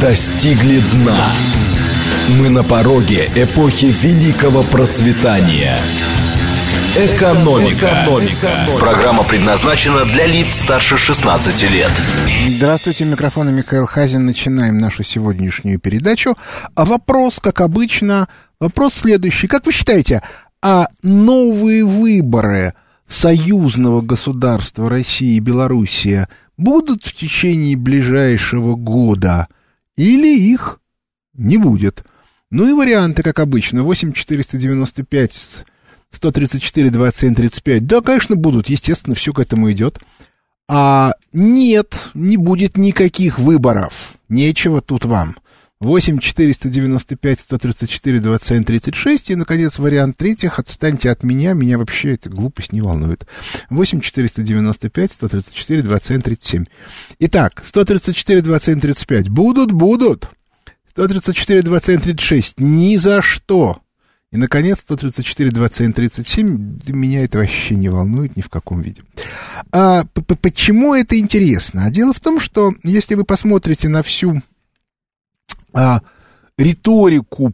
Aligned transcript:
достигли 0.00 0.80
дна. 0.92 1.16
Мы 2.38 2.48
на 2.48 2.62
пороге 2.62 3.30
эпохи 3.34 3.86
великого 3.86 4.62
процветания. 4.62 5.78
Экономика. 6.96 7.86
Экономика. 7.86 8.68
Программа 8.78 9.24
предназначена 9.24 10.04
для 10.04 10.26
лиц 10.26 10.60
старше 10.60 10.96
16 10.96 11.70
лет. 11.70 11.90
Здравствуйте, 12.48 13.04
микрофон 13.04 13.54
Михаил 13.54 13.86
Хазин. 13.86 14.24
Начинаем 14.24 14.78
нашу 14.78 15.02
сегодняшнюю 15.02 15.80
передачу. 15.80 16.36
А 16.74 16.84
вопрос, 16.84 17.40
как 17.40 17.60
обычно, 17.60 18.28
вопрос 18.60 18.94
следующий. 18.94 19.48
Как 19.48 19.66
вы 19.66 19.72
считаете, 19.72 20.22
а 20.62 20.86
новые 21.02 21.84
выборы 21.84 22.74
союзного 23.08 24.00
государства 24.00 24.88
России 24.88 25.36
и 25.36 25.40
Белоруссия 25.40 26.28
будут 26.56 27.04
в 27.04 27.12
течение 27.12 27.76
ближайшего 27.76 28.76
года 28.76 29.48
или 29.96 30.38
их 30.38 30.80
не 31.34 31.56
будет? 31.56 32.04
Ну 32.50 32.68
и 32.68 32.72
варианты, 32.72 33.22
как 33.22 33.40
обычно. 33.40 33.82
8 33.82 34.12
495 34.12 35.64
134, 36.10 36.90
27, 36.90 37.34
35. 37.34 37.86
Да, 37.86 38.00
конечно, 38.00 38.36
будут. 38.36 38.68
Естественно, 38.68 39.14
все 39.14 39.32
к 39.32 39.38
этому 39.38 39.70
идет. 39.72 39.98
А 40.68 41.12
нет, 41.32 42.10
не 42.14 42.36
будет 42.36 42.76
никаких 42.76 43.38
выборов. 43.38 44.14
Нечего 44.28 44.80
тут 44.80 45.04
вам. 45.04 45.36
8 45.84 46.18
495 46.18 47.40
134 47.40 48.20
27 48.20 48.64
36 48.64 49.30
и, 49.30 49.36
наконец, 49.36 49.78
вариант 49.78 50.16
третьих. 50.16 50.58
Отстаньте 50.58 51.10
от 51.10 51.22
меня, 51.22 51.52
меня 51.52 51.78
вообще 51.78 52.14
эта 52.14 52.30
глупость 52.30 52.72
не 52.72 52.80
волнует. 52.80 53.26
8 53.70 54.00
495 54.00 55.12
134 55.12 55.82
27 55.82 56.20
37. 56.22 56.64
Итак, 57.20 57.62
134 57.64 58.42
27 58.42 58.80
35 58.80 59.28
будут, 59.28 59.72
будут. 59.72 60.30
134 60.88 61.62
27 61.62 62.00
36 62.00 62.60
ни 62.60 62.96
за 62.96 63.20
что. 63.20 63.78
И, 64.32 64.36
наконец, 64.36 64.80
134, 64.80 65.52
27, 65.52 65.92
37, 65.92 66.80
меня 66.88 67.22
это 67.22 67.38
вообще 67.38 67.76
не 67.76 67.88
волнует 67.88 68.36
ни 68.36 68.40
в 68.40 68.48
каком 68.48 68.80
виде. 68.80 69.00
А, 69.70 70.02
почему 70.40 70.92
это 70.92 71.16
интересно? 71.16 71.84
А 71.84 71.90
дело 71.90 72.12
в 72.12 72.18
том, 72.18 72.40
что 72.40 72.74
если 72.82 73.14
вы 73.14 73.24
посмотрите 73.24 73.88
на 73.88 74.02
всю 74.02 74.42
а, 75.74 76.00
риторику 76.56 77.52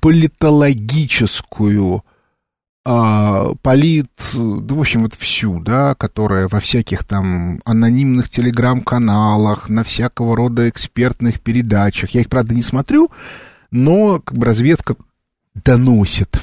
политологическую, 0.00 2.04
а, 2.84 3.54
полит, 3.62 4.10
да, 4.34 4.74
в 4.74 4.80
общем, 4.80 5.04
вот 5.04 5.14
всю, 5.14 5.60
да, 5.60 5.94
которая 5.94 6.48
во 6.48 6.60
всяких 6.60 7.04
там 7.04 7.62
анонимных 7.64 8.28
телеграм-каналах, 8.28 9.70
на 9.70 9.84
всякого 9.84 10.36
рода 10.36 10.68
экспертных 10.68 11.40
передачах, 11.40 12.10
я 12.10 12.20
их, 12.20 12.28
правда, 12.28 12.54
не 12.54 12.62
смотрю, 12.62 13.10
но 13.70 14.20
как 14.20 14.36
бы 14.36 14.44
разведка 14.44 14.96
доносит, 15.54 16.38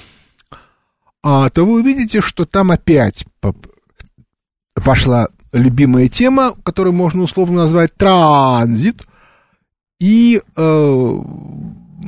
а, 1.24 1.50
то 1.50 1.66
вы 1.66 1.82
увидите, 1.82 2.22
что 2.22 2.46
там 2.46 2.72
опять 2.72 3.26
пошла 4.74 5.28
любимая 5.54 6.08
тема, 6.08 6.54
которую 6.64 6.94
можно 6.94 7.24
условно 7.24 7.64
назвать 7.64 7.94
транзит, 7.96 9.04
и, 10.02 10.42
э, 10.58 11.22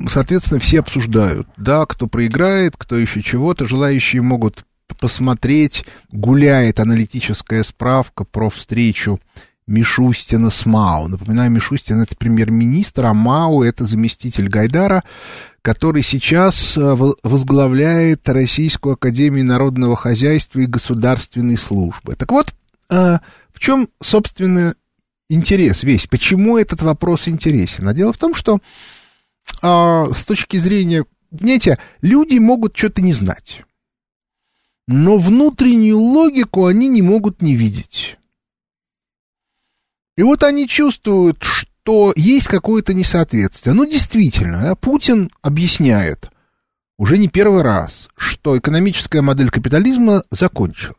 соответственно, 0.07 0.59
все 0.59 0.79
обсуждают, 0.79 1.47
да, 1.57 1.85
кто 1.85 2.07
проиграет, 2.07 2.73
кто 2.75 2.97
еще 2.97 3.21
чего-то, 3.21 3.67
желающие 3.67 4.23
могут 4.23 4.65
посмотреть, 4.99 5.85
гуляет 6.11 6.79
аналитическая 6.79 7.61
справка 7.61 8.23
про 8.23 8.49
встречу 8.49 9.19
Мишустина 9.67 10.49
с 10.49 10.65
Мау. 10.65 11.07
Напоминаю, 11.07 11.51
Мишустин 11.51 12.01
это 12.01 12.15
премьер-министр, 12.17 13.05
а 13.05 13.13
Мау 13.13 13.61
это 13.61 13.85
заместитель 13.85 14.49
Гайдара, 14.49 15.03
который 15.61 16.01
сейчас 16.01 16.75
э, 16.75 16.95
возглавляет 17.21 18.27
Российскую 18.27 18.93
Академию 18.93 19.45
Народного 19.45 19.95
Хозяйства 19.95 20.61
и 20.61 20.65
Государственной 20.65 21.57
Службы. 21.57 22.15
Так 22.15 22.31
вот, 22.31 22.55
э, 22.89 23.19
в 23.51 23.59
чем, 23.59 23.87
собственно, 24.01 24.73
интерес 25.29 25.83
весь? 25.83 26.07
Почему 26.07 26.57
этот 26.57 26.81
вопрос 26.81 27.27
интересен? 27.27 27.87
А 27.87 27.93
дело 27.93 28.13
в 28.13 28.17
том, 28.17 28.33
что 28.33 28.59
а, 29.61 30.11
с 30.13 30.23
точки 30.23 30.57
зрения, 30.57 31.05
понимаете, 31.31 31.77
люди 32.01 32.37
могут 32.37 32.75
что-то 32.77 33.01
не 33.01 33.13
знать, 33.13 33.63
но 34.87 35.17
внутреннюю 35.17 35.99
логику 35.99 36.65
они 36.65 36.87
не 36.87 37.01
могут 37.01 37.41
не 37.41 37.55
видеть. 37.55 38.17
И 40.15 40.23
вот 40.23 40.43
они 40.43 40.67
чувствуют, 40.67 41.43
что 41.43 42.13
есть 42.15 42.47
какое-то 42.47 42.93
несоответствие. 42.93 43.73
Ну, 43.73 43.85
действительно, 43.85 44.75
Путин 44.75 45.31
объясняет 45.41 46.29
уже 46.97 47.17
не 47.17 47.27
первый 47.27 47.63
раз, 47.63 48.09
что 48.15 48.57
экономическая 48.57 49.21
модель 49.21 49.49
капитализма 49.49 50.23
закончилась. 50.29 50.97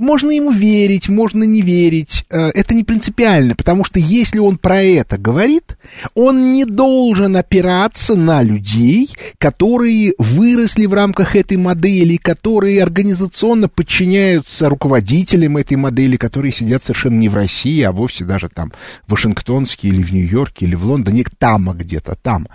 Можно 0.00 0.30
ему 0.30 0.50
верить, 0.50 1.10
можно 1.10 1.44
не 1.44 1.60
верить. 1.60 2.24
Э, 2.30 2.48
это 2.54 2.72
не 2.72 2.84
принципиально, 2.84 3.54
потому 3.54 3.84
что 3.84 3.98
если 3.98 4.38
он 4.38 4.56
про 4.56 4.80
это 4.80 5.18
говорит, 5.18 5.76
он 6.14 6.54
не 6.54 6.64
должен 6.64 7.36
опираться 7.36 8.14
на 8.14 8.42
людей, 8.42 9.10
которые 9.36 10.14
выросли 10.16 10.86
в 10.86 10.94
рамках 10.94 11.36
этой 11.36 11.58
модели, 11.58 12.16
которые 12.16 12.82
организационно 12.82 13.68
подчиняются 13.68 14.70
руководителям 14.70 15.58
этой 15.58 15.76
модели, 15.76 16.16
которые 16.16 16.52
сидят 16.52 16.82
совершенно 16.82 17.18
не 17.18 17.28
в 17.28 17.34
России, 17.34 17.82
а 17.82 17.92
вовсе 17.92 18.24
даже 18.24 18.48
там 18.48 18.72
в 19.06 19.10
Вашингтонске 19.10 19.88
или 19.88 20.02
в 20.02 20.14
Нью-Йорке 20.14 20.64
или 20.64 20.76
в 20.76 20.86
Лондоне, 20.86 21.26
там 21.36 21.68
а 21.68 21.74
где-то 21.74 22.16
там. 22.22 22.48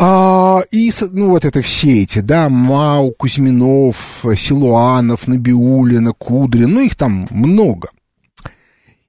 А, 0.00 0.60
и, 0.70 0.92
ну, 1.10 1.30
вот 1.30 1.44
это 1.44 1.60
все 1.60 2.02
эти, 2.02 2.20
да, 2.20 2.48
Мау, 2.48 3.10
Кузьминов, 3.10 4.24
Силуанов, 4.36 5.26
Набиулина, 5.26 6.12
Кудрин, 6.12 6.74
ну, 6.74 6.80
их 6.80 6.94
там 6.94 7.26
много. 7.30 7.88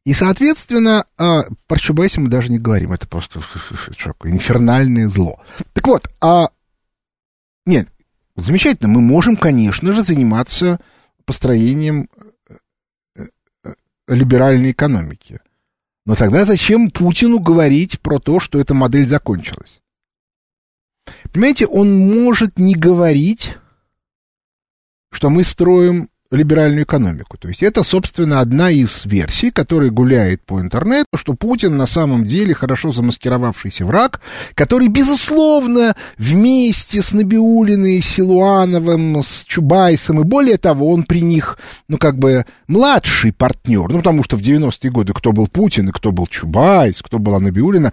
И, 0.04 0.14
соответственно, 0.16 1.06
а, 1.20 1.44
про 1.68 1.78
Чубайса 1.78 2.20
мы 2.20 2.30
даже 2.30 2.52
не 2.52 2.58
говорим, 2.58 2.92
это 2.92 3.08
просто 3.08 3.40
такое 4.04 4.32
инфернальное 4.32 5.08
зло. 5.08 5.40
Так 5.74 5.86
вот, 5.86 6.10
а, 6.22 6.50
нет, 7.68 7.88
замечательно, 8.36 8.90
мы 8.90 9.02
можем, 9.02 9.38
конечно 9.38 9.94
же, 9.94 10.02
заниматься 10.02 10.80
построением 11.26 12.10
э, 13.16 13.26
э, 13.64 13.74
либеральной 14.08 14.72
экономики. 14.72 15.40
Но 16.08 16.16
тогда 16.16 16.46
зачем 16.46 16.90
Путину 16.90 17.38
говорить 17.38 18.00
про 18.00 18.18
то, 18.18 18.40
что 18.40 18.60
эта 18.60 18.74
модель 18.74 19.06
закончилась? 19.06 19.79
Понимаете, 21.32 21.68
он 21.68 21.98
может 22.24 22.58
не 22.58 22.76
говорить, 22.76 23.58
что 25.12 25.30
мы 25.30 25.44
строим 25.44 26.10
либеральную 26.32 26.84
экономику. 26.84 27.38
То 27.38 27.48
есть 27.48 27.64
это, 27.64 27.84
собственно, 27.84 28.40
одна 28.40 28.70
из 28.70 29.06
версий, 29.06 29.50
которая 29.50 29.90
гуляет 29.90 30.44
по 30.46 30.62
интернету, 30.62 31.08
что 31.16 31.34
Путин 31.34 31.76
на 31.76 31.88
самом 31.88 32.26
деле 32.26 32.54
хорошо 32.54 32.92
замаскировавшийся 32.92 33.86
враг, 33.86 34.22
который, 34.54 34.90
безусловно, 34.90 35.96
вместе 36.18 37.02
с 37.02 37.14
Набиулиной, 37.14 38.02
Силуановым, 38.02 39.24
с 39.24 39.44
Чубайсом, 39.44 40.22
и 40.22 40.24
более 40.24 40.58
того, 40.58 40.92
он 40.92 41.04
при 41.04 41.22
них, 41.22 41.58
ну, 41.88 41.98
как 41.98 42.20
бы, 42.20 42.46
младший 42.68 43.34
партнер, 43.34 43.90
ну, 43.90 43.98
потому 43.98 44.24
что 44.24 44.38
в 44.38 44.42
90-е 44.42 44.92
годы 44.92 45.14
кто 45.14 45.32
был 45.32 45.48
Путин 45.48 45.90
и 45.90 45.92
кто 45.92 46.12
был 46.12 46.28
Чубайс, 46.28 47.02
кто 47.02 47.18
была 47.18 47.40
Набиулина. 47.40 47.92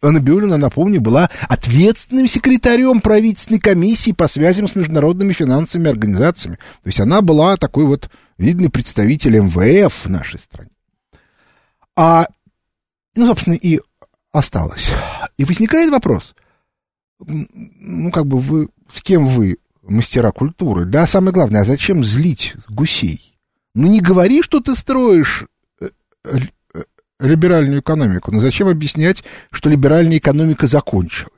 Набиулина, 0.00 0.56
напомню, 0.56 1.02
была 1.02 1.28
ответственным 1.48 2.28
секретарем 2.28 3.02
правительственной 3.02 3.60
комиссии 3.60 4.12
по 4.12 4.26
связям 4.26 4.68
с 4.68 4.74
международными 4.74 5.34
финансовыми 5.34 5.90
организациями. 5.90 6.56
То 6.56 6.86
есть 6.86 7.00
она 7.00 7.20
была 7.20 7.58
так 7.58 7.73
такой 7.74 7.86
вот 7.86 8.08
видный 8.38 8.70
представитель 8.70 9.36
МВФ 9.40 10.04
в 10.04 10.08
нашей 10.08 10.38
стране. 10.38 10.70
А, 11.96 12.28
ну, 13.16 13.26
собственно, 13.26 13.54
и 13.54 13.80
осталось. 14.30 14.92
И 15.38 15.44
возникает 15.44 15.90
вопрос, 15.90 16.36
ну, 17.18 18.12
как 18.12 18.26
бы 18.26 18.38
вы, 18.38 18.68
с 18.88 19.02
кем 19.02 19.26
вы, 19.26 19.58
мастера 19.82 20.30
культуры, 20.30 20.84
да, 20.84 21.04
самое 21.04 21.32
главное, 21.32 21.62
а 21.62 21.64
зачем 21.64 22.04
злить 22.04 22.54
гусей? 22.68 23.40
Ну, 23.74 23.88
не 23.88 24.00
говори, 24.00 24.40
что 24.42 24.60
ты 24.60 24.76
строишь 24.76 25.44
э, 25.80 25.88
э, 26.26 26.82
либеральную 27.18 27.80
экономику, 27.80 28.30
но 28.30 28.38
зачем 28.38 28.68
объяснять, 28.68 29.24
что 29.50 29.68
либеральная 29.68 30.18
экономика 30.18 30.68
закончилась? 30.68 31.32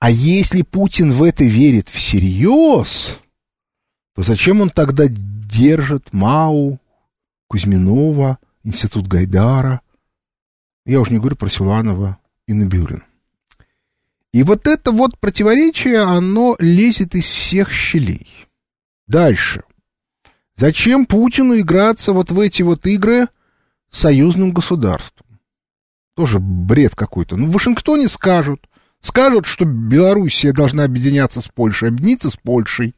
А 0.00 0.10
если 0.10 0.62
Путин 0.62 1.12
в 1.12 1.22
это 1.22 1.44
верит 1.44 1.88
всерьез, 1.88 3.20
то 4.18 4.24
зачем 4.24 4.60
он 4.60 4.68
тогда 4.68 5.04
держит 5.06 6.12
Мау, 6.12 6.80
Кузьминова, 7.46 8.38
Институт 8.64 9.06
Гайдара? 9.06 9.80
Я 10.84 11.00
уже 11.00 11.12
не 11.12 11.18
говорю 11.18 11.36
про 11.36 11.48
Силуанова 11.48 12.18
и 12.48 12.52
Набиулин. 12.52 13.04
И 14.32 14.42
вот 14.42 14.66
это 14.66 14.90
вот 14.90 15.16
противоречие, 15.20 16.00
оно 16.00 16.56
лезет 16.58 17.14
из 17.14 17.26
всех 17.26 17.70
щелей. 17.70 18.26
Дальше. 19.06 19.62
Зачем 20.56 21.06
Путину 21.06 21.56
играться 21.56 22.12
вот 22.12 22.32
в 22.32 22.40
эти 22.40 22.62
вот 22.62 22.88
игры 22.88 23.28
с 23.88 24.00
союзным 24.00 24.50
государством? 24.50 25.38
Тоже 26.16 26.40
бред 26.40 26.96
какой-то. 26.96 27.36
Ну, 27.36 27.46
в 27.46 27.52
Вашингтоне 27.52 28.08
скажут. 28.08 28.68
Скажут, 28.98 29.46
что 29.46 29.64
Белоруссия 29.64 30.52
должна 30.52 30.82
объединяться 30.82 31.40
с 31.40 31.46
Польшей, 31.46 31.90
объединиться 31.90 32.30
с 32.30 32.36
Польшей. 32.36 32.96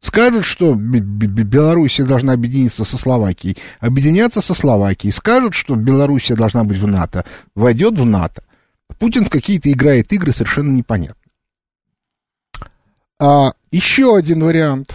Скажут, 0.00 0.46
что 0.46 0.74
Белоруссия 0.74 2.04
должна 2.04 2.32
объединиться 2.32 2.84
со 2.84 2.96
Словакией, 2.96 3.58
объединяться 3.80 4.40
со 4.40 4.54
Словакией. 4.54 5.12
Скажут, 5.12 5.54
что 5.54 5.74
Белоруссия 5.74 6.34
должна 6.34 6.64
быть 6.64 6.78
в 6.78 6.86
НАТО, 6.86 7.26
войдет 7.54 7.98
в 7.98 8.06
НАТО. 8.06 8.42
Путин 8.98 9.26
в 9.26 9.30
какие-то 9.30 9.70
играет 9.70 10.10
игры 10.12 10.32
совершенно 10.32 10.70
непонятно. 10.70 11.16
А 13.20 13.52
еще 13.70 14.16
один 14.16 14.42
вариант, 14.42 14.94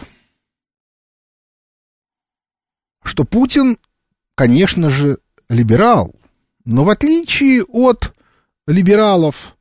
что 3.04 3.24
Путин, 3.24 3.78
конечно 4.34 4.90
же, 4.90 5.20
либерал, 5.50 6.16
но 6.66 6.84
в 6.84 6.90
отличие 6.90 7.64
от 7.64 8.16
либералов 8.66 9.55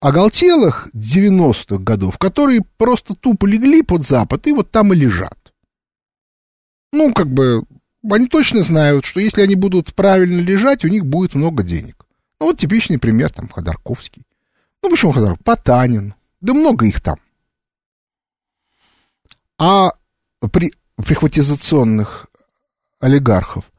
оголтелых 0.00 0.88
90-х 0.94 1.78
годов, 1.78 2.18
которые 2.18 2.62
просто 2.78 3.14
тупо 3.14 3.46
легли 3.46 3.82
под 3.82 4.02
Запад 4.02 4.46
и 4.46 4.52
вот 4.52 4.70
там 4.70 4.92
и 4.92 4.96
лежат. 4.96 5.38
Ну, 6.92 7.12
как 7.12 7.28
бы, 7.28 7.64
они 8.10 8.26
точно 8.26 8.62
знают, 8.62 9.04
что 9.04 9.20
если 9.20 9.42
они 9.42 9.54
будут 9.54 9.94
правильно 9.94 10.40
лежать, 10.40 10.84
у 10.84 10.88
них 10.88 11.04
будет 11.04 11.34
много 11.34 11.62
денег. 11.62 12.06
Ну, 12.40 12.46
вот 12.46 12.58
типичный 12.58 12.98
пример, 12.98 13.30
там, 13.30 13.48
Ходорковский. 13.48 14.22
Ну, 14.82 14.90
почему 14.90 15.12
Ходорковский? 15.12 15.44
Потанин. 15.44 16.14
Да 16.40 16.54
много 16.54 16.86
их 16.86 17.00
там. 17.02 17.18
А 19.58 19.90
при 20.50 20.72
прихватизационных 20.96 22.26
олигархов. 22.98 23.70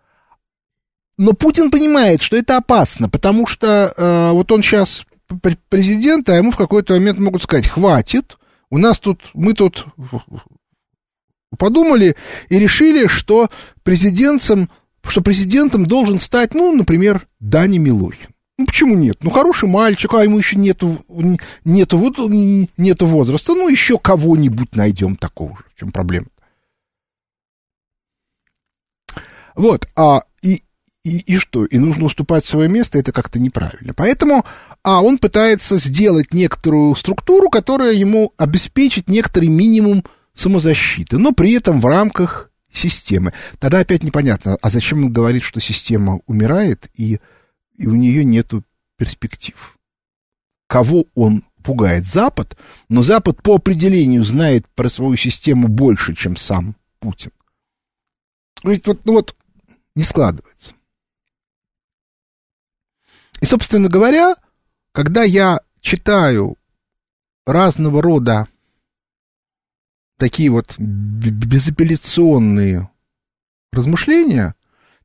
Но 1.18 1.34
Путин 1.34 1.70
понимает, 1.70 2.22
что 2.22 2.36
это 2.36 2.58
опасно, 2.58 3.10
потому 3.10 3.46
что 3.46 3.94
э, 3.96 4.32
вот 4.32 4.52
он 4.52 4.64
сейчас 4.64 5.06
президент, 5.70 6.30
а 6.30 6.36
ему 6.36 6.52
в 6.52 6.58
какой-то 6.58 6.94
момент 6.94 7.20
могут 7.20 7.44
сказать, 7.44 7.68
хватит, 7.68 8.38
у 8.70 8.78
нас 8.78 9.00
тут, 9.00 9.32
мы 9.34 9.54
тут 9.54 9.86
подумали 11.58 12.16
и 12.50 12.60
решили, 12.60 13.08
что 13.08 13.50
президентом, 13.84 14.70
что 15.04 15.22
президентом 15.22 15.86
должен 15.86 16.20
стать, 16.20 16.54
ну, 16.54 16.76
например, 16.76 17.28
Дани 17.40 17.78
Милохин. 17.78 18.30
Ну, 18.58 18.66
почему 18.66 18.96
нет? 18.96 19.18
Ну, 19.24 19.32
хороший 19.32 19.68
мальчик, 19.68 20.14
а 20.14 20.24
ему 20.24 20.38
еще 20.38 20.56
нету, 20.56 21.04
нету, 21.66 21.98
вот, 21.98 22.18
нету 22.20 23.08
возраста. 23.08 23.54
Ну, 23.54 23.68
еще 23.68 23.98
кого-нибудь 23.98 24.76
найдем 24.76 25.16
такого 25.16 25.58
же. 25.58 25.64
В 25.74 25.80
чем 25.80 25.92
проблема? 25.92 26.28
Вот, 29.56 29.88
а, 29.96 30.24
и, 31.04 31.18
и, 31.20 31.38
что? 31.38 31.66
И 31.66 31.78
нужно 31.78 32.06
уступать 32.06 32.46
свое 32.46 32.70
место, 32.70 33.00
это 33.00 33.12
как-то 33.12 33.40
неправильно. 33.40 33.94
Поэтому, 33.94 34.46
а 34.84 35.02
он 35.02 35.18
пытается 35.18 35.78
сделать 35.78 36.34
некоторую 36.34 36.96
структуру, 36.96 37.50
которая 37.50 37.94
ему 37.94 38.34
обеспечит 38.38 39.10
некоторый 39.10 39.50
минимум 39.50 40.04
самозащиты, 40.34 41.18
но 41.18 41.32
при 41.32 41.54
этом 41.54 41.82
в 41.82 41.86
рамках 41.86 42.52
системы. 42.72 43.34
Тогда 43.60 43.80
опять 43.80 44.04
непонятно, 44.04 44.58
а 44.62 44.70
зачем 44.70 45.06
он 45.06 45.12
говорит, 45.12 45.44
что 45.44 45.60
система 45.60 46.22
умирает, 46.28 46.90
и 46.96 47.20
и 47.82 47.88
у 47.88 47.96
нее 47.96 48.24
нету 48.24 48.64
перспектив. 48.96 49.78
Кого 50.68 51.06
он 51.16 51.44
пугает? 51.64 52.06
Запад, 52.06 52.56
но 52.90 53.02
Запад 53.02 53.42
по 53.42 53.56
определению 53.56 54.24
знает 54.24 54.68
про 54.76 54.88
свою 54.88 55.16
систему 55.18 55.68
больше, 55.68 56.14
чем 56.14 56.36
сам 56.36 56.76
Путин. 57.00 57.32
То 58.62 58.70
есть 58.70 58.86
вот, 58.86 59.04
ну 59.06 59.14
вот 59.14 59.36
не 59.96 60.04
складывается. 60.04 60.76
И, 63.42 63.46
собственно 63.46 63.90
говоря, 63.90 64.36
когда 64.94 65.24
я 65.24 65.60
читаю 65.82 66.58
разного 67.46 68.02
рода 68.02 68.48
такие 70.18 70.50
вот 70.52 70.76
безапелляционные 70.78 72.90
размышления, 73.72 74.56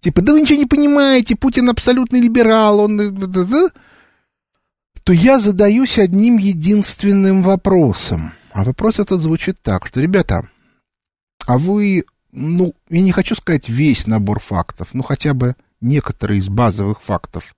типа, 0.00 0.20
да 0.20 0.32
вы 0.32 0.40
ничего 0.42 0.58
не 0.58 0.66
понимаете, 0.66 1.36
Путин 1.36 1.70
абсолютный 1.70 2.20
либерал, 2.20 2.80
он... 2.80 3.00
Э, 3.00 3.70
то 5.02 5.12
я 5.12 5.38
задаюсь 5.38 5.98
одним 5.98 6.36
единственным 6.36 7.42
вопросом. 7.42 8.32
А 8.52 8.64
вопрос 8.64 8.98
этот 8.98 9.20
звучит 9.20 9.62
так, 9.62 9.86
что, 9.86 10.00
ребята, 10.00 10.48
а 11.46 11.58
вы, 11.58 12.04
ну, 12.32 12.74
я 12.88 13.02
не 13.02 13.12
хочу 13.12 13.36
сказать 13.36 13.68
весь 13.68 14.08
набор 14.08 14.40
фактов, 14.40 14.88
но 14.94 15.04
хотя 15.04 15.32
бы 15.32 15.54
некоторые 15.80 16.40
из 16.40 16.48
базовых 16.48 17.02
фактов, 17.02 17.54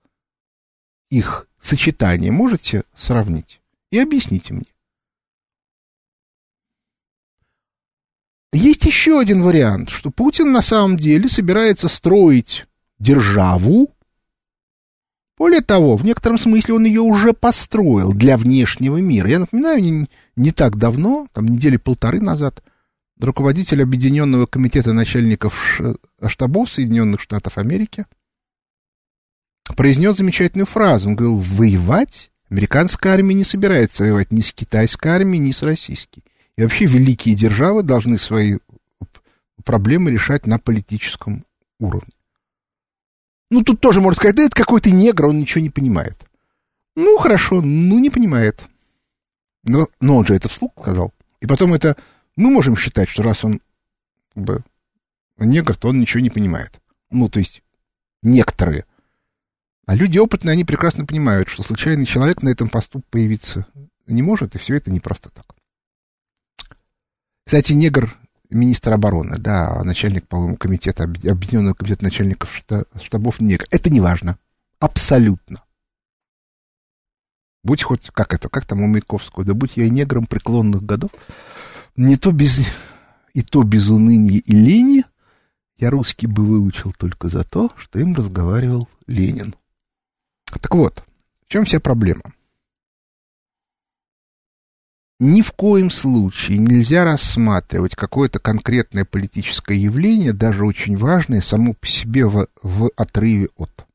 их 1.09 1.47
сочетание 1.59 2.31
можете 2.31 2.83
сравнить? 2.95 3.61
И 3.91 3.99
объясните 3.99 4.53
мне. 4.53 4.65
Есть 8.51 8.85
еще 8.85 9.19
один 9.19 9.43
вариант, 9.43 9.89
что 9.89 10.09
Путин 10.09 10.51
на 10.51 10.61
самом 10.61 10.97
деле 10.97 11.29
собирается 11.29 11.87
строить 11.87 12.65
державу. 12.97 13.89
Более 15.37 15.61
того, 15.61 15.95
в 15.95 16.03
некотором 16.03 16.37
смысле 16.37 16.73
он 16.73 16.85
ее 16.85 17.01
уже 17.01 17.33
построил 17.33 18.11
для 18.11 18.37
внешнего 18.37 18.97
мира. 18.97 19.29
Я 19.29 19.39
напоминаю, 19.39 19.81
не, 19.81 20.09
не 20.35 20.51
так 20.51 20.77
давно, 20.77 21.27
там 21.31 21.45
недели 21.45 21.77
полторы 21.77 22.19
назад, 22.19 22.63
руководитель 23.19 23.83
Объединенного 23.83 24.47
комитета 24.47 24.93
начальников 24.93 25.79
штабов 26.25 26.69
Соединенных 26.69 27.21
Штатов 27.21 27.57
Америки 27.57 28.05
произнес 29.75 30.17
замечательную 30.17 30.65
фразу. 30.65 31.09
Он 31.09 31.15
говорил, 31.15 31.37
воевать 31.37 32.31
американская 32.49 33.13
армия 33.13 33.35
не 33.35 33.43
собирается 33.43 34.03
воевать 34.03 34.31
ни 34.31 34.41
с 34.41 34.51
китайской 34.51 35.09
армией, 35.09 35.39
ни 35.39 35.51
с 35.51 35.61
российской. 35.61 36.23
И 36.57 36.61
вообще 36.61 36.85
великие 36.85 37.35
державы 37.35 37.83
должны 37.83 38.17
свои 38.17 38.57
проблемы 39.63 40.11
решать 40.11 40.47
на 40.47 40.59
политическом 40.59 41.45
уровне. 41.79 42.11
Ну, 43.51 43.63
тут 43.63 43.81
тоже 43.81 44.01
можно 44.01 44.17
сказать, 44.17 44.35
да 44.35 44.43
это 44.43 44.55
какой-то 44.55 44.91
негр, 44.91 45.27
он 45.27 45.39
ничего 45.39 45.61
не 45.61 45.69
понимает. 45.69 46.25
Ну, 46.95 47.17
хорошо, 47.17 47.61
ну, 47.61 47.99
не 47.99 48.09
понимает. 48.09 48.63
Но, 49.63 49.87
но 49.99 50.17
он 50.17 50.25
же 50.25 50.35
это 50.35 50.49
вслух 50.49 50.71
сказал. 50.79 51.13
И 51.39 51.47
потом 51.47 51.73
это... 51.73 51.95
Мы 52.35 52.49
можем 52.51 52.77
считать, 52.77 53.09
что 53.09 53.23
раз 53.23 53.43
он 53.43 53.61
как 54.33 54.43
бы, 54.43 54.63
негр, 55.37 55.75
то 55.75 55.89
он 55.89 55.99
ничего 55.99 56.21
не 56.21 56.29
понимает. 56.29 56.79
Ну, 57.09 57.27
то 57.27 57.39
есть, 57.39 57.63
некоторые. 58.21 58.85
А 59.89 59.95
люди 59.95 60.19
опытные, 60.19 60.53
они 60.53 60.65
прекрасно 60.65 61.03
понимают, 61.03 61.49
что 61.49 61.63
случайный 61.63 62.05
человек 62.05 62.43
на 62.43 62.49
этом 62.49 62.69
посту 62.69 63.01
появиться 63.09 63.65
не 64.05 64.21
может, 64.21 64.53
и 64.53 64.59
все 64.59 64.75
это 64.75 64.91
не 64.91 64.99
просто 64.99 65.29
так. 65.29 65.55
Кстати, 67.43 67.73
негр 67.73 68.15
министр 68.51 68.93
обороны, 68.93 69.39
да, 69.39 69.83
начальник, 69.83 70.27
по-моему, 70.27 70.57
комитета, 70.57 71.05
объединенного 71.05 71.73
комитета 71.73 72.03
начальников 72.03 72.63
штабов 73.01 73.39
негр. 73.39 73.65
Это 73.71 73.89
не 73.89 73.99
важно. 73.99 74.37
Абсолютно. 74.77 75.63
Будь 77.63 77.81
хоть, 77.81 78.11
как 78.11 78.35
это, 78.35 78.47
как 78.47 78.67
там 78.67 78.81
у 78.81 78.87
Маяковского, 78.87 79.43
да 79.43 79.55
будь 79.55 79.75
я 79.75 79.85
и 79.85 79.89
негром 79.89 80.27
преклонных 80.27 80.83
годов, 80.83 81.09
не 81.95 82.15
то 82.15 82.31
без, 82.31 82.61
и 83.33 83.41
то 83.41 83.63
без 83.63 83.89
уныния 83.89 84.37
и 84.37 84.51
лени, 84.51 85.03
я 85.79 85.89
русский 85.89 86.27
бы 86.27 86.45
выучил 86.45 86.93
только 86.93 87.27
за 87.27 87.43
то, 87.43 87.71
что 87.75 87.97
им 87.97 88.13
разговаривал 88.13 88.87
Ленин. 89.07 89.55
Так 90.49 90.73
вот, 90.75 91.03
в 91.45 91.51
чем 91.51 91.65
вся 91.65 91.79
проблема? 91.79 92.33
ни 95.19 95.41
в 95.41 95.51
коем 95.51 95.89
случае 95.89 96.57
нельзя 96.57 97.03
рассматривать 97.03 97.95
какое-то 97.95 98.39
конкретное 98.39 99.05
политическое 99.05 99.77
явление, 99.77 100.33
даже 100.33 100.65
очень 100.65 100.95
важное, 100.95 101.41
само 101.41 101.73
по 101.73 101.87
себе 101.87 102.25
в, 102.25 102.47
в 102.63 102.89
отрыве 102.95 103.49
от. 103.57 103.85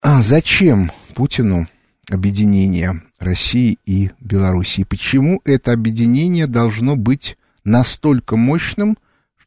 А 0.00 0.22
зачем 0.22 0.90
Путину 1.14 1.66
объединение 2.10 3.02
России 3.18 3.78
и 3.84 4.10
Белоруссии? 4.20 4.84
Почему 4.84 5.40
это 5.44 5.72
объединение 5.72 6.46
должно 6.46 6.96
быть 6.96 7.36
настолько 7.64 8.36
мощным, 8.36 8.96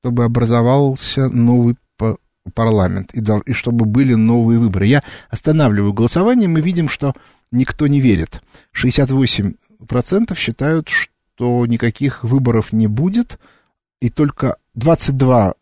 чтобы 0.01 0.24
образовался 0.24 1.29
новый 1.29 1.75
парламент, 2.55 3.12
и, 3.13 3.22
и 3.46 3.53
чтобы 3.53 3.86
были 3.86 4.15
новые 4.15 4.60
выборы. 4.60 4.88
Я 4.88 5.03
останавливаю 5.29 5.93
голосование, 5.93 6.50
мы 6.50 6.62
видим, 6.62 6.89
что 6.89 7.13
никто 7.51 7.86
не 7.86 8.01
верит. 8.01 8.41
68% 8.75 9.55
считают, 10.36 10.89
что 10.89 11.65
никаких 11.67 12.24
выборов 12.24 12.74
не 12.74 12.88
будет, 12.88 13.39
и 14.01 14.10
только 14.10 14.58
22% 14.75 15.53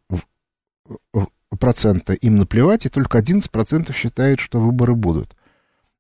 им 2.22 2.38
наплевать, 2.38 2.86
и 2.86 2.90
только 2.90 3.20
11% 3.20 3.94
считают, 3.94 4.40
что 4.40 4.62
выборы 4.62 4.96
будут. 4.96 5.36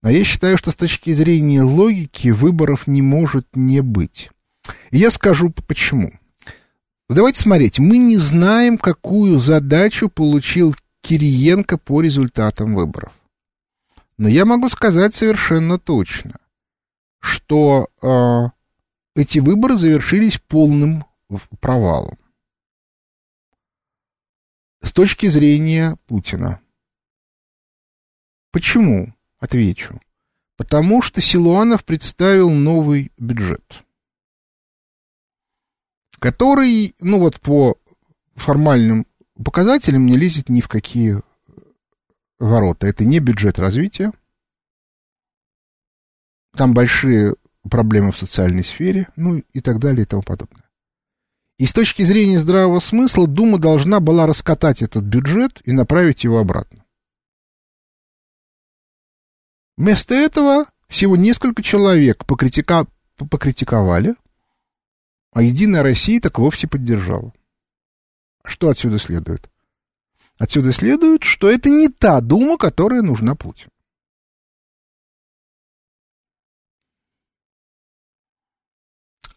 А 0.01 0.13
я 0.13 0.24
считаю, 0.24 0.58
что 0.58 0.72
с 0.72 0.75
точки 0.75 1.12
зрения 1.12 1.63
логики 1.63 2.29
выборов 2.29 2.88
не 2.88 3.01
может 3.01 3.48
не 3.53 3.81
быть. 3.81 4.29
И 4.91 4.98
я 4.98 5.10
скажу 5.10 5.53
почему. 5.67 6.13
Давайте 7.10 7.42
смотреть. 7.42 7.80
Мы 7.80 7.98
не 7.98 8.18
знаем, 8.18 8.78
какую 8.78 9.39
задачу 9.39 10.10
получил 10.10 10.75
Кириенко 11.01 11.80
по 11.80 12.01
результатам 12.01 12.75
выборов. 12.75 13.13
Но 14.18 14.30
я 14.30 14.46
могу 14.46 14.70
сказать 14.70 15.16
совершенно 15.16 15.80
точно, 15.80 16.39
что 17.20 17.89
э, 18.01 18.50
эти 19.16 19.39
выборы 19.39 19.75
завершились 19.75 20.38
полным 20.38 21.04
провалом. 21.60 22.20
С 24.84 24.94
точки 24.94 25.28
зрения 25.28 25.98
Путина. 26.06 26.62
Почему? 28.51 29.13
Отвечу. 29.39 30.00
Потому 30.58 31.01
что 31.01 31.22
Силуанов 31.22 31.86
представил 31.86 32.50
новый 32.50 33.12
бюджет, 33.18 33.84
который, 36.19 36.95
ну 36.99 37.19
вот 37.19 37.39
по 37.39 37.77
формальным 38.35 39.05
показателям 39.43 40.05
не 40.05 40.17
лезет 40.17 40.49
ни 40.49 40.61
в 40.61 40.67
какие 40.67 41.21
ворота. 42.39 42.88
Это 42.88 43.05
не 43.05 43.19
бюджет 43.19 43.59
развития. 43.59 44.11
Там 46.55 46.73
большие 46.73 47.35
проблемы 47.69 48.11
в 48.11 48.17
социальной 48.17 48.63
сфере, 48.63 49.07
ну 49.15 49.43
и 49.53 49.61
так 49.61 49.79
далее 49.79 50.03
и 50.03 50.05
тому 50.05 50.23
подобное. 50.23 50.63
И 51.57 51.65
с 51.65 51.73
точки 51.73 52.03
зрения 52.03 52.39
здравого 52.39 52.79
смысла 52.79 53.27
Дума 53.27 53.59
должна 53.59 53.99
была 53.99 54.25
раскатать 54.25 54.81
этот 54.81 55.03
бюджет 55.03 55.61
и 55.65 55.73
направить 55.73 56.23
его 56.23 56.39
обратно. 56.39 56.85
Вместо 59.75 60.13
этого 60.15 60.65
всего 60.88 61.15
несколько 61.15 61.61
человек 61.61 62.25
покритика... 62.25 62.88
покритиковали, 63.17 64.15
а 65.31 65.41
Единая 65.41 65.83
Россия 65.83 66.19
так 66.19 66.39
вовсе 66.39 66.67
поддержала. 66.67 67.33
Что 68.43 68.69
отсюда 68.69 69.00
следует? 69.00 69.50
Отсюда 70.38 70.71
следует, 70.71 71.24
что 71.24 71.50
это 71.50 71.69
не 71.69 71.89
та 71.89 72.21
Дума, 72.21 72.57
которая 72.57 73.01
нужна 73.01 73.36
Путину. 73.36 73.71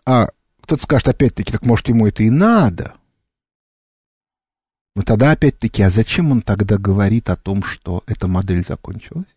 А 0.04 0.28
кто-то 0.62 0.82
скажет, 0.82 1.08
опять-таки, 1.08 1.52
так 1.52 1.64
может 1.66 1.88
ему 1.88 2.06
это 2.06 2.22
и 2.22 2.30
надо. 2.30 2.94
Но 4.94 5.02
тогда 5.02 5.32
опять-таки, 5.32 5.82
а 5.82 5.90
зачем 5.90 6.30
он 6.30 6.42
тогда 6.42 6.76
говорит 6.76 7.30
о 7.30 7.36
том, 7.36 7.62
что 7.62 8.02
эта 8.06 8.26
модель 8.26 8.64
закончилась? 8.64 9.36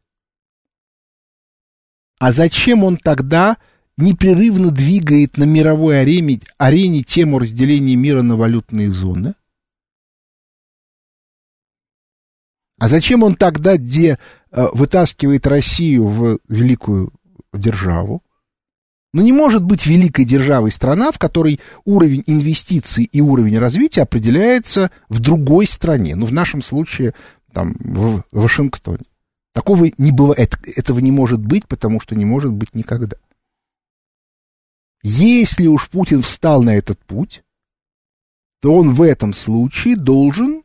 А 2.19 2.31
зачем 2.31 2.83
он 2.83 2.97
тогда 2.97 3.57
непрерывно 3.97 4.71
двигает 4.71 5.37
на 5.37 5.43
мировой 5.45 6.01
арене, 6.01 6.39
арене 6.57 7.03
тему 7.03 7.39
разделения 7.39 7.95
мира 7.95 8.21
на 8.21 8.35
валютные 8.35 8.91
зоны? 8.91 9.35
А 12.77 12.89
зачем 12.89 13.23
он 13.23 13.35
тогда 13.35 13.77
где 13.77 14.19
э, 14.51 14.67
вытаскивает 14.73 15.47
Россию 15.47 16.07
в 16.07 16.39
великую 16.47 17.13
державу? 17.53 18.21
Но 19.13 19.21
ну, 19.21 19.27
не 19.27 19.31
может 19.31 19.63
быть 19.63 19.85
великой 19.85 20.25
державой 20.25 20.71
страна, 20.71 21.13
в 21.13 21.17
которой 21.17 21.61
уровень 21.85 22.23
инвестиций 22.27 23.05
и 23.05 23.21
уровень 23.21 23.57
развития 23.57 24.01
определяется 24.01 24.91
в 25.07 25.21
другой 25.21 25.67
стране. 25.67 26.17
Ну, 26.17 26.25
в 26.25 26.33
нашем 26.33 26.61
случае, 26.61 27.13
там, 27.53 27.77
в 27.79 28.25
Вашингтоне. 28.33 29.05
Такого 29.53 29.87
не 29.97 30.11
бывает, 30.11 30.59
этого 30.75 30.99
не 30.99 31.13
может 31.13 31.39
быть, 31.39 31.65
потому 31.65 32.01
что 32.01 32.13
не 32.13 32.25
может 32.25 32.51
быть 32.51 32.75
никогда. 32.75 33.15
Если 35.07 35.67
уж 35.67 35.87
Путин 35.89 36.23
встал 36.23 36.63
на 36.63 36.75
этот 36.75 36.97
путь, 36.97 37.43
то 38.59 38.73
он 38.73 38.91
в 38.91 39.03
этом 39.03 39.35
случае 39.35 39.97
должен 39.97 40.63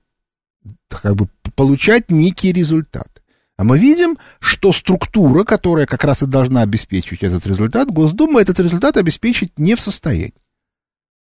как 0.89 1.15
бы 1.15 1.29
получать 1.55 2.11
некий 2.11 2.51
результат. 2.51 3.23
А 3.59 3.65
мы 3.65 3.79
видим, 3.79 4.17
что 4.41 4.73
структура, 4.73 5.45
которая 5.45 5.85
как 5.85 6.05
раз 6.05 6.23
и 6.23 6.27
должна 6.27 6.63
обеспечивать 6.63 7.23
этот 7.23 7.47
результат, 7.47 7.91
Госдума 7.91 8.41
этот 8.41 8.59
результат 8.61 8.97
обеспечить 8.97 9.59
не 9.59 9.75
в 9.75 9.81
состоянии. 9.83 10.33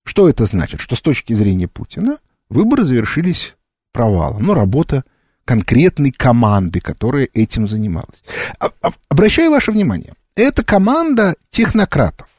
Что 0.05 0.29
это 0.29 0.45
значит? 0.45 0.79
Что 0.79 0.95
с 0.95 1.01
точки 1.01 1.33
зрения 1.33 1.67
Путина 1.67 2.19
выборы 2.47 2.85
завершились 2.85 3.57
провалом. 3.91 4.43
Ну, 4.43 4.53
работа 4.53 5.03
конкретной 5.43 6.11
команды, 6.11 6.79
которая 6.79 7.27
этим 7.33 7.67
занималась. 7.67 8.23
А, 8.59 8.69
а, 8.81 8.93
обращаю 9.09 9.51
ваше 9.51 9.73
внимание, 9.73 10.13
это 10.35 10.63
команда 10.63 11.35
технократов. 11.49 12.29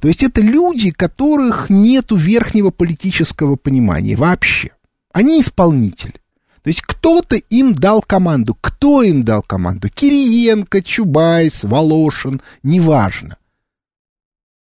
То 0.00 0.08
есть 0.08 0.22
это 0.22 0.40
люди, 0.40 0.90
которых 0.90 1.70
нету 1.70 2.16
верхнего 2.16 2.70
политического 2.70 3.56
понимания 3.56 4.16
вообще. 4.16 4.70
Они 5.12 5.40
исполнители. 5.40 6.20
То 6.62 6.70
есть 6.70 6.82
кто-то 6.82 7.36
им 7.36 7.72
дал 7.72 8.02
команду. 8.02 8.56
Кто 8.60 9.02
им 9.02 9.24
дал 9.24 9.42
команду? 9.42 9.88
Кириенко, 9.88 10.82
Чубайс, 10.82 11.64
Волошин, 11.64 12.40
неважно. 12.62 13.38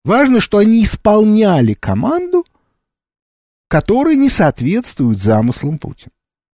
Важно, 0.04 0.40
что 0.40 0.59
они 0.59 0.85
исполняли 0.85 1.75
команду, 1.75 2.45
которая 3.69 4.16
не 4.16 4.28
соответствует 4.28 5.19
замыслам 5.19 5.78
Путина. 5.78 6.12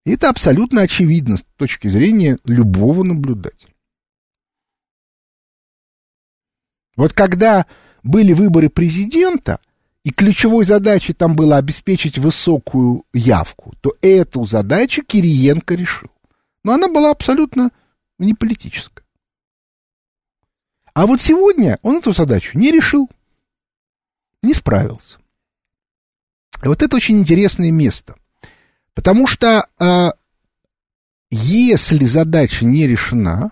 И 0.05 0.11
это 0.11 0.29
абсолютно 0.29 0.81
очевидно 0.81 1.37
с 1.37 1.45
точки 1.57 1.87
зрения 1.87 2.37
любого 2.45 3.03
наблюдателя. 3.03 3.73
Вот 6.95 7.13
когда 7.13 7.65
были 8.03 8.33
выборы 8.33 8.69
президента– 8.69 9.59
и 10.03 10.11
ключевой 10.11 10.65
задачей 10.65 11.13
там 11.13 11.35
было 11.35 11.57
обеспечить 11.57 12.17
высокую 12.17 13.05
явку, 13.13 13.73
то 13.81 13.95
эту 14.01 14.45
задачу 14.45 15.03
Кириенко 15.03 15.75
решил. 15.75 16.09
Но 16.63 16.73
она 16.73 16.89
была 16.89 17.11
абсолютно 17.11 17.71
не 18.19 18.33
политическая. 18.33 19.03
А 20.93 21.07
вот 21.07 21.21
сегодня 21.21 21.79
он 21.81 21.97
эту 21.97 22.13
задачу 22.13 22.57
не 22.57 22.71
решил, 22.71 23.09
не 24.41 24.53
справился. 24.53 25.19
И 26.63 26.67
вот 26.67 26.83
это 26.83 26.95
очень 26.95 27.19
интересное 27.19 27.71
место. 27.71 28.15
Потому 28.93 29.25
что 29.25 29.65
э, 29.79 30.09
если 31.31 32.05
задача 32.05 32.65
не 32.65 32.87
решена, 32.87 33.51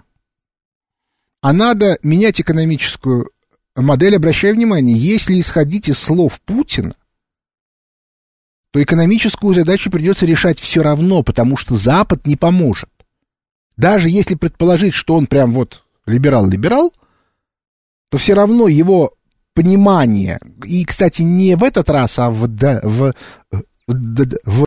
а 1.41 1.53
надо 1.53 1.97
менять 2.03 2.39
экономическую 2.39 3.31
модель, 3.75 4.15
обращаю 4.15 4.55
внимание, 4.55 4.95
если 4.95 5.39
исходить 5.39 5.89
из 5.89 5.97
слов 5.97 6.39
Путина, 6.41 6.93
то 8.71 8.81
экономическую 8.81 9.53
задачу 9.53 9.91
придется 9.91 10.25
решать 10.25 10.59
все 10.59 10.81
равно, 10.81 11.23
потому 11.23 11.57
что 11.57 11.75
Запад 11.75 12.25
не 12.25 12.37
поможет. 12.37 12.89
Даже 13.77 14.09
если 14.09 14.35
предположить, 14.35 14.93
что 14.93 15.15
он 15.15 15.27
прям 15.27 15.51
вот 15.51 15.83
либерал-либерал, 16.05 16.93
то 18.09 18.17
все 18.17 18.33
равно 18.33 18.67
его 18.67 19.13
понимание, 19.53 20.39
и, 20.63 20.85
кстати, 20.85 21.21
не 21.21 21.55
в 21.55 21.63
этот 21.63 21.89
раз, 21.89 22.17
а 22.19 22.29
в, 22.29 22.47
в, 22.47 23.13
в, 23.87 24.25
в 24.45 24.65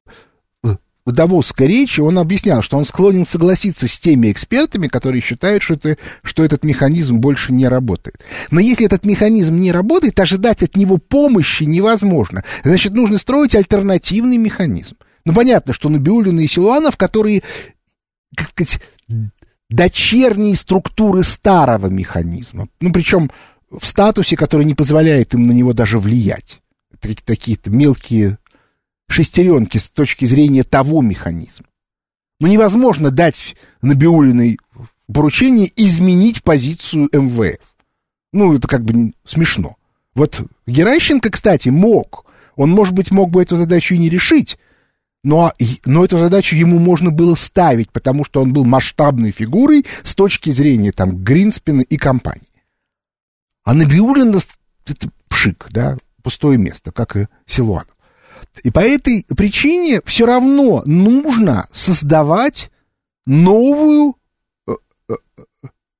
в 1.07 1.13
Давосской 1.13 1.67
речи 1.67 2.01
он 2.01 2.19
объяснял, 2.19 2.63
что 2.63 2.79
он 2.79 2.87
склонен 2.87 3.27
согласиться 3.27 3.87
с 3.87 3.99
теми 3.99 4.33
экспертами, 4.33 4.89
которые 4.89 5.21
считают, 5.21 5.63
что, 5.63 5.75
это, 5.75 5.99
что 6.23 6.45
этот 6.45 6.65
механизм 6.65 7.19
больше 7.19 7.53
не 7.53 7.69
работает. 7.69 8.25
Но 8.51 8.61
если 8.61 8.87
этот 8.87 9.05
механизм 9.05 9.57
не 9.57 9.71
работает, 9.71 10.19
ожидать 10.19 10.63
от 10.63 10.77
него 10.77 10.97
помощи 10.97 11.65
невозможно. 11.65 12.43
Значит, 12.65 12.93
нужно 12.95 13.19
строить 13.19 13.55
альтернативный 13.55 14.39
механизм. 14.39 14.97
Ну, 15.27 15.35
понятно, 15.35 15.75
что 15.75 15.91
Набиулина 15.91 16.41
и 16.41 16.47
Силуанов, 16.47 16.97
которые, 16.97 17.43
как 18.35 18.49
сказать, 18.49 18.81
дочерние 19.69 20.55
структуры 20.55 21.23
старого 21.23 21.89
механизма. 21.89 22.69
Ну, 22.81 22.93
причем 22.93 23.31
в 23.71 23.87
статусе, 23.87 24.37
который 24.37 24.65
не 24.65 24.75
позволяет 24.75 25.35
им 25.35 25.47
на 25.47 25.53
него 25.53 25.75
даже 25.75 25.99
влиять. 25.99 26.63
Такие-то 27.01 27.71
мелкие 27.71 28.39
шестеренки 29.15 29.79
с 29.79 29.89
точки 29.89 30.25
зрения 30.25 30.65
того 30.65 31.01
механизма. 31.01 31.67
Но 32.41 32.49
невозможно 32.49 33.11
дать 33.11 33.55
Набиулиной 33.81 34.59
поручение 35.13 35.71
изменить 35.77 36.43
позицию 36.43 37.09
МВФ. 37.13 37.61
Ну, 38.33 38.55
это 38.55 38.67
как 38.67 38.83
бы 38.83 39.13
смешно. 39.25 39.77
Вот 40.15 40.43
Геращенко, 40.67 41.31
кстати, 41.31 41.69
мог. 41.69 42.27
Он, 42.57 42.71
может 42.71 42.95
быть, 42.95 43.13
мог 43.13 43.31
бы 43.31 43.43
эту 43.43 43.57
задачу 43.57 43.95
и 43.95 43.99
не 43.99 44.09
решить, 44.09 44.59
но, 45.23 45.53
но 45.85 46.05
эту 46.05 46.19
задачу 46.19 46.57
ему 46.57 46.79
можно 46.79 47.11
было 47.11 47.37
ставить, 47.37 47.91
потому 47.91 48.25
что 48.25 48.43
он 48.43 48.53
был 48.53 48.65
масштабной 48.65 49.31
фигурой 49.31 49.87
с 50.03 50.15
точки 50.15 50.51
зрения 50.51 50.93
там 50.93 51.23
Гринспена 51.23 51.83
и 51.83 51.97
компании. 51.97 52.43
А 53.65 53.75
Набиулина— 53.75 54.41
это 54.87 55.09
пшик, 55.29 55.67
да, 55.71 55.97
пустое 56.23 56.59
место, 56.59 56.93
как 56.93 57.17
и 57.17 57.29
Силуанов. 57.47 57.94
И 58.63 58.71
по 58.71 58.81
этой 58.81 59.25
причине 59.37 60.01
все 60.05 60.27
равно 60.27 60.83
нужно 60.87 61.67
создавать 61.73 62.71
новую 63.27 64.17
э, 64.67 64.73
э, 65.09 65.15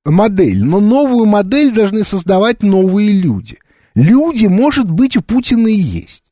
модель. 0.05 0.63
Но 0.63 0.79
новую 0.79 1.25
модель 1.25 1.71
должны 1.71 2.03
создавать 2.03 2.63
новые 2.63 3.11
люди. 3.11 3.57
Люди, 3.93 4.45
может 4.47 4.89
быть, 4.89 5.17
у 5.17 5.21
Путина 5.21 5.67
и 5.67 5.75
есть. 5.75 6.23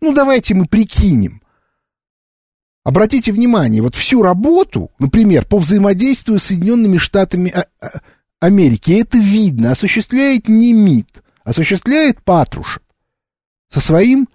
Ну, 0.00 0.12
давайте 0.12 0.54
мы 0.54 0.66
прикинем. 0.66 1.42
Обратите 2.84 3.32
внимание, 3.32 3.82
вот 3.82 3.96
всю 3.96 4.22
работу, 4.22 4.92
например, 5.00 5.44
по 5.44 5.58
взаимодействию 5.58 6.38
с 6.38 6.44
Соединенными 6.44 6.98
Штатами 6.98 7.50
а, 7.50 7.66
а, 7.80 8.00
Америки, 8.38 8.92
это 8.92 9.18
видно, 9.18 9.72
осуществляет 9.72 10.46
не 10.46 10.72
МИД, 10.72 11.24
осуществляет 11.42 12.22
Патрушев 12.22 12.80
со 13.68 13.80
своим 13.80 14.28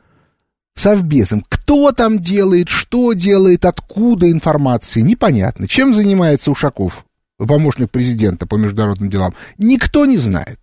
совбезом. 0.76 1.46
Кто 1.48 1.92
там 1.92 2.20
делает, 2.20 2.70
что 2.70 3.14
делает, 3.14 3.66
откуда 3.66 4.32
информация, 4.32 5.04
непонятно. 5.04 5.68
Чем 5.68 5.94
занимается 5.94 6.52
Ушаков, 6.52 7.06
помощник 7.38 7.92
президента 7.92 8.46
по 8.46 8.56
международным 8.56 9.10
делам, 9.10 9.36
никто 9.58 10.06
не 10.06 10.18
знает. 10.18 10.60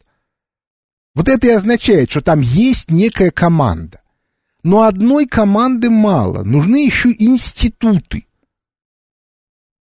Вот 1.14 1.28
это 1.28 1.46
и 1.46 1.50
означает, 1.50 2.10
что 2.10 2.20
там 2.20 2.40
есть 2.40 2.90
некая 2.90 3.30
команда. 3.30 4.00
Но 4.62 4.82
одной 4.82 5.26
команды 5.26 5.90
мало, 5.90 6.42
нужны 6.44 6.84
еще 6.84 7.10
институты. 7.10 8.26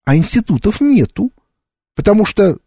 А 0.04 0.16
институтов 0.16 0.82
нету, 0.82 1.32
потому 1.96 2.26
что 2.26 2.58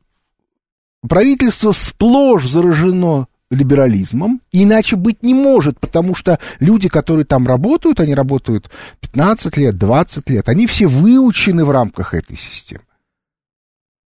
правительство 1.08 1.72
сплошь 1.72 2.46
заражено 2.48 3.26
либерализмом, 3.50 4.40
иначе 4.52 4.96
быть 4.96 5.22
не 5.22 5.34
может, 5.34 5.78
потому 5.78 6.14
что 6.14 6.38
люди, 6.60 6.88
которые 6.88 7.24
там 7.24 7.46
работают, 7.46 8.00
они 8.00 8.14
работают 8.14 8.70
15 9.00 9.56
лет, 9.56 9.76
20 9.76 10.30
лет, 10.30 10.48
они 10.48 10.66
все 10.66 10.86
выучены 10.86 11.64
в 11.64 11.70
рамках 11.70 12.14
этой 12.14 12.36
системы. 12.36 12.84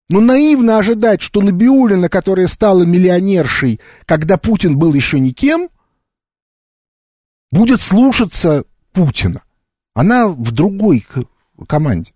Но 0.09 0.21
наивно 0.21 0.79
ожидать, 0.79 1.23
что 1.23 1.41
Набиулина, 1.41 2.09
которая 2.09 2.47
стала 2.47 2.83
миллионершей, 2.83 3.81
когда 4.05 4.37
Путин 4.37 4.79
был 4.79 4.93
еще 4.93 5.19
никем, 5.19 5.71
будет 7.51 7.81
слушаться 7.81 8.65
Путина. 8.93 9.43
Она 9.95 10.29
в 10.29 10.53
другой 10.53 11.07
команде. 11.67 12.13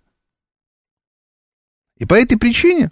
И 1.99 2.05
по 2.05 2.15
этой 2.15 2.37
причине, 2.37 2.91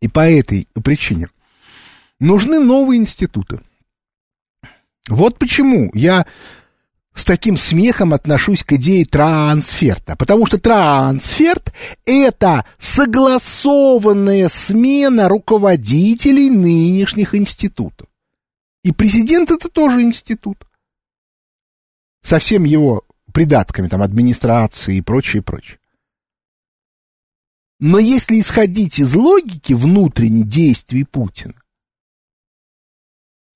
и 0.00 0.08
по 0.08 0.28
этой 0.28 0.68
причине 0.82 1.28
нужны 2.20 2.58
новые 2.58 3.00
институты. 3.00 3.60
Вот 5.08 5.38
почему 5.38 5.90
я 5.94 6.26
с 7.14 7.24
таким 7.24 7.56
смехом 7.56 8.12
отношусь 8.14 8.62
к 8.62 8.74
идее 8.74 9.04
трансферта, 9.04 10.14
потому 10.16 10.46
что 10.46 10.58
трансферт– 10.58 11.72
это 12.06 12.64
согласованная 12.78 14.48
смена 14.48 15.28
руководителей 15.28 16.48
нынешних 16.48 17.34
институтов. 17.34 18.06
И 18.84 18.92
президент 18.92 19.50
это 19.50 19.68
тоже 19.68 20.02
институт. 20.02 20.64
Со 22.22 22.38
всеми 22.38 22.68
его 22.68 23.04
придатками, 23.32 23.88
там, 23.88 24.02
администрации 24.02 24.98
и 24.98 25.02
прочее, 25.02 25.42
прочее. 25.42 25.78
Но 27.80 27.98
если 27.98 28.40
исходить 28.40 28.98
из 28.98 29.14
логики 29.14 29.72
внутренней 29.72 30.42
действий 30.42 31.04
Путина, 31.04 31.54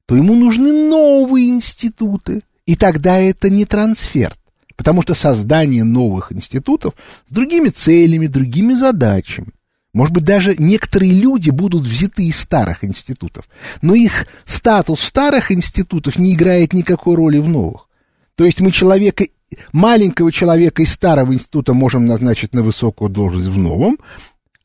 то 0.07 0.17
ему 0.17 0.35
нужны 0.35 0.89
новые 0.89 1.49
институты. 1.49 2.43
И 2.65 2.77
тогда 2.77 3.19
это 3.19 3.51
не 3.51 3.65
трансферт, 3.65 4.39
потому 4.77 5.03
что 5.03 5.15
создание 5.15 5.83
новых 5.83 6.33
институтов 6.33 6.95
с 7.27 7.33
другими 7.33 7.71
целями, 7.71 8.29
другими 8.29 8.75
задачами. 8.75 9.49
Может 9.93 10.15
быть, 10.15 10.25
даже 10.25 10.55
некоторые 10.57 11.13
люди 11.13 11.51
будут 11.51 11.83
взяты 11.83 12.27
из 12.27 12.39
старых 12.39 12.85
институтов, 12.85 13.47
но 13.83 13.95
их 13.95 14.27
статус 14.47 15.01
старых 15.01 15.51
институтов 15.51 16.19
не 16.19 16.35
играет 16.35 16.73
никакой 16.73 17.17
роли 17.17 17.39
в 17.39 17.49
новых. 17.49 17.89
То 18.37 18.45
есть 18.45 18.61
мы 18.61 18.71
человека, 18.71 19.25
маленького 19.73 20.33
человека 20.33 20.83
из 20.83 20.93
старого 20.93 21.35
института 21.35 21.75
можем 21.75 22.07
назначить 22.07 22.55
на 22.55 22.63
высокую 22.63 23.11
должность 23.11 23.49
в 23.49 23.59
новом, 23.59 23.99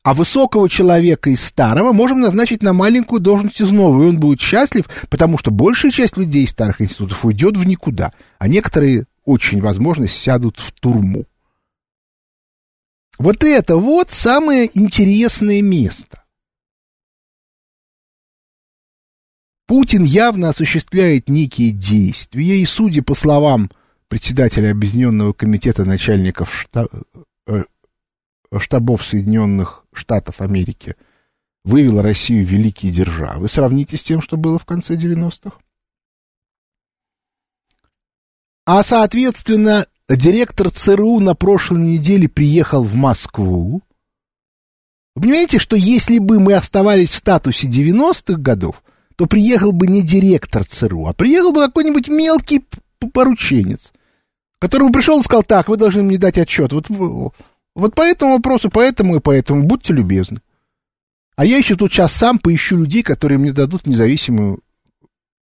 а 0.02 0.14
высокого 0.14 0.68
человека 0.68 1.30
из 1.30 1.44
старого 1.44 1.92
можем 1.92 2.20
назначить 2.20 2.62
на 2.62 2.72
маленькую 2.72 3.20
должность 3.20 3.60
из 3.60 3.70
нового, 3.70 4.04
и 4.04 4.08
он 4.08 4.18
будет 4.18 4.40
счастлив, 4.40 4.88
потому 5.10 5.38
что 5.38 5.50
большая 5.50 5.90
часть 5.90 6.16
людей 6.16 6.44
из 6.44 6.50
старых 6.50 6.80
институтов 6.80 7.24
уйдет 7.24 7.56
в 7.56 7.66
никуда, 7.66 8.12
а 8.38 8.48
некоторые, 8.48 9.06
очень 9.24 9.60
возможно, 9.60 10.08
сядут 10.08 10.58
в 10.58 10.72
турму. 10.72 11.26
Вот 13.18 13.42
это 13.44 13.76
вот 13.76 14.10
самое 14.10 14.70
интересное 14.72 15.60
место. 15.60 16.22
Путин 19.66 20.02
явно 20.02 20.48
осуществляет 20.48 21.28
некие 21.28 21.72
действия, 21.72 22.58
и, 22.58 22.64
судя 22.64 23.02
по 23.02 23.14
словам 23.14 23.70
председателя 24.08 24.70
Объединенного 24.70 25.32
комитета 25.32 25.84
начальников 25.84 26.68
э, 26.74 27.64
штабов 28.58 29.04
Соединенных 29.04 29.84
Штатов 29.92 30.40
Америки, 30.40 30.96
вывела 31.64 32.02
Россию 32.02 32.46
в 32.46 32.50
великие 32.50 32.90
державы. 32.92 33.48
Сравните 33.48 33.96
с 33.96 34.02
тем, 34.02 34.22
что 34.22 34.36
было 34.36 34.58
в 34.58 34.64
конце 34.64 34.96
90-х. 34.96 35.58
А, 38.64 38.82
соответственно, 38.82 39.86
директор 40.08 40.70
ЦРУ 40.70 41.20
на 41.20 41.34
прошлой 41.34 41.82
неделе 41.82 42.28
приехал 42.28 42.82
в 42.82 42.94
Москву. 42.94 43.82
Вы 45.14 45.22
понимаете, 45.22 45.58
что 45.58 45.74
если 45.74 46.18
бы 46.18 46.38
мы 46.38 46.54
оставались 46.54 47.10
в 47.10 47.16
статусе 47.16 47.66
90-х 47.66 48.40
годов, 48.40 48.82
то 49.16 49.26
приехал 49.26 49.72
бы 49.72 49.86
не 49.86 50.02
директор 50.02 50.64
ЦРУ, 50.64 51.06
а 51.06 51.12
приехал 51.12 51.52
бы 51.52 51.66
какой-нибудь 51.66 52.08
мелкий 52.08 52.64
порученец, 53.12 53.92
которому 54.58 54.92
пришел 54.92 55.20
и 55.20 55.22
сказал, 55.22 55.42
так, 55.42 55.68
вы 55.68 55.76
должны 55.76 56.02
мне 56.02 56.18
дать 56.18 56.38
отчет. 56.38 56.72
Вот, 56.72 56.86
вот 57.74 57.94
по 57.94 58.02
этому 58.02 58.32
вопросу, 58.36 58.70
поэтому 58.70 59.16
и 59.16 59.20
поэтому, 59.20 59.62
будьте 59.62 59.92
любезны. 59.92 60.40
А 61.36 61.44
я 61.44 61.56
еще 61.58 61.76
тут 61.76 61.92
сейчас 61.92 62.12
сам 62.12 62.38
поищу 62.38 62.76
людей, 62.76 63.02
которые 63.02 63.38
мне 63.38 63.52
дадут 63.52 63.86
независимую 63.86 64.60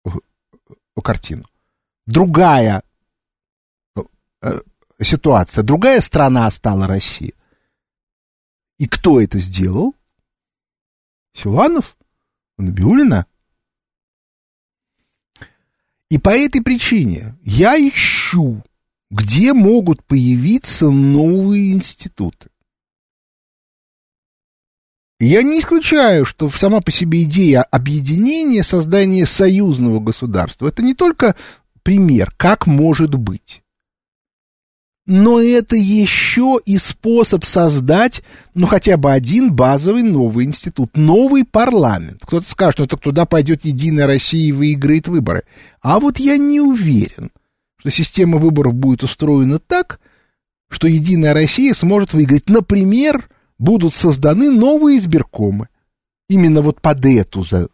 э, 0.05 0.11
э, 0.11 1.01
картину. 1.01 1.45
Другая 2.07 2.83
Э, 4.47 4.61
ситуация. 5.01 5.63
Другая 5.65 6.01
страна 6.01 6.51
стала 6.51 6.87
Россия. 6.87 7.33
И 8.79 8.87
кто 8.87 9.21
это 9.21 9.39
сделал? 9.39 9.95
Силанов? 11.33 11.97
Набиулина? 12.59 13.27
И 16.09 16.19
по 16.19 16.31
этой 16.31 16.63
причине 16.63 17.37
я 17.43 17.77
ищу, 17.77 18.63
где 19.11 19.53
могут 19.53 20.05
появиться 20.05 20.90
новые 20.90 21.73
институты. 21.73 22.51
Я 25.19 25.42
не 25.42 25.61
исключаю, 25.61 26.25
что 26.27 26.51
сама 26.51 26.81
по 26.81 26.90
себе 26.90 27.23
идея 27.23 27.62
объединения, 27.62 28.62
создания 28.62 29.25
союзного 29.25 29.99
государства, 30.01 30.69
это 30.69 30.83
не 30.83 30.95
только 30.95 31.37
пример, 31.83 32.33
как 32.37 32.66
может 32.66 33.14
быть 33.14 33.62
но 35.07 35.40
это 35.40 35.77
еще 35.77 36.59
и 36.64 36.79
способ 36.79 37.45
создать, 37.45 38.23
ну, 38.55 38.66
хотя 38.66 38.97
бы 38.97 39.12
один 39.12 39.53
базовый 39.53 40.03
новый 40.03 40.45
институт, 40.45 40.97
новый 40.97 41.45
парламент. 41.45 42.23
Кто-то 42.23 42.49
скажет, 42.49 42.81
ну, 42.81 42.87
так 42.87 43.01
туда 43.01 43.25
пойдет 43.25 43.64
Единая 43.64 44.07
Россия 44.07 44.49
и 44.49 44.53
выиграет 44.53 45.07
выборы. 45.07 45.45
А 45.81 46.01
вот 46.01 46.19
я 46.19 46.37
не 46.37 46.61
уверен, 46.61 47.31
что 47.77 47.91
система 47.91 48.39
выборов 48.39 48.75
будет 48.75 49.03
устроена 49.03 49.59
так, 49.59 50.01
что 50.69 50.89
Единая 50.89 51.35
Россия 51.35 51.75
сможет 51.75 52.15
выиграть. 52.15 52.49
Например, 52.49 53.29
будут 53.59 53.95
созданы 53.95 54.51
новые 54.51 54.99
избиркомы. 54.99 55.69
Именно 56.29 56.62
вот 56.62 56.81
под 56.81 57.05
эту 57.05 57.45
за... 57.45 57.69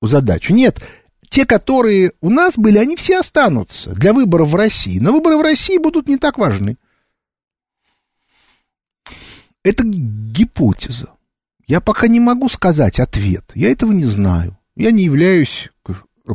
задачу. 0.00 0.54
Нет, 0.54 0.82
те, 1.28 1.44
которые 1.44 2.12
у 2.20 2.30
нас 2.30 2.56
были, 2.56 2.78
они 2.78 2.96
все 2.96 3.18
останутся 3.20 3.90
для 3.90 4.12
выборов 4.12 4.48
в 4.48 4.54
России. 4.54 4.98
Но 4.98 5.12
выборы 5.12 5.36
в 5.36 5.42
России 5.42 5.78
будут 5.78 6.08
не 6.08 6.16
так 6.16 6.38
важны. 6.38 6.78
Это 9.62 9.82
гипотеза. 9.84 11.10
Я 11.66 11.80
пока 11.80 12.06
не 12.06 12.20
могу 12.20 12.48
сказать 12.48 13.00
ответ. 13.00 13.50
Я 13.54 13.70
этого 13.70 13.92
не 13.92 14.04
знаю. 14.04 14.58
Я 14.76 14.90
не 14.90 15.04
являюсь 15.04 15.70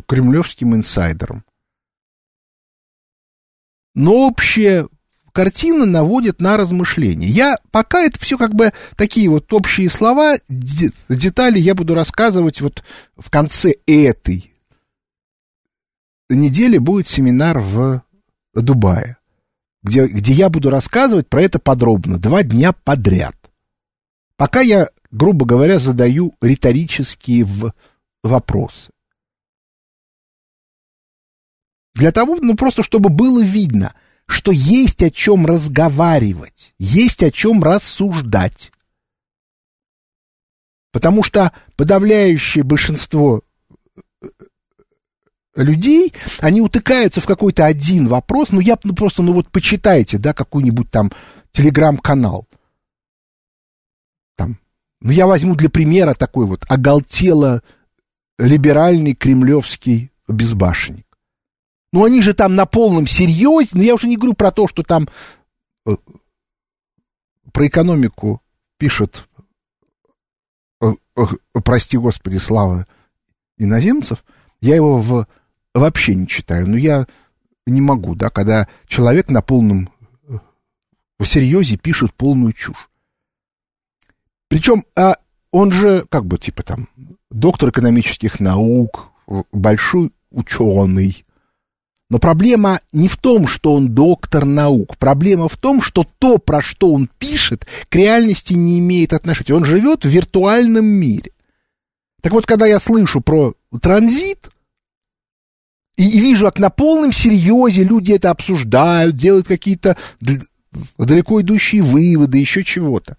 кремлевским 0.08 0.76
инсайдером. 0.76 1.44
Но 3.96 4.28
общая 4.28 4.88
картина 5.32 5.86
наводит 5.86 6.42
на 6.42 6.58
размышления. 6.58 7.28
Я 7.28 7.58
пока 7.72 8.02
это 8.02 8.20
все 8.20 8.38
как 8.38 8.54
бы 8.54 8.74
такие 8.96 9.30
вот 9.30 9.52
общие 9.54 9.90
слова, 9.90 10.36
детали 10.48 11.60
я 11.60 11.76
буду 11.76 11.96
рассказывать 11.96 12.62
вот 12.62 12.84
в 13.18 13.30
конце 13.30 13.76
этой 13.86 14.54
неделе 16.30 16.80
будет 16.80 17.08
семинар 17.08 17.60
в 17.60 18.04
Дубае, 18.54 19.18
где, 19.84 20.06
где 20.06 20.34
я 20.34 20.50
буду 20.50 20.70
рассказывать 20.70 21.28
про 21.28 21.42
это 21.42 21.60
подробно, 21.60 22.18
два 22.18 22.44
дня 22.44 22.74
подряд. 22.74 23.36
Пока 24.36 24.62
я, 24.62 24.90
грубо 25.12 25.46
говоря, 25.46 25.80
задаю 25.80 26.34
риторические 26.42 27.44
в, 27.44 27.74
вопросы. 28.24 28.92
Для 31.96 32.12
того, 32.12 32.38
ну 32.42 32.56
просто 32.56 32.84
чтобы 32.84 33.10
было 33.10 33.44
видно, 33.44 33.94
что 34.26 34.52
есть 34.52 35.02
о 35.02 35.10
чем 35.10 35.46
разговаривать, 35.46 36.74
есть 36.78 37.24
о 37.24 37.32
чем 37.32 37.64
рассуждать. 37.64 38.72
Потому 40.92 41.24
что 41.24 41.52
подавляющее 41.76 42.64
большинство 42.64 43.44
э, 44.22 44.28
людей, 45.56 46.14
они 46.40 46.62
утыкаются 46.62 47.22
в 47.22 47.26
какой-то 47.26 47.66
один 47.66 48.08
вопрос, 48.08 48.52
ну 48.52 48.60
я 48.60 48.78
ну, 48.84 48.96
просто, 48.96 49.22
ну 49.22 49.34
вот 49.34 49.50
почитайте, 49.50 50.18
да, 50.18 50.34
какой-нибудь 50.34 50.90
там 50.90 51.12
телеграм-канал. 51.52 52.48
Там, 54.36 54.58
ну 55.02 55.12
я 55.12 55.28
возьму 55.28 55.56
для 55.56 55.70
примера 55.70 56.14
такой 56.14 56.46
вот 56.46 56.66
оголтело 56.70 57.62
либеральный 58.40 59.14
кремлевский 59.14 60.12
безбашенник. 60.28 61.09
Ну 61.92 62.04
они 62.04 62.22
же 62.22 62.34
там 62.34 62.56
на 62.56 62.66
полном 62.66 63.08
серьезе, 63.08 63.72
ну 63.74 63.82
я 63.82 63.96
уже 63.96 64.08
не 64.08 64.16
говорю 64.16 64.34
про 64.34 64.52
то, 64.52 64.68
что 64.68 64.84
там 64.84 65.08
э, 65.88 65.96
про 67.52 67.68
экономику 67.68 68.42
пишет, 68.78 69.28
э, 70.82 70.92
э, 71.16 71.24
прости 71.64 71.98
господи, 71.98 72.38
слава 72.38 72.86
иноземцев, 73.58 74.24
я 74.62 74.76
его 74.76 75.02
в 75.02 75.28
вообще 75.74 76.16
не 76.16 76.28
читаю. 76.28 76.68
Но 76.68 76.78
я 76.78 77.08
не 77.66 77.82
могу, 77.82 78.16
да, 78.16 78.30
когда 78.30 78.68
человек 78.88 79.30
на 79.30 79.42
полном 79.42 79.90
серьезе 81.24 81.78
пишет 81.78 82.14
полную 82.14 82.54
чушь. 82.54 82.90
Причем, 84.48 84.84
а 84.96 85.16
он 85.52 85.72
же, 85.72 86.06
как 86.10 86.26
бы, 86.26 86.38
типа 86.38 86.64
там, 86.64 86.88
доктор 87.30 87.70
экономических 87.70 88.40
наук, 88.40 89.10
большой 89.52 90.12
ученый. 90.32 91.26
Но 92.10 92.18
проблема 92.18 92.82
не 92.92 93.08
в 93.08 93.18
том, 93.18 93.48
что 93.48 93.74
он 93.74 93.90
доктор 93.90 94.46
наук. 94.46 94.98
Проблема 94.98 95.48
в 95.48 95.58
том, 95.58 95.82
что 95.82 96.08
то, 96.18 96.40
про 96.40 96.62
что 96.62 96.92
он 96.92 97.08
пишет, 97.20 97.68
к 97.88 97.96
реальности 97.96 98.54
не 98.54 98.80
имеет 98.80 99.14
отношения. 99.14 99.56
Он 99.56 99.64
живет 99.64 100.06
в 100.06 100.10
виртуальном 100.10 100.86
мире. 100.86 101.32
Так 102.22 102.34
вот, 102.34 102.48
когда 102.48 102.66
я 102.66 102.80
слышу 102.80 103.22
про 103.22 103.54
транзит, 103.80 104.50
и, 105.98 106.20
вижу, 106.20 106.46
как 106.46 106.60
на 106.60 106.70
полном 106.70 107.12
серьезе 107.12 107.84
люди 107.84 108.14
это 108.14 108.32
обсуждают, 108.32 109.16
делают 109.16 109.48
какие-то 109.48 109.98
далеко 110.98 111.42
идущие 111.42 111.82
выводы, 111.82 112.38
еще 112.40 112.64
чего-то, 112.64 113.18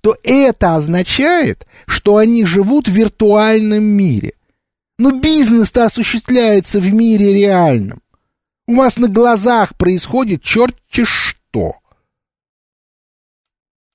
то 0.00 0.16
это 0.22 0.76
означает, 0.76 1.66
что 1.86 2.16
они 2.16 2.46
живут 2.46 2.88
в 2.88 2.92
виртуальном 2.92 3.82
мире. 3.82 4.32
Но 4.98 5.10
бизнес-то 5.10 5.84
осуществляется 5.84 6.80
в 6.80 6.92
мире 6.92 7.34
реальном. 7.34 8.00
У 8.70 8.76
вас 8.76 8.98
на 8.98 9.08
глазах 9.08 9.74
происходит 9.74 10.44
черти 10.44 11.04
что. 11.04 11.74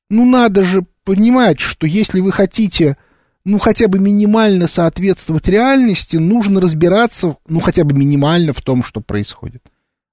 Ну, 0.10 0.26
надо 0.26 0.66
же 0.66 0.86
понимать, 1.06 1.62
что 1.62 1.88
если 1.88 2.20
вы 2.20 2.34
хотите 2.34 2.98
ну, 3.46 3.58
хотя 3.58 3.88
бы 3.88 4.00
минимально 4.00 4.68
соответствовать 4.68 5.48
реальности, 5.48 6.18
нужно 6.18 6.60
разбираться, 6.60 7.38
ну, 7.48 7.62
хотя 7.62 7.86
бы 7.86 7.98
минимально 7.98 8.52
в 8.52 8.60
том, 8.60 8.84
что 8.84 9.00
происходит. 9.00 9.64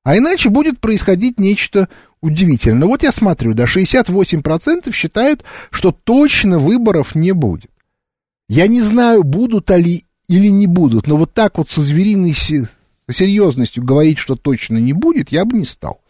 А 0.05 0.17
иначе 0.17 0.49
будет 0.49 0.79
происходить 0.79 1.41
нечто 1.41 1.89
удивительное. 2.21 2.87
Вот 2.87 3.03
я 3.03 3.11
смотрю, 3.11 3.55
да, 3.55 3.65
68% 3.65 4.93
считают, 4.93 5.43
что 5.73 5.91
точно 5.91 6.61
выборов 6.61 7.17
не 7.17 7.33
будет. 7.33 7.73
Я 8.49 8.69
не 8.69 8.81
знаю, 8.81 9.25
будут 9.25 9.71
ли 9.71 10.05
или 10.29 10.47
не 10.47 10.69
будут, 10.69 11.09
но 11.09 11.17
вот 11.17 11.35
так 11.35 11.59
вот 11.59 11.69
со 11.69 11.83
звериной 11.83 12.33
серьезностью 13.13 13.85
говорить, 13.85 14.19
что 14.19 14.37
точно 14.37 14.79
не 14.79 14.93
будет, 14.93 15.31
я 15.31 15.45
бы 15.45 15.57
не 15.57 15.65
стал. 15.65 16.01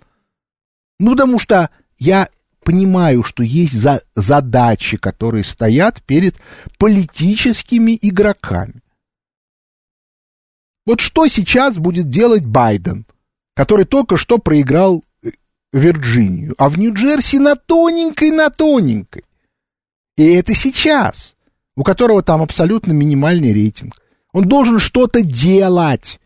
Ну, 0.99 1.13
потому 1.13 1.39
что 1.39 1.71
я 1.99 2.29
понимаю, 2.63 3.23
что 3.23 3.43
есть 3.43 3.75
за 3.75 4.03
задачи, 4.15 4.97
которые 4.97 5.45
стоят 5.45 6.03
перед 6.03 6.37
политическими 6.79 7.99
игроками. 8.01 8.83
Вот 10.87 11.01
что 11.01 11.27
сейчас 11.29 11.79
будет 11.79 12.11
делать 12.11 12.45
Байден, 12.45 13.07
который 13.55 13.85
только 13.85 14.17
что 14.17 14.39
проиграл 14.39 15.05
э, 15.23 15.31
Вирджинию, 15.73 16.55
а 16.59 16.69
в 16.69 16.79
Нью-Джерси 16.79 17.39
на 17.39 17.55
тоненькой, 17.55 18.31
на 18.31 18.51
тоненькой. 18.51 19.25
И 20.17 20.25
это 20.25 20.55
сейчас, 20.55 21.37
у 21.77 21.85
которого 21.85 22.23
там 22.23 22.43
абсолютно 22.43 22.93
минимальный 22.93 23.53
рейтинг. 23.53 24.01
Он 24.33 24.49
должен 24.49 24.79
что-то 24.79 25.23
делать, 25.23 26.21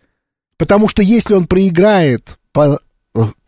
потому 0.59 0.89
что 0.89 1.03
если 1.03 1.35
он 1.35 1.47
проиграет 1.47 2.39
э, 2.55 2.77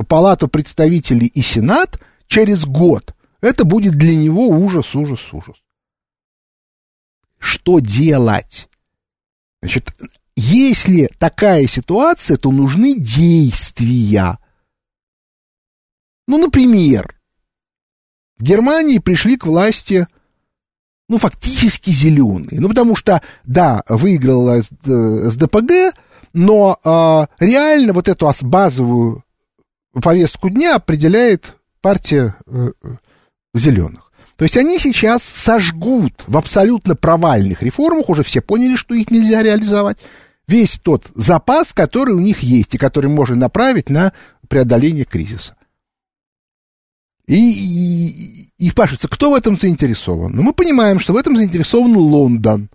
Палату 0.07 0.49
представителей 0.49 1.27
и 1.27 1.41
Сенат– 1.43 2.01
через 2.29 2.65
год 2.65 3.15
это 3.41 3.65
будет 3.65 3.95
для 3.95 4.15
него 4.15 4.49
ужас, 4.49 4.95
ужас, 4.95 5.33
ужас. 5.33 5.57
Что 7.39 7.81
делать? 7.81 8.69
Значит, 9.63 9.93
если 10.37 11.09
такая 11.19 11.67
ситуация, 11.67 12.37
то 12.37 12.53
нужны 12.53 12.99
действия. 12.99 14.39
Ну, 16.27 16.39
например, 16.39 17.19
в 18.37 18.43
Германии 18.43 18.99
пришли 18.99 19.37
к 19.37 19.47
власти, 19.47 20.07
ну, 21.09 21.17
фактически 21.17 21.91
зеленые. 21.91 22.61
Ну, 22.61 22.69
потому 22.69 22.97
что, 22.97 23.23
да, 23.45 23.83
выиграла 23.89 24.61
СДПГ, 24.61 25.95
но 26.39 26.79
э, 26.83 27.45
реально 27.45 27.93
вот 27.93 28.09
эту 28.09 28.31
базовую 28.43 29.25
повестку 29.93 30.49
дня 30.49 30.77
определяет 30.77 31.57
партия 31.81 32.37
э, 32.47 32.71
э, 32.83 32.89
зеленых. 33.55 34.13
То 34.37 34.45
есть 34.45 34.57
они 34.57 34.79
сейчас 34.79 35.25
сожгут 35.25 36.23
в 36.29 36.37
абсолютно 36.37 36.95
провальных 36.95 37.63
реформах, 37.63 38.09
уже 38.09 38.23
все 38.23 38.41
поняли, 38.41 38.77
что 38.77 38.95
их 38.95 39.11
нельзя 39.11 39.43
реализовать, 39.43 39.99
весь 40.47 40.79
тот 40.79 41.07
запас, 41.15 41.73
который 41.73 42.15
у 42.15 42.21
них 42.21 42.41
есть 42.41 42.75
и 42.75 42.79
который 42.79 43.11
можно 43.11 43.35
направить 43.35 43.91
на 43.91 44.13
преодоление 44.47 45.05
кризиса. 45.05 45.57
И, 47.27 47.35
и, 47.35 48.49
и 48.59 48.71
спрашивается, 48.71 49.09
кто 49.09 49.33
в 49.33 49.35
этом 49.35 49.59
заинтересован? 49.59 50.33
Ну, 50.33 50.43
мы 50.43 50.53
понимаем, 50.53 51.01
что 51.01 51.13
в 51.13 51.17
этом 51.17 51.37
заинтересован 51.37 51.97
Лондон. 51.97 52.71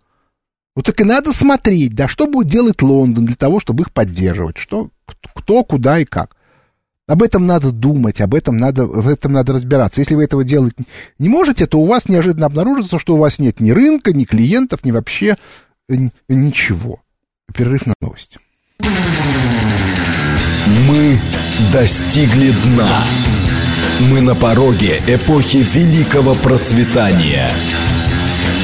Вот 0.76 0.86
так 0.86 1.00
и 1.02 1.04
надо 1.04 1.32
смотреть, 1.34 1.94
да, 1.94 2.08
что 2.08 2.26
будет 2.26 2.48
делать 2.48 2.82
Лондон 2.82 3.26
для 3.26 3.36
того, 3.36 3.60
чтобы 3.60 3.84
их 3.84 3.92
поддерживать, 3.92 4.58
что, 4.58 4.90
кто, 5.36 5.64
куда 5.64 6.00
и 6.00 6.06
как. 6.06 6.36
Об 7.06 7.22
этом 7.22 7.46
надо 7.46 7.72
думать, 7.72 8.22
об 8.22 8.34
этом 8.34 8.58
надо, 8.58 8.88
в 8.88 9.08
этом 9.08 9.34
надо 9.34 9.54
разбираться. 9.54 10.00
Если 10.02 10.16
вы 10.16 10.24
этого 10.24 10.44
делать 10.44 10.74
не 11.20 11.30
можете, 11.30 11.68
то 11.68 11.80
у 11.80 11.86
вас 11.86 12.08
неожиданно 12.08 12.46
обнаружится, 12.46 12.98
что 12.98 13.16
у 13.16 13.18
вас 13.18 13.40
нет 13.40 13.60
ни 13.60 13.72
рынка, 13.72 14.14
ни 14.14 14.24
клиентов, 14.24 14.86
ни 14.86 14.92
вообще 14.92 15.36
ничего. 16.28 17.02
Перерыв 17.54 17.86
на 17.86 17.94
новости. 18.02 18.40
Мы 20.88 21.20
достигли 21.72 22.52
дна. 22.64 23.04
Мы 24.10 24.22
на 24.22 24.34
пороге 24.34 25.02
эпохи 25.06 25.58
великого 25.58 26.36
процветания. 26.36 27.52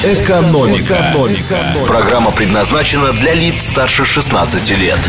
Экономика. 0.04 1.12
Экономика. 1.12 1.86
Программа 1.86 2.32
предназначена 2.32 3.12
для 3.12 3.34
лиц 3.34 3.64
старше 3.64 4.06
16 4.06 4.78
лет. 4.78 5.00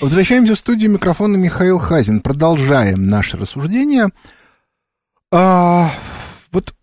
Возвращаемся 0.00 0.54
в 0.54 0.58
студию 0.58 0.90
микрофона 0.90 1.36
Михаил 1.36 1.78
Хазин. 1.78 2.20
Продолжаем 2.20 3.08
наше 3.08 3.36
рассуждение. 3.36 4.08
А, 5.30 5.90
вот 6.50 6.74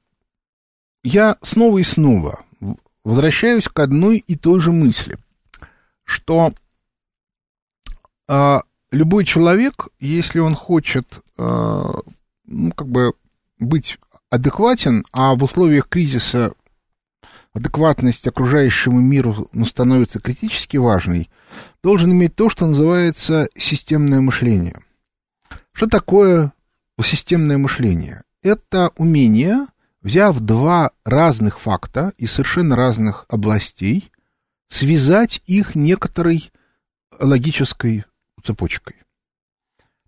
я 1.03 1.37
снова 1.41 1.79
и 1.79 1.83
снова 1.83 2.43
возвращаюсь 3.03 3.67
к 3.67 3.79
одной 3.79 4.17
и 4.17 4.35
той 4.35 4.59
же 4.59 4.71
мысли, 4.71 5.17
что 6.03 6.53
а, 8.27 8.61
любой 8.91 9.25
человек, 9.25 9.87
если 9.99 10.39
он 10.39 10.53
хочет, 10.53 11.21
а, 11.37 11.91
ну, 12.45 12.71
как 12.73 12.87
бы 12.87 13.13
быть 13.59 13.97
адекватен, 14.29 15.03
а 15.11 15.33
в 15.33 15.43
условиях 15.43 15.87
кризиса 15.89 16.53
адекватность 17.53 18.27
окружающему 18.27 18.99
миру 18.99 19.49
ну, 19.51 19.65
становится 19.65 20.19
критически 20.19 20.77
важной, 20.77 21.29
должен 21.83 22.11
иметь 22.11 22.35
то, 22.35 22.49
что 22.49 22.65
называется 22.65 23.49
системное 23.57 24.21
мышление. 24.21 24.81
Что 25.73 25.87
такое 25.87 26.53
системное 27.03 27.57
мышление? 27.57 28.23
Это 28.41 28.91
умение, 28.95 29.67
взяв 30.01 30.39
два 30.39 30.91
разных 31.03 31.59
факта 31.59 32.13
из 32.17 32.31
совершенно 32.31 32.75
разных 32.75 33.25
областей, 33.29 34.11
связать 34.67 35.41
их 35.45 35.75
некоторой 35.75 36.51
логической 37.19 38.05
цепочкой. 38.41 38.95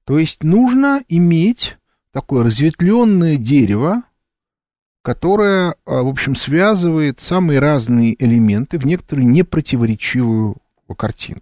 То 0.06 0.20
есть 0.20 0.44
нужно 0.44 1.02
иметь 1.08 1.78
такое 2.12 2.44
разветвленное 2.44 3.38
дерево 3.38 4.04
которая, 5.04 5.76
в 5.86 6.08
общем, 6.08 6.36
связывает 6.36 7.20
самые 7.20 7.60
разные 7.60 8.16
элементы 8.24 8.80
в 8.80 8.86
некоторую 8.86 9.28
непротиворечивую 9.28 10.58
картину. 10.98 11.42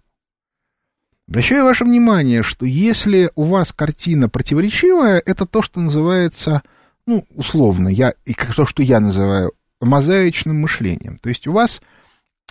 Обращаю 1.28 1.64
ваше 1.64 1.84
внимание, 1.84 2.42
что 2.42 2.66
если 2.66 3.30
у 3.36 3.44
вас 3.44 3.72
картина 3.72 4.28
противоречивая, 4.28 5.22
это 5.24 5.46
то, 5.46 5.62
что 5.62 5.80
называется, 5.80 6.62
ну, 7.06 7.24
условно, 7.34 7.88
я, 7.88 8.14
и 8.24 8.34
то, 8.34 8.66
что 8.66 8.82
я 8.82 8.98
называю 8.98 9.52
мозаичным 9.80 10.60
мышлением. 10.60 11.18
То 11.18 11.28
есть 11.28 11.46
у 11.46 11.52
вас 11.52 11.80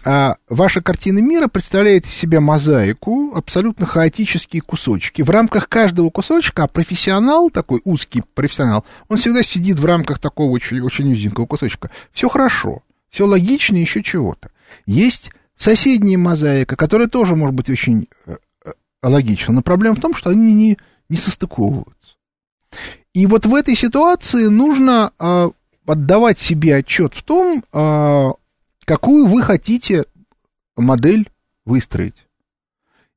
а, 0.03 0.37
ваша 0.49 0.81
картина 0.81 1.19
мира 1.19 1.47
представляет 1.47 2.05
из 2.05 2.13
себя 2.13 2.41
мозаику, 2.41 3.33
абсолютно 3.35 3.85
хаотические 3.85 4.61
кусочки. 4.61 5.21
В 5.21 5.29
рамках 5.29 5.69
каждого 5.69 6.09
кусочка, 6.09 6.63
а 6.63 6.67
профессионал, 6.67 7.51
такой 7.51 7.81
узкий 7.83 8.23
профессионал, 8.33 8.83
он 9.09 9.17
всегда 9.17 9.43
сидит 9.43 9.79
в 9.79 9.85
рамках 9.85 10.19
такого 10.19 10.51
очень, 10.51 10.81
очень 10.81 11.11
узенького 11.11 11.45
кусочка. 11.45 11.91
Все 12.13 12.29
хорошо, 12.29 12.81
все 13.09 13.25
логично, 13.25 13.77
еще 13.77 14.01
чего-то. 14.01 14.49
Есть 14.87 15.31
соседняя 15.55 16.17
мозаика, 16.17 16.75
которая 16.75 17.07
тоже 17.07 17.35
может 17.35 17.53
быть 17.53 17.69
очень 17.69 18.07
э, 18.25 18.37
э, 18.65 18.71
логична, 19.03 19.53
но 19.53 19.61
проблема 19.61 19.95
в 19.95 20.01
том, 20.01 20.15
что 20.15 20.31
они 20.31 20.53
не, 20.53 20.77
не 21.09 21.17
состыковываются. 21.17 22.15
И 23.13 23.27
вот 23.27 23.45
в 23.45 23.53
этой 23.53 23.75
ситуации 23.75 24.47
нужно 24.47 25.11
э, 25.19 25.51
отдавать 25.85 26.39
себе 26.39 26.77
отчет 26.77 27.13
в 27.13 27.21
том, 27.23 27.63
э, 27.71 28.31
какую 28.91 29.25
вы 29.25 29.41
хотите 29.41 30.03
модель 30.75 31.31
выстроить. 31.63 32.27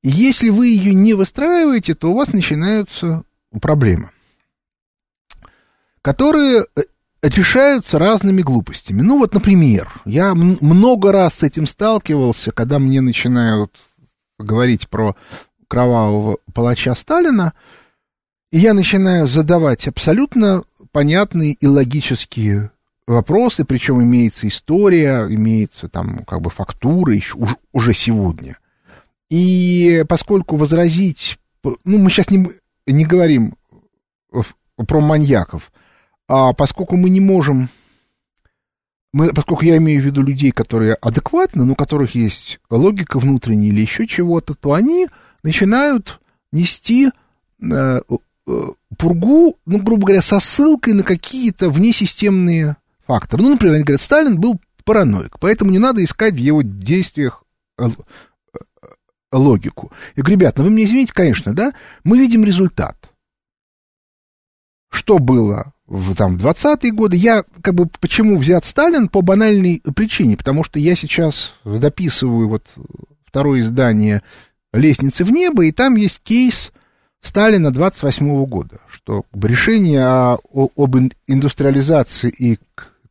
Если 0.05 0.49
вы 0.49 0.69
ее 0.69 0.95
не 0.95 1.15
выстраиваете, 1.15 1.97
то 1.97 2.13
у 2.13 2.15
вас 2.15 2.33
начинаются 2.33 3.25
проблемы, 3.61 4.11
которые 6.01 6.65
э, 6.77 6.83
решаются 7.23 7.99
разными 7.99 8.41
глупостями. 8.41 9.01
Ну 9.01 9.19
вот, 9.19 9.35
например, 9.35 9.91
я 10.05 10.37
много 10.37 11.11
раз 11.11 11.39
с 11.39 11.43
этим 11.43 11.67
сталкивался, 11.67 12.53
когда 12.53 12.79
мне 12.79 13.01
начинают 13.01 13.77
говорить 14.39 14.89
про 14.89 15.17
кровавого 15.67 16.39
палача 16.53 16.95
Сталина, 16.95 17.53
и 18.53 18.59
я 18.59 18.75
начинаю 18.75 19.27
задавать 19.27 19.89
абсолютно 19.89 20.63
понятные 20.93 21.55
и 21.55 21.67
логические 21.67 22.71
вопросы, 23.07 23.64
причем 23.64 24.03
имеется 24.03 24.49
история, 24.49 25.27
имеется 25.29 25.88
там 25.88 26.19
как 26.27 26.40
бы 26.40 26.51
фактура 26.51 27.14
еще, 27.14 27.37
уже, 27.73 27.95
сегодня. 27.95 28.59
И 29.31 30.05
поскольку 30.09 30.57
возразить, 30.57 31.38
ну, 31.85 31.99
мы 31.99 32.11
сейчас 32.11 32.31
не, 32.31 32.49
не 32.87 33.05
говорим 33.05 33.57
про 34.77 35.01
маньяков, 35.01 35.73
а 36.29 36.53
поскольку 36.53 36.97
мы 36.97 37.11
не 37.11 37.21
можем, 37.21 37.69
мы, 39.12 39.33
поскольку 39.33 39.64
я 39.64 39.77
имею 39.77 40.03
в 40.03 40.05
виду 40.05 40.23
людей, 40.23 40.51
которые 40.51 40.95
адекватны, 40.95 41.64
но 41.64 41.73
у 41.73 41.77
которых 41.77 42.14
есть 42.14 42.59
логика 42.71 43.19
внутренняя 43.19 43.71
или 43.71 43.81
еще 43.81 44.07
чего-то, 44.07 44.55
то 44.55 44.73
они 44.73 45.09
начинают 45.43 46.21
нести 46.53 47.11
э, 47.61 48.01
э, 48.01 48.61
пургу, 48.97 49.59
ну, 49.67 49.79
грубо 49.79 50.07
говоря, 50.07 50.23
со 50.23 50.40
ссылкой 50.40 50.95
на 50.95 51.03
какие-то 51.03 51.71
внесистемные 51.71 52.77
факторы. 53.07 53.43
Ну, 53.43 53.51
например, 53.51 53.75
они 53.75 53.85
говорят, 53.85 54.01
Сталин 54.01 54.40
был 54.40 54.61
параноик, 54.85 55.38
поэтому 55.38 55.71
не 55.71 55.79
надо 55.79 56.05
искать 56.05 56.35
в 56.35 56.38
его 56.38 56.62
действиях 56.62 57.45
э, 57.79 57.87
э, 57.87 58.88
логику. 59.33 59.93
Я 60.17 60.23
говорю, 60.23 60.40
ребят, 60.40 60.59
ну 60.59 60.64
вы 60.64 60.71
мне 60.71 60.85
извините, 60.85 61.12
конечно, 61.12 61.55
да, 61.55 61.73
мы 62.05 62.19
видим 62.19 62.45
результат. 62.45 62.97
Что 64.90 65.19
было 65.19 65.73
в 65.87 66.14
там, 66.14 66.37
20-е 66.37 66.93
годы. 66.93 67.17
Я, 67.17 67.45
как 67.61 67.75
бы, 67.75 67.87
почему 68.01 68.38
взят 68.38 68.64
Сталин? 68.64 69.09
По 69.09 69.23
банальной 69.23 69.83
причине, 69.95 70.37
потому 70.37 70.64
что 70.64 70.79
я 70.79 70.95
сейчас 70.95 71.55
дописываю 71.64 72.49
вот 72.49 72.64
второе 73.25 73.61
издание 73.61 74.23
«Лестницы 74.73 75.25
в 75.25 75.31
небо», 75.31 75.64
и 75.64 75.73
там 75.73 75.97
есть 75.97 76.21
кейс 76.23 76.73
Сталина 77.21 77.73
28 77.73 78.27
-го 78.27 78.47
года, 78.47 78.79
что 78.88 79.25
решение 79.33 80.07
о, 80.07 80.69
об 80.77 80.97
индустриализации 81.27 82.31
и 82.31 82.59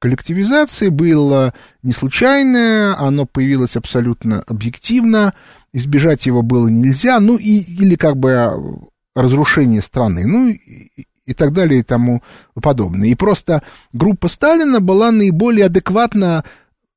коллективизации 0.04 0.90
было 0.90 1.54
не 1.82 1.94
случайное, 1.94 2.94
оно 3.00 3.26
появилось 3.26 3.78
абсолютно 3.78 4.42
объективно, 4.42 5.34
избежать 5.72 6.26
его 6.26 6.42
было 6.42 6.68
нельзя, 6.68 7.22
ну 7.22 7.38
и 7.38 7.60
или 7.62 7.96
как 7.96 8.18
бы 8.18 8.82
разрушение 9.16 9.82
страны, 9.82 10.28
ну 10.28 10.50
и, 10.50 11.06
и 11.26 11.34
так 11.34 11.54
далее 11.54 11.80
и 11.80 11.84
тому 11.84 12.22
подобное. 12.62 13.08
И 13.08 13.16
просто 13.16 13.64
группа 13.94 14.28
Сталина 14.28 14.82
была 14.82 15.10
наиболее 15.10 15.68
адекватно 15.68 16.44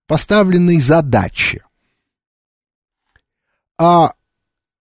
поставленной 0.09 0.81
задачи. 0.81 1.63
А 3.79 4.15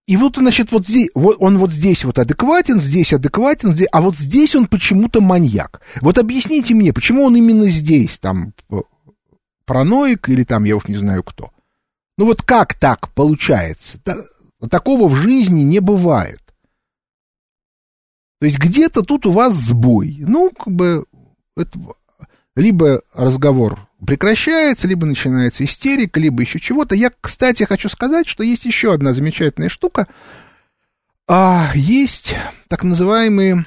и 0.06 0.16
вот, 0.16 0.36
значит, 0.36 0.70
вот 0.70 0.86
здесь, 0.86 1.10
вот 1.14 1.36
он 1.40 1.58
вот 1.58 1.72
здесь 1.72 2.04
вот 2.04 2.18
адекватен, 2.18 2.78
здесь 2.78 3.12
адекватен, 3.12 3.72
здесь, 3.72 3.88
а 3.90 4.00
вот 4.00 4.16
здесь 4.16 4.54
он 4.54 4.68
почему-то 4.68 5.20
маньяк. 5.20 5.80
Вот 6.00 6.18
объясните 6.18 6.74
мне, 6.74 6.92
почему 6.92 7.24
он 7.24 7.34
именно 7.34 7.68
здесь, 7.68 8.20
там, 8.20 8.54
параноик 9.64 10.28
или 10.28 10.44
там, 10.44 10.62
я 10.62 10.76
уж 10.76 10.86
не 10.86 10.96
знаю 10.96 11.24
кто. 11.24 11.50
Ну 12.18 12.26
вот 12.26 12.42
как 12.42 12.74
так 12.74 13.12
получается? 13.14 13.98
Такого 14.70 15.08
в 15.08 15.16
жизни 15.16 15.62
не 15.62 15.80
бывает. 15.80 16.40
То 18.38 18.46
есть 18.46 18.58
где-то 18.58 19.02
тут 19.02 19.26
у 19.26 19.32
вас 19.32 19.54
сбой. 19.54 20.18
Ну, 20.20 20.50
как 20.50 20.72
бы, 20.72 21.06
это, 21.56 21.78
либо 22.54 23.02
разговор 23.12 23.85
прекращается, 24.04 24.86
либо 24.86 25.06
начинается 25.06 25.64
истерика, 25.64 26.20
либо 26.20 26.42
еще 26.42 26.60
чего-то. 26.60 26.94
Я, 26.94 27.10
кстати, 27.20 27.62
хочу 27.64 27.88
сказать, 27.88 28.26
что 28.26 28.42
есть 28.42 28.64
еще 28.64 28.92
одна 28.92 29.12
замечательная 29.12 29.68
штука. 29.68 30.06
А, 31.28 31.70
есть 31.74 32.36
так 32.68 32.82
называемые 32.82 33.64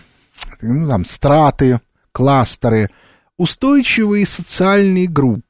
ну, 0.62 0.88
там, 0.88 1.06
страты, 1.06 1.80
кластеры, 2.12 2.90
устойчивые 3.38 4.26
социальные 4.26 5.08
группы. 5.08 5.44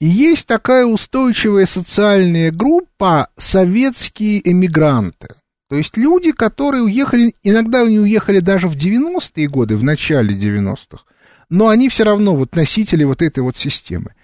И 0.00 0.06
есть 0.06 0.48
такая 0.48 0.84
устойчивая 0.84 1.64
социальная 1.64 2.50
группа 2.50 3.28
советские 3.36 4.40
эмигранты. 4.50 5.36
То 5.68 5.76
есть 5.76 5.96
люди, 5.96 6.32
которые 6.32 6.82
уехали, 6.82 7.34
иногда 7.42 7.82
они 7.82 7.98
уехали 7.98 8.40
даже 8.40 8.68
в 8.68 8.76
90-е 8.76 9.48
годы, 9.48 9.76
в 9.76 9.84
начале 9.84 10.34
90-х, 10.34 11.04
но 11.52 11.68
они 11.68 11.90
все 11.90 12.04
равно 12.04 12.34
вот 12.34 12.56
носители 12.56 13.04
вот 13.04 13.20
этой 13.20 13.40
вот 13.40 13.58
системы. 13.58 14.14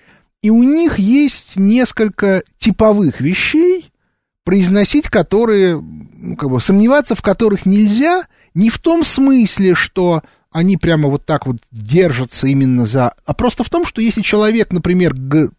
И 0.41 0.49
у 0.49 0.63
них 0.63 0.99
есть 0.99 1.57
несколько 1.57 2.43
типовых 2.57 3.21
вещей, 3.21 3.93
произносить 4.45 5.11
которые, 5.11 5.79
ну, 5.79 6.37
как 6.37 6.49
бы 6.49 6.59
сомневаться 6.59 7.15
в 7.15 7.21
которых 7.21 7.67
нельзя, 7.67 8.23
не 8.55 8.71
в 8.71 8.79
том 8.79 9.05
смысле, 9.05 9.75
что 9.75 10.23
они 10.51 10.79
прямо 10.79 11.11
вот 11.11 11.27
так 11.27 11.47
вот 11.47 11.59
держатся 11.71 12.47
именно 12.47 12.87
за... 12.87 13.13
А 13.27 13.35
просто 13.35 13.63
в 13.63 13.69
том, 13.69 13.85
что 13.85 14.01
если 14.01 14.23
человек, 14.23 14.73
например, 14.73 15.13
г... 15.13 15.51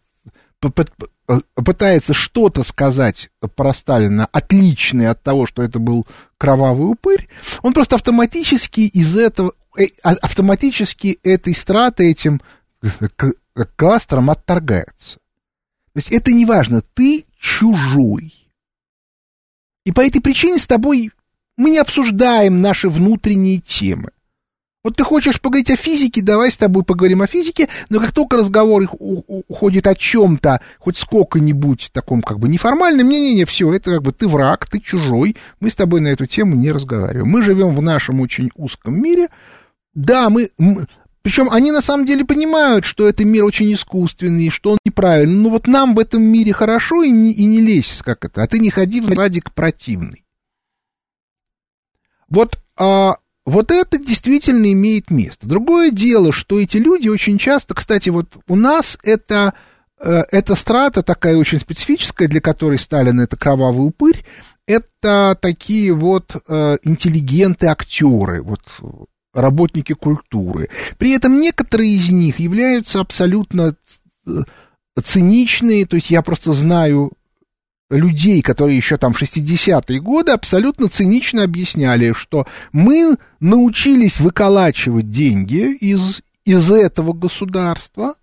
пытается 1.54 2.14
что-то 2.14 2.64
сказать 2.64 3.30
про 3.54 3.72
Сталина 3.72 4.26
отличное 4.32 5.12
от 5.12 5.22
того, 5.22 5.46
что 5.46 5.62
это 5.62 5.78
был 5.78 6.04
кровавый 6.36 6.90
упырь, 6.90 7.28
он 7.62 7.74
просто 7.74 7.94
автоматически 7.94 8.80
из 8.80 9.16
этого 9.16 9.52
Э, 9.52 9.59
автоматически 10.02 11.18
этой 11.22 11.54
страты, 11.54 12.10
этим 12.10 12.40
кластером 13.76 14.30
отторгается. 14.30 15.18
То 15.92 15.96
есть 15.96 16.12
это 16.12 16.32
не 16.32 16.46
важно, 16.46 16.82
ты 16.94 17.24
чужой. 17.38 18.34
И 19.84 19.92
по 19.92 20.00
этой 20.00 20.20
причине 20.20 20.58
с 20.58 20.66
тобой 20.66 21.10
мы 21.56 21.70
не 21.70 21.78
обсуждаем 21.78 22.60
наши 22.60 22.88
внутренние 22.88 23.58
темы. 23.58 24.10
Вот 24.82 24.96
ты 24.96 25.04
хочешь 25.04 25.40
поговорить 25.42 25.70
о 25.70 25.76
физике, 25.76 26.22
давай 26.22 26.50
с 26.50 26.56
тобой 26.56 26.84
поговорим 26.84 27.20
о 27.20 27.26
физике, 27.26 27.68
но 27.90 28.00
как 28.00 28.12
только 28.12 28.38
разговор 28.38 28.88
уходит 28.98 29.86
о 29.86 29.94
чем-то, 29.94 30.62
хоть 30.78 30.96
сколько-нибудь 30.96 31.90
таком 31.92 32.22
как 32.22 32.38
бы 32.38 32.48
неформальном, 32.48 33.06
не-не-не, 33.06 33.44
все, 33.44 33.74
это 33.74 33.96
как 33.96 34.02
бы 34.02 34.12
ты 34.12 34.26
враг, 34.26 34.66
ты 34.66 34.80
чужой, 34.80 35.36
мы 35.60 35.68
с 35.68 35.74
тобой 35.74 36.00
на 36.00 36.08
эту 36.08 36.24
тему 36.24 36.54
не 36.54 36.72
разговариваем. 36.72 37.28
Мы 37.28 37.42
живем 37.42 37.74
в 37.74 37.82
нашем 37.82 38.20
очень 38.20 38.50
узком 38.56 39.02
мире, 39.02 39.28
да, 39.94 40.30
мы, 40.30 40.50
причем 41.22 41.50
они 41.50 41.70
на 41.70 41.80
самом 41.80 42.06
деле 42.06 42.24
понимают, 42.24 42.84
что 42.84 43.08
это 43.08 43.24
мир 43.24 43.44
очень 43.44 43.72
искусственный, 43.74 44.50
что 44.50 44.72
он 44.72 44.78
неправильный. 44.84 45.34
Но 45.34 45.50
вот 45.50 45.66
нам 45.66 45.94
в 45.94 45.98
этом 45.98 46.22
мире 46.22 46.52
хорошо 46.52 47.02
и 47.02 47.10
не, 47.10 47.32
и 47.32 47.44
не 47.44 47.60
лезь, 47.60 48.00
как 48.04 48.24
это, 48.24 48.42
а 48.42 48.46
ты 48.46 48.58
не 48.58 48.70
ходи 48.70 49.00
в 49.00 49.10
радик 49.12 49.52
противный. 49.52 50.24
Вот, 52.28 52.58
а, 52.78 53.16
вот 53.44 53.70
это 53.70 53.98
действительно 53.98 54.72
имеет 54.72 55.10
место. 55.10 55.46
Другое 55.46 55.90
дело, 55.90 56.32
что 56.32 56.58
эти 56.58 56.76
люди 56.76 57.08
очень 57.08 57.36
часто, 57.36 57.74
кстати, 57.74 58.08
вот 58.08 58.38
у 58.48 58.56
нас 58.56 58.96
это, 59.02 59.54
э, 59.98 60.22
эта 60.30 60.54
страта 60.54 61.02
такая 61.02 61.36
очень 61.36 61.58
специфическая, 61.58 62.28
для 62.28 62.40
которой 62.40 62.78
Сталин 62.78 63.18
это 63.18 63.36
кровавый 63.36 63.88
упырь, 63.88 64.24
это 64.66 65.36
такие 65.40 65.92
вот 65.92 66.36
э, 66.46 66.78
интеллигенты-актеры, 66.84 68.42
вот 68.42 68.62
работники 69.32 69.92
культуры. 69.92 70.68
При 70.98 71.12
этом 71.12 71.40
некоторые 71.40 71.92
из 71.92 72.10
них 72.10 72.38
являются 72.38 73.00
абсолютно 73.00 73.76
э, 74.26 74.30
циничные, 75.02 75.86
то 75.86 75.96
есть 75.96 76.10
я 76.10 76.22
просто 76.22 76.52
знаю 76.52 77.12
людей, 77.90 78.40
которые 78.42 78.76
еще 78.76 78.96
там 78.96 79.12
в 79.12 79.20
60-е 79.20 80.00
годы 80.00 80.32
абсолютно 80.32 80.88
цинично 80.88 81.42
объясняли, 81.42 82.12
что 82.12 82.46
мы 82.72 83.16
научились 83.40 84.20
выколачивать 84.20 85.10
деньги 85.10 85.72
из, 85.74 86.22
из 86.44 86.70
этого 86.70 87.12
государства, 87.12 88.14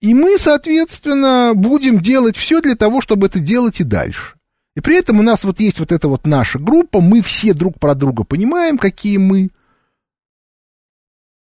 и 0.00 0.12
мы, 0.14 0.36
соответственно, 0.38 1.52
будем 1.54 1.98
делать 1.98 2.36
все 2.36 2.60
для 2.60 2.76
того, 2.76 3.00
чтобы 3.00 3.26
это 3.26 3.40
делать 3.40 3.80
и 3.80 3.84
дальше. 3.84 4.34
И 4.76 4.80
при 4.80 4.98
этом 4.98 5.20
у 5.20 5.22
нас 5.22 5.44
вот 5.44 5.60
есть 5.60 5.78
вот 5.78 5.92
эта 5.92 6.08
вот 6.08 6.26
наша 6.26 6.58
группа, 6.58 7.00
мы 7.00 7.22
все 7.22 7.54
друг 7.54 7.78
про 7.78 7.94
друга 7.94 8.24
понимаем, 8.24 8.76
какие 8.76 9.18
мы. 9.18 9.50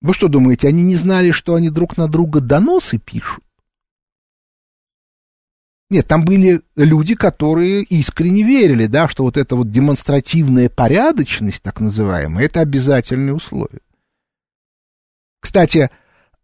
Вы 0.01 0.13
что 0.13 0.27
думаете, 0.27 0.67
они 0.67 0.83
не 0.83 0.95
знали, 0.95 1.31
что 1.31 1.55
они 1.55 1.69
друг 1.69 1.97
на 1.97 2.07
друга 2.07 2.39
доносы 2.39 2.97
пишут? 2.97 3.43
Нет, 5.89 6.07
там 6.07 6.23
были 6.23 6.61
люди, 6.75 7.15
которые 7.15 7.81
искренне 7.83 8.43
верили, 8.43 8.85
да, 8.85 9.07
что 9.07 9.23
вот 9.23 9.37
эта 9.37 9.55
вот 9.55 9.71
демонстративная 9.71 10.69
порядочность, 10.69 11.63
так 11.63 11.79
называемая, 11.79 12.45
это 12.45 12.61
обязательное 12.61 13.33
условие. 13.33 13.81
Кстати, 15.41 15.89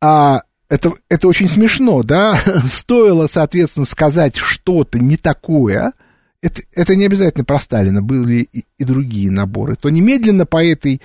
а 0.02 0.42
это, 0.68 0.94
это 1.10 1.28
очень 1.28 1.48
смешно, 1.48 2.02
да, 2.02 2.36
стоило, 2.66 3.28
соответственно, 3.28 3.86
сказать 3.86 4.36
что-то 4.36 4.98
не 4.98 5.16
такое, 5.16 5.94
это, 6.42 6.62
это 6.74 6.96
не 6.96 7.06
обязательно 7.06 7.46
про 7.46 7.60
Сталина, 7.60 8.02
были 8.02 8.50
и, 8.52 8.66
и 8.78 8.84
другие 8.84 9.30
наборы, 9.30 9.76
то 9.76 9.90
немедленно 9.90 10.48
по 10.48 10.64
этой 10.64 11.02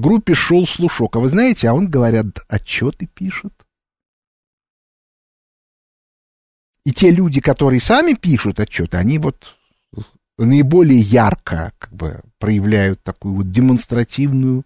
группе 0.00 0.34
шел 0.34 0.66
слушок. 0.66 1.16
А 1.16 1.20
вы 1.20 1.28
знаете, 1.28 1.68
а 1.68 1.74
он, 1.74 1.88
говорят, 1.88 2.26
отчеты 2.48 3.06
пишет. 3.06 3.52
И 6.84 6.92
те 6.92 7.10
люди, 7.10 7.40
которые 7.40 7.80
сами 7.80 8.12
пишут 8.14 8.60
отчеты, 8.60 8.96
они 8.96 9.18
вот 9.18 9.56
наиболее 10.38 11.00
ярко 11.00 11.72
как 11.78 11.92
бы 11.92 12.22
проявляют 12.38 13.02
такую 13.02 13.36
вот 13.36 13.50
демонстративную 13.50 14.64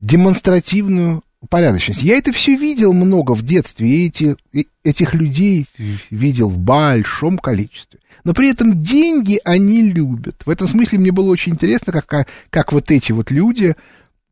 демонстративную 0.00 1.22
порядочность. 1.48 2.02
Я 2.02 2.16
это 2.16 2.32
все 2.32 2.56
видел 2.56 2.92
много 2.92 3.32
в 3.32 3.42
детстве, 3.42 3.88
и 3.88 4.06
эти, 4.06 4.36
и 4.52 4.68
этих 4.84 5.14
людей 5.14 5.66
видел 6.10 6.48
в 6.48 6.58
большом 6.58 7.38
количестве. 7.38 8.00
Но 8.24 8.34
при 8.34 8.50
этом 8.50 8.82
деньги 8.82 9.40
они 9.44 9.82
любят. 9.82 10.42
В 10.44 10.50
этом 10.50 10.68
смысле 10.68 10.98
мне 10.98 11.12
было 11.12 11.30
очень 11.30 11.52
интересно, 11.52 11.92
как, 11.92 12.26
как 12.50 12.72
вот 12.72 12.90
эти 12.90 13.12
вот 13.12 13.30
люди 13.30 13.74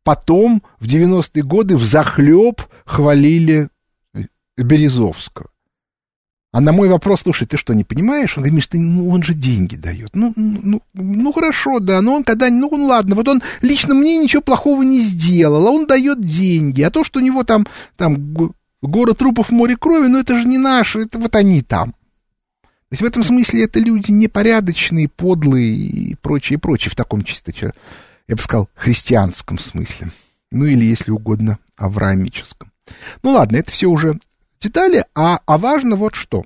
потом 0.03 0.63
в 0.79 0.85
90-е 0.85 1.43
годы 1.43 1.77
в 1.77 1.83
захлеб 1.83 2.61
хвалили 2.85 3.69
Березовского. 4.57 5.50
А 6.53 6.59
на 6.59 6.73
мой 6.73 6.89
вопрос, 6.89 7.21
слушай, 7.21 7.47
ты 7.47 7.55
что, 7.55 7.73
не 7.73 7.85
понимаешь? 7.85 8.37
Он 8.37 8.43
говорит, 8.43 8.55
Миш, 8.55 8.67
ты, 8.67 8.77
ну, 8.77 9.09
он 9.09 9.23
же 9.23 9.33
деньги 9.33 9.77
дает. 9.77 10.09
Ну, 10.13 10.33
ну, 10.35 10.81
ну, 10.93 11.31
хорошо, 11.31 11.79
да, 11.79 12.01
но 12.01 12.15
он 12.15 12.23
когда, 12.25 12.49
ну, 12.49 12.67
ладно, 12.69 13.15
вот 13.15 13.29
он 13.29 13.41
лично 13.61 13.93
мне 13.93 14.17
ничего 14.17 14.41
плохого 14.41 14.83
не 14.83 14.99
сделал, 14.99 15.65
а 15.65 15.71
он 15.71 15.87
дает 15.87 16.19
деньги. 16.19 16.81
А 16.81 16.89
то, 16.89 17.05
что 17.05 17.19
у 17.19 17.23
него 17.23 17.45
там, 17.45 17.65
там, 17.95 18.35
город 18.81 19.17
трупов, 19.17 19.49
море 19.49 19.77
крови, 19.77 20.07
ну, 20.07 20.19
это 20.19 20.37
же 20.37 20.45
не 20.45 20.57
наше, 20.57 20.99
это 20.99 21.19
вот 21.19 21.37
они 21.37 21.61
там. 21.61 21.93
То 22.61 22.95
есть 22.95 23.01
в 23.01 23.05
этом 23.05 23.23
смысле 23.23 23.63
это 23.63 23.79
люди 23.79 24.11
непорядочные, 24.11 25.07
подлые 25.07 25.73
и 25.73 26.15
прочее, 26.15 26.59
прочее, 26.59 26.91
в 26.91 26.95
таком 26.95 27.23
чисто, 27.23 27.53
я 28.27 28.35
бы 28.35 28.41
сказал, 28.41 28.67
христианском 28.75 29.57
смысле. 29.57 30.11
Ну, 30.51 30.65
или, 30.65 30.83
если 30.83 31.11
угодно, 31.11 31.59
авраамическом. 31.77 32.73
Ну, 33.23 33.31
ладно, 33.31 33.55
это 33.55 33.71
все 33.71 33.87
уже 33.87 34.19
детали, 34.61 35.05
а, 35.15 35.39
а 35.45 35.57
важно 35.57 35.95
вот 35.95 36.15
что. 36.15 36.45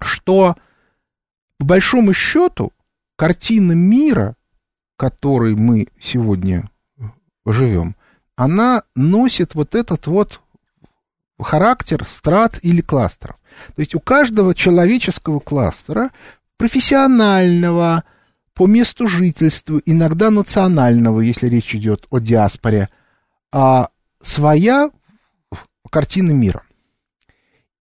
Что, 0.00 0.56
по 1.58 1.66
большому 1.66 2.12
счету, 2.12 2.72
картина 3.16 3.72
мира, 3.72 4.36
в 4.94 5.00
которой 5.00 5.54
мы 5.54 5.88
сегодня 6.00 6.70
живем, 7.44 7.96
она 8.34 8.82
носит 8.94 9.54
вот 9.54 9.74
этот 9.74 10.06
вот 10.06 10.40
характер 11.40 12.06
страт 12.06 12.58
или 12.62 12.80
кластеров. 12.80 13.36
То 13.74 13.80
есть 13.80 13.94
у 13.94 14.00
каждого 14.00 14.54
человеческого 14.54 15.40
кластера, 15.40 16.10
профессионального, 16.56 18.04
по 18.54 18.66
месту 18.66 19.06
жительства, 19.06 19.80
иногда 19.84 20.30
национального, 20.30 21.20
если 21.20 21.46
речь 21.46 21.74
идет 21.74 22.06
о 22.10 22.18
диаспоре, 22.18 22.88
а 23.52 23.90
своя 24.22 24.90
картина 25.90 26.32
мира. 26.32 26.62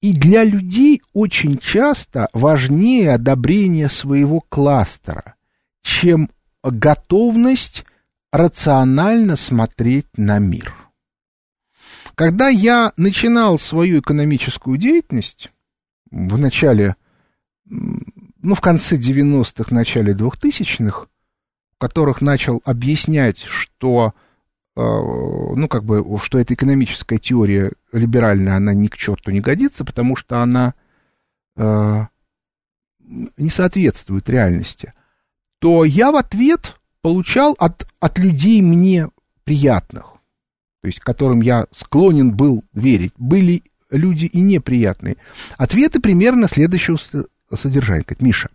И 0.06 0.13
для 0.13 0.44
людей 0.44 1.02
очень 1.13 1.58
часто 1.58 2.30
важнее 2.32 3.15
одобрение 3.15 3.89
своего 3.89 4.39
кластера, 4.39 5.34
чем 5.82 6.30
готовность 6.62 7.86
рационально 8.32 9.36
смотреть 9.36 10.06
на 10.15 10.38
мир. 10.38 10.72
Когда 12.13 12.50
я 12.50 12.94
начинал 12.98 13.58
свою 13.58 14.00
экономическую 14.02 14.78
деятельность 14.78 15.52
в 16.12 16.38
начале, 16.38 16.98
ну, 17.65 18.54
в 18.54 18.62
конце 18.62 18.98
90-х, 18.98 19.74
начале 19.74 20.13
2000-х, 20.13 21.08
в 21.08 21.80
которых 21.80 22.22
начал 22.22 22.62
объяснять, 22.63 23.41
что 23.41 24.13
ну, 24.76 25.68
как 25.70 25.86
бы, 25.86 26.04
что 26.22 26.38
эта 26.38 26.54
экономическая 26.54 27.18
теория 27.18 27.72
либеральная, 27.94 28.58
она 28.58 28.74
ни 28.74 28.88
к 28.88 28.98
черту 28.98 29.32
не 29.32 29.40
годится, 29.40 29.86
потому 29.86 30.18
что 30.18 30.42
она 30.42 30.74
э, 31.56 32.06
не 33.38 33.50
соответствует 33.50 34.30
реальности, 34.30 34.94
то 35.60 35.86
я 35.86 36.12
в 36.12 36.18
ответ 36.18 36.80
получал 37.02 37.56
от, 37.58 37.88
от 38.00 38.20
людей 38.20 38.62
мне 38.62 39.10
приятных, 39.46 40.16
то 40.82 40.88
есть 40.88 41.00
которым 41.00 41.42
я 41.42 41.68
склонен 41.72 42.36
был 42.36 42.64
верить, 42.74 43.14
были 43.18 43.64
люди 43.90 44.26
и 44.26 44.42
неприятные. 44.42 45.16
Ответы 45.58 46.02
примерно 46.02 46.48
следующего 46.48 46.98
содержания. 47.56 48.02
Говорит, 48.02 48.22
Миша, 48.22 48.50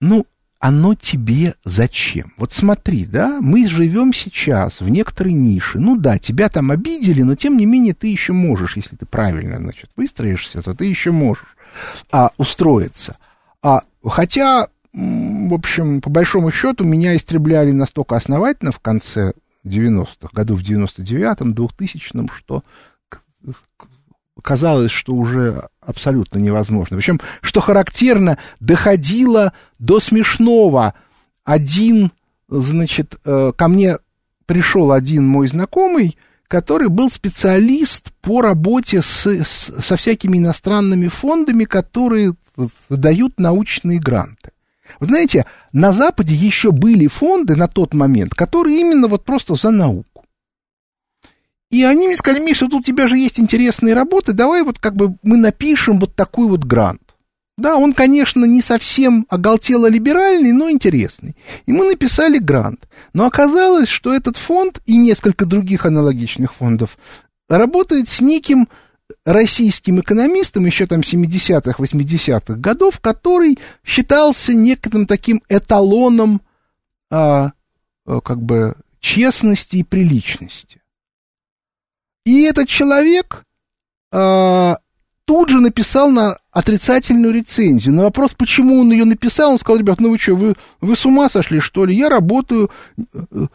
ну, 0.00 0.26
оно 0.58 0.94
тебе 0.94 1.54
зачем? 1.64 2.32
Вот 2.36 2.52
смотри, 2.52 3.06
да, 3.06 3.38
мы 3.40 3.68
живем 3.68 4.12
сейчас 4.12 4.80
в 4.80 4.88
некоторой 4.88 5.32
нише. 5.32 5.78
Ну 5.78 5.96
да, 5.96 6.18
тебя 6.18 6.48
там 6.48 6.70
обидели, 6.70 7.22
но 7.22 7.34
тем 7.34 7.56
не 7.56 7.66
менее 7.66 7.94
ты 7.94 8.08
еще 8.08 8.32
можешь, 8.32 8.76
если 8.76 8.96
ты 8.96 9.06
правильно, 9.06 9.58
значит, 9.58 9.90
выстроишься, 9.96 10.62
то 10.62 10.74
ты 10.74 10.86
еще 10.86 11.12
можешь 11.12 11.56
а, 12.10 12.30
устроиться. 12.38 13.18
А, 13.62 13.82
хотя, 14.04 14.68
в 14.92 15.54
общем, 15.54 16.00
по 16.00 16.10
большому 16.10 16.50
счету, 16.50 16.84
меня 16.84 17.14
истребляли 17.16 17.72
настолько 17.72 18.16
основательно 18.16 18.72
в 18.72 18.80
конце 18.80 19.34
90-х, 19.64 20.30
году 20.32 20.56
в 20.56 20.62
99-м, 20.62 21.52
2000-м, 21.52 22.28
что 22.28 22.62
казалось, 24.46 24.92
что 24.92 25.12
уже 25.12 25.68
абсолютно 25.80 26.38
невозможно. 26.38 26.96
Причем, 26.96 27.20
что 27.42 27.60
характерно, 27.60 28.38
доходило 28.60 29.52
до 29.80 29.98
смешного. 29.98 30.94
Один, 31.44 32.12
значит, 32.48 33.16
э, 33.24 33.52
ко 33.56 33.68
мне 33.68 33.98
пришел 34.46 34.92
один 34.92 35.26
мой 35.26 35.48
знакомый, 35.48 36.16
который 36.46 36.88
был 36.88 37.10
специалист 37.10 38.12
по 38.22 38.40
работе 38.40 39.02
с, 39.02 39.26
с, 39.26 39.82
со 39.82 39.96
всякими 39.96 40.38
иностранными 40.38 41.08
фондами, 41.08 41.64
которые 41.64 42.34
дают 42.88 43.40
научные 43.40 43.98
гранты. 43.98 44.52
Вы 45.00 45.06
знаете, 45.06 45.44
на 45.72 45.92
Западе 45.92 46.34
еще 46.34 46.70
были 46.70 47.08
фонды 47.08 47.56
на 47.56 47.66
тот 47.66 47.94
момент, 47.94 48.32
которые 48.32 48.80
именно 48.80 49.08
вот 49.08 49.24
просто 49.24 49.56
за 49.56 49.70
науку. 49.70 50.15
И 51.76 51.82
они 51.84 52.06
мне 52.06 52.16
сказали, 52.16 52.42
Миша, 52.42 52.68
тут 52.68 52.80
у 52.80 52.82
тебя 52.82 53.06
же 53.06 53.18
есть 53.18 53.38
интересные 53.38 53.92
работы, 53.92 54.32
давай 54.32 54.62
вот 54.62 54.78
как 54.78 54.96
бы 54.96 55.18
мы 55.22 55.36
напишем 55.36 55.98
вот 55.98 56.14
такой 56.14 56.48
вот 56.48 56.64
грант. 56.64 57.02
Да, 57.58 57.76
он, 57.76 57.92
конечно, 57.92 58.46
не 58.46 58.62
совсем 58.62 59.26
оголтело 59.28 59.86
либеральный, 59.86 60.52
но 60.52 60.70
интересный. 60.70 61.36
И 61.66 61.72
мы 61.72 61.86
написали 61.86 62.38
грант. 62.38 62.88
Но 63.12 63.26
оказалось, 63.26 63.90
что 63.90 64.14
этот 64.14 64.38
фонд 64.38 64.80
и 64.86 64.96
несколько 64.96 65.44
других 65.44 65.84
аналогичных 65.84 66.54
фондов 66.54 66.96
работает 67.46 68.08
с 68.08 68.22
неким 68.22 68.70
российским 69.26 70.00
экономистом 70.00 70.64
еще 70.64 70.86
там 70.86 71.00
70-х, 71.00 71.74
80-х 71.78 72.54
годов, 72.54 73.00
который 73.00 73.58
считался 73.84 74.54
неким 74.54 75.04
таким 75.04 75.42
эталоном 75.50 76.40
а, 77.10 77.52
а, 78.06 78.20
как 78.22 78.40
бы 78.40 78.76
честности 78.98 79.76
и 79.76 79.84
приличности. 79.84 80.80
И 82.26 82.42
этот 82.42 82.68
человек 82.68 83.44
э, 84.12 84.74
тут 85.24 85.48
же 85.48 85.60
написал 85.60 86.10
на 86.10 86.36
отрицательную 86.50 87.32
рецензию. 87.32 87.94
На 87.94 88.02
вопрос, 88.02 88.34
почему 88.34 88.80
он 88.80 88.90
ее 88.90 89.04
написал, 89.04 89.52
он 89.52 89.58
сказал, 89.60 89.78
ребят, 89.78 90.00
ну 90.00 90.10
вы 90.10 90.18
что, 90.18 90.34
вы, 90.34 90.54
вы 90.80 90.96
с 90.96 91.06
ума 91.06 91.30
сошли, 91.30 91.60
что 91.60 91.84
ли? 91.84 91.94
Я 91.94 92.08
работаю 92.08 92.68
э, 93.14 93.46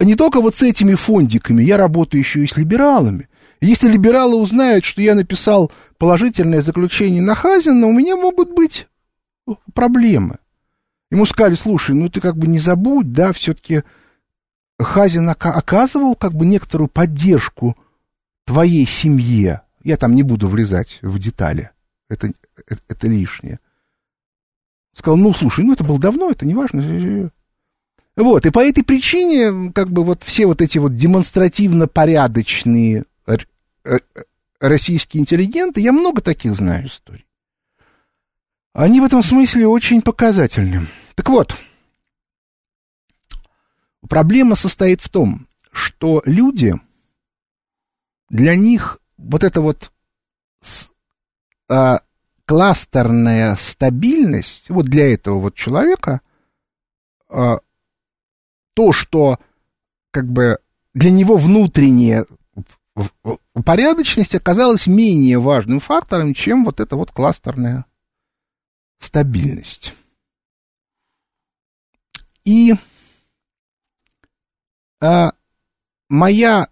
не 0.00 0.14
только 0.14 0.40
вот 0.40 0.56
с 0.56 0.62
этими 0.62 0.94
фондиками, 0.94 1.62
я 1.62 1.76
работаю 1.76 2.22
еще 2.22 2.42
и 2.42 2.46
с 2.46 2.56
либералами. 2.56 3.28
Если 3.60 3.90
либералы 3.90 4.36
узнают, 4.36 4.86
что 4.86 5.02
я 5.02 5.14
написал 5.14 5.70
положительное 5.98 6.62
заключение 6.62 7.20
на 7.20 7.34
Хазина, 7.34 7.86
у 7.86 7.92
меня 7.92 8.16
могут 8.16 8.54
быть 8.54 8.88
проблемы. 9.74 10.38
Ему 11.10 11.26
сказали, 11.26 11.56
слушай, 11.56 11.94
ну 11.94 12.08
ты 12.08 12.22
как 12.22 12.38
бы 12.38 12.46
не 12.46 12.58
забудь, 12.58 13.12
да, 13.12 13.34
все-таки 13.34 13.82
Хазин 14.82 15.28
оказывал 15.28 16.14
как 16.14 16.34
бы 16.34 16.46
некоторую 16.46 16.88
поддержку 16.88 17.76
твоей 18.44 18.86
семье. 18.86 19.62
Я 19.82 19.96
там 19.96 20.14
не 20.14 20.22
буду 20.22 20.48
влезать 20.48 20.98
в 21.02 21.18
детали. 21.18 21.70
Это, 22.08 22.32
это, 22.66 22.82
это 22.88 23.06
лишнее. 23.08 23.58
Сказал, 24.94 25.16
ну, 25.16 25.32
слушай, 25.32 25.64
ну, 25.64 25.72
это 25.72 25.84
было 25.84 25.98
давно, 25.98 26.30
это 26.30 26.44
не 26.44 26.54
важно. 26.54 27.30
Вот, 28.14 28.44
и 28.44 28.50
по 28.50 28.58
этой 28.58 28.84
причине, 28.84 29.72
как 29.72 29.90
бы, 29.90 30.04
вот 30.04 30.22
все 30.22 30.46
вот 30.46 30.60
эти 30.60 30.76
вот 30.78 30.96
демонстративно 30.96 31.88
порядочные 31.88 33.04
российские 34.60 35.22
интеллигенты, 35.22 35.80
я 35.80 35.92
много 35.92 36.20
таких 36.20 36.54
знаю 36.54 36.86
историй. 36.86 37.26
Они 38.74 39.00
в 39.00 39.04
этом 39.04 39.22
смысле 39.22 39.66
очень 39.66 40.02
показательны. 40.02 40.86
Так 41.14 41.28
вот, 41.28 41.56
проблема 44.08 44.54
состоит 44.54 45.00
в 45.00 45.08
том, 45.08 45.46
что 45.70 46.22
люди, 46.26 46.74
для 48.28 48.54
них 48.56 48.98
вот 49.16 49.44
эта 49.44 49.60
вот 49.60 49.92
а, 51.68 52.00
кластерная 52.44 53.56
стабильность, 53.56 54.70
вот 54.70 54.86
для 54.86 55.12
этого 55.12 55.38
вот 55.38 55.54
человека, 55.54 56.20
а, 57.28 57.60
то, 58.74 58.92
что 58.92 59.38
как 60.10 60.30
бы 60.30 60.58
для 60.94 61.10
него 61.10 61.36
внутренняя 61.36 62.26
порядочность 63.64 64.34
оказалась 64.34 64.86
менее 64.86 65.38
важным 65.38 65.80
фактором, 65.80 66.34
чем 66.34 66.64
вот 66.64 66.80
эта 66.80 66.96
вот 66.96 67.10
кластерная 67.10 67.86
стабильность. 68.98 69.94
И 72.44 72.74
а, 75.02 75.32
моя 76.08 76.68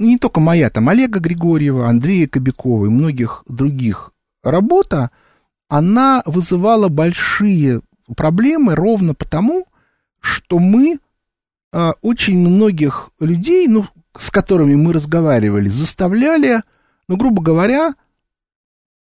ну, 0.00 0.06
не 0.06 0.16
только 0.16 0.40
моя, 0.40 0.70
там 0.70 0.88
Олега 0.88 1.20
Григорьева, 1.20 1.86
Андрея 1.86 2.26
Кобякова 2.26 2.86
и 2.86 2.88
многих 2.88 3.44
других 3.46 4.12
работа, 4.42 5.10
она 5.68 6.22
вызывала 6.24 6.88
большие 6.88 7.82
проблемы 8.16 8.74
ровно 8.74 9.14
потому, 9.14 9.66
что 10.18 10.58
мы 10.58 10.98
а, 11.70 11.92
очень 12.00 12.38
многих 12.38 13.10
людей, 13.20 13.68
ну, 13.68 13.86
с 14.18 14.30
которыми 14.30 14.74
мы 14.74 14.94
разговаривали, 14.94 15.68
заставляли, 15.68 16.62
ну, 17.06 17.18
грубо 17.18 17.42
говоря, 17.42 17.92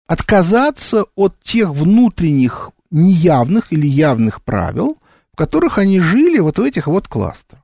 отказаться 0.05 1.05
от 1.15 1.41
тех 1.41 1.71
внутренних 1.71 2.69
неявных 2.91 3.73
или 3.73 3.87
явных 3.87 4.43
правил, 4.43 4.95
в 5.33 5.37
которых 5.37 5.79
они 5.79 5.99
жили 5.99 6.37
вот 6.37 6.59
в 6.59 6.61
этих 6.61 6.85
вот 6.85 7.07
кластерах. 7.07 7.62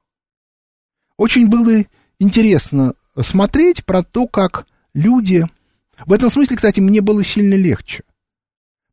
Очень 1.19 1.49
было 1.49 1.83
интересно 2.17 2.93
смотреть 3.21 3.83
про 3.85 4.03
то, 4.03 4.25
как 4.25 4.65
люди... 4.93 5.45
В 6.05 6.13
этом 6.13 6.31
смысле, 6.31 6.55
кстати, 6.55 6.79
мне 6.79 7.01
было 7.01 7.25
сильно 7.25 7.55
легче. 7.55 8.03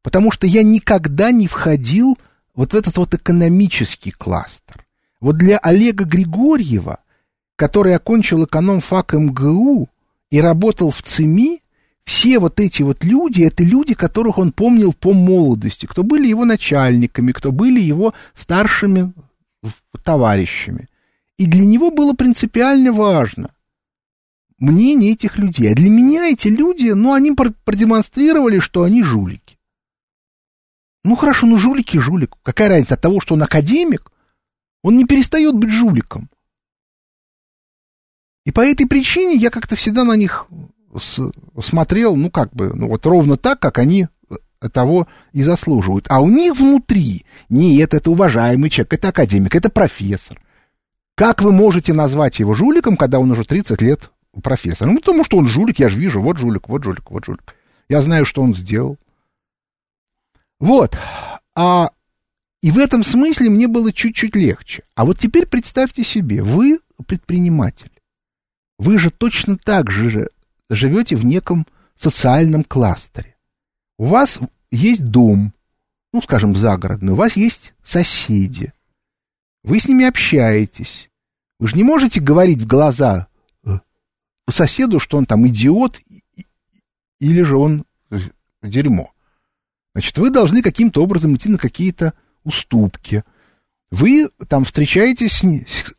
Потому 0.03 0.33
что 0.33 0.45
я 0.45 0.65
никогда 0.65 1.31
не 1.31 1.47
входил 1.47 2.19
вот 2.57 2.73
в 2.73 2.77
этот 2.77 2.97
вот 2.97 3.15
экономический 3.15 4.11
кластер. 4.11 4.85
Вот 5.21 5.37
для 5.37 5.59
Олега 5.59 6.03
Григорьева, 6.05 6.99
который 7.55 7.95
окончил 7.95 8.45
эконом-фак 8.45 9.13
МГУ 9.13 9.89
и 10.31 10.41
работал 10.41 10.91
в 10.91 11.01
ЦИМИ, 11.03 11.63
все 12.05 12.41
вот 12.41 12.59
эти 12.59 12.83
вот 12.83 13.05
люди, 13.05 13.43
это 13.43 13.63
люди, 13.63 13.95
которых 13.95 14.39
он 14.39 14.51
помнил 14.51 14.93
по 14.93 15.13
молодости, 15.13 15.87
кто 15.87 16.03
были 16.03 16.27
его 16.27 16.45
начальниками, 16.45 17.31
кто 17.31 17.53
были 17.53 17.79
его 17.79 18.15
старшими 18.35 19.13
товарищами. 20.03 20.89
И 21.39 21.47
для 21.47 21.65
него 21.67 21.91
было 21.91 22.15
принципиально 22.15 22.93
важно, 22.93 23.51
мнение 24.59 25.13
этих 25.13 25.37
людей. 25.37 25.71
А 25.71 25.75
для 25.75 25.91
меня 25.91 26.27
эти 26.27 26.49
люди, 26.49 26.91
ну, 26.91 27.13
они 27.13 27.33
продемонстрировали, 27.33 28.59
что 28.59 28.85
они 28.85 29.03
жулики. 29.03 29.59
Ну, 31.05 31.15
хорошо, 31.15 31.47
ну, 31.47 31.59
жулики 31.59 31.99
жулик. 31.99 32.37
Какая 32.43 32.69
разница 32.69 32.95
от 32.95 33.01
того, 33.01 33.21
что 33.21 33.35
он 33.35 33.43
академик? 33.43 34.11
Он 34.83 34.97
не 34.97 35.05
перестает 35.05 35.55
быть 35.55 35.71
жуликом. 35.71 36.31
И 38.45 38.53
по 38.53 38.61
этой 38.61 38.87
причине 38.87 39.35
я 39.35 39.51
как-то 39.51 39.77
всегда 39.77 40.05
на 40.05 40.17
них 40.17 40.47
смотрел, 41.63 42.17
ну, 42.17 42.31
как 42.31 42.53
бы, 42.55 42.73
ну, 42.75 42.89
вот 42.89 43.05
ровно 43.05 43.37
так, 43.37 43.61
как 43.61 43.79
они 43.79 44.09
того 44.73 45.07
и 45.33 45.43
заслуживают. 45.43 46.07
А 46.09 46.21
у 46.21 46.29
них 46.29 46.57
внутри, 46.57 47.27
нет, 47.51 47.93
это 47.93 48.11
уважаемый 48.11 48.71
человек, 48.71 48.95
это 48.95 49.09
академик, 49.09 49.55
это 49.55 49.69
профессор. 49.69 50.41
Как 51.17 51.43
вы 51.43 51.51
можете 51.51 51.95
назвать 51.95 52.39
его 52.39 52.55
жуликом, 52.55 52.97
когда 52.97 53.19
он 53.19 53.31
уже 53.31 53.45
30 53.45 53.81
лет 53.81 54.11
профессор. 54.43 54.87
Ну, 54.87 54.97
потому 54.97 55.25
что 55.25 55.39
он 55.39 55.49
жулик, 55.49 55.79
я 55.79 55.89
же 55.89 55.99
вижу, 55.99 56.21
вот 56.21 56.37
жулик, 56.37 56.69
вот 56.69 56.85
жулик, 56.85 57.11
вот 57.11 57.25
жулик. 57.25 57.55
Я 57.89 58.03
знаю, 58.03 58.27
что 58.27 58.43
он 58.43 58.55
сделал. 58.55 58.99
Вот. 60.61 60.97
А, 61.55 61.91
и 62.63 62.71
в 62.71 62.79
этом 62.79 63.03
смысле 63.03 63.49
мне 63.49 63.67
было 63.67 63.93
чуть-чуть 63.93 64.37
легче. 64.37 64.83
А 64.95 65.07
вот 65.07 65.19
теперь 65.19 65.47
представьте 65.47 66.05
себе, 66.05 66.43
вы 66.43 66.81
предприниматель. 67.07 67.91
Вы 68.79 68.99
же 68.99 69.11
точно 69.11 69.57
так 69.57 69.91
же 69.91 70.29
живете 70.69 71.17
в 71.17 71.25
неком 71.25 71.67
социальном 71.97 72.63
кластере. 72.63 73.37
У 73.99 74.05
вас 74.05 74.39
есть 74.71 75.07
дом, 75.07 75.55
ну, 76.13 76.21
скажем, 76.21 76.55
загородный, 76.55 77.15
у 77.15 77.17
вас 77.17 77.37
есть 77.37 77.73
соседи. 77.83 78.75
Вы 79.67 79.81
с 79.81 79.89
ними 79.89 80.07
общаетесь. 80.07 81.11
Вы 81.59 81.69
же 81.69 81.77
не 81.77 81.83
можете 81.83 82.21
говорить 82.21 82.63
в 82.63 82.67
глаза 82.67 83.27
соседу, 84.49 85.01
что 85.01 85.19
он 85.19 85.27
там 85.27 85.47
идиот 85.49 86.01
или 87.19 87.43
же 87.43 87.57
он 87.57 87.85
дерьмо. 88.63 89.11
Значит, 89.93 90.19
вы 90.19 90.31
должны 90.31 90.63
каким-то 90.63 91.03
образом 91.03 91.35
идти 91.35 91.49
на 91.49 91.59
какие-то 91.59 92.15
уступки. 92.45 93.25
Вы 93.91 94.29
там 94.49 94.65
встречаетесь 94.65 95.43
с, 95.43 95.95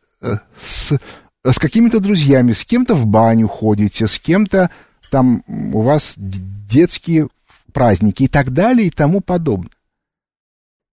с, 0.60 0.98
с 1.44 1.58
какими-то 1.58 2.00
друзьями, 2.00 2.52
с 2.52 2.64
кем-то 2.64 2.94
в 2.94 3.04
баню 3.04 3.48
ходите, 3.48 4.06
с 4.06 4.18
кем-то 4.18 4.70
там 5.10 5.42
у 5.46 5.82
вас 5.82 6.14
детские 6.16 7.28
праздники 7.74 8.22
и 8.22 8.28
так 8.28 8.50
далее 8.50 8.86
и 8.86 8.90
тому 8.90 9.20
подобное. 9.20 9.72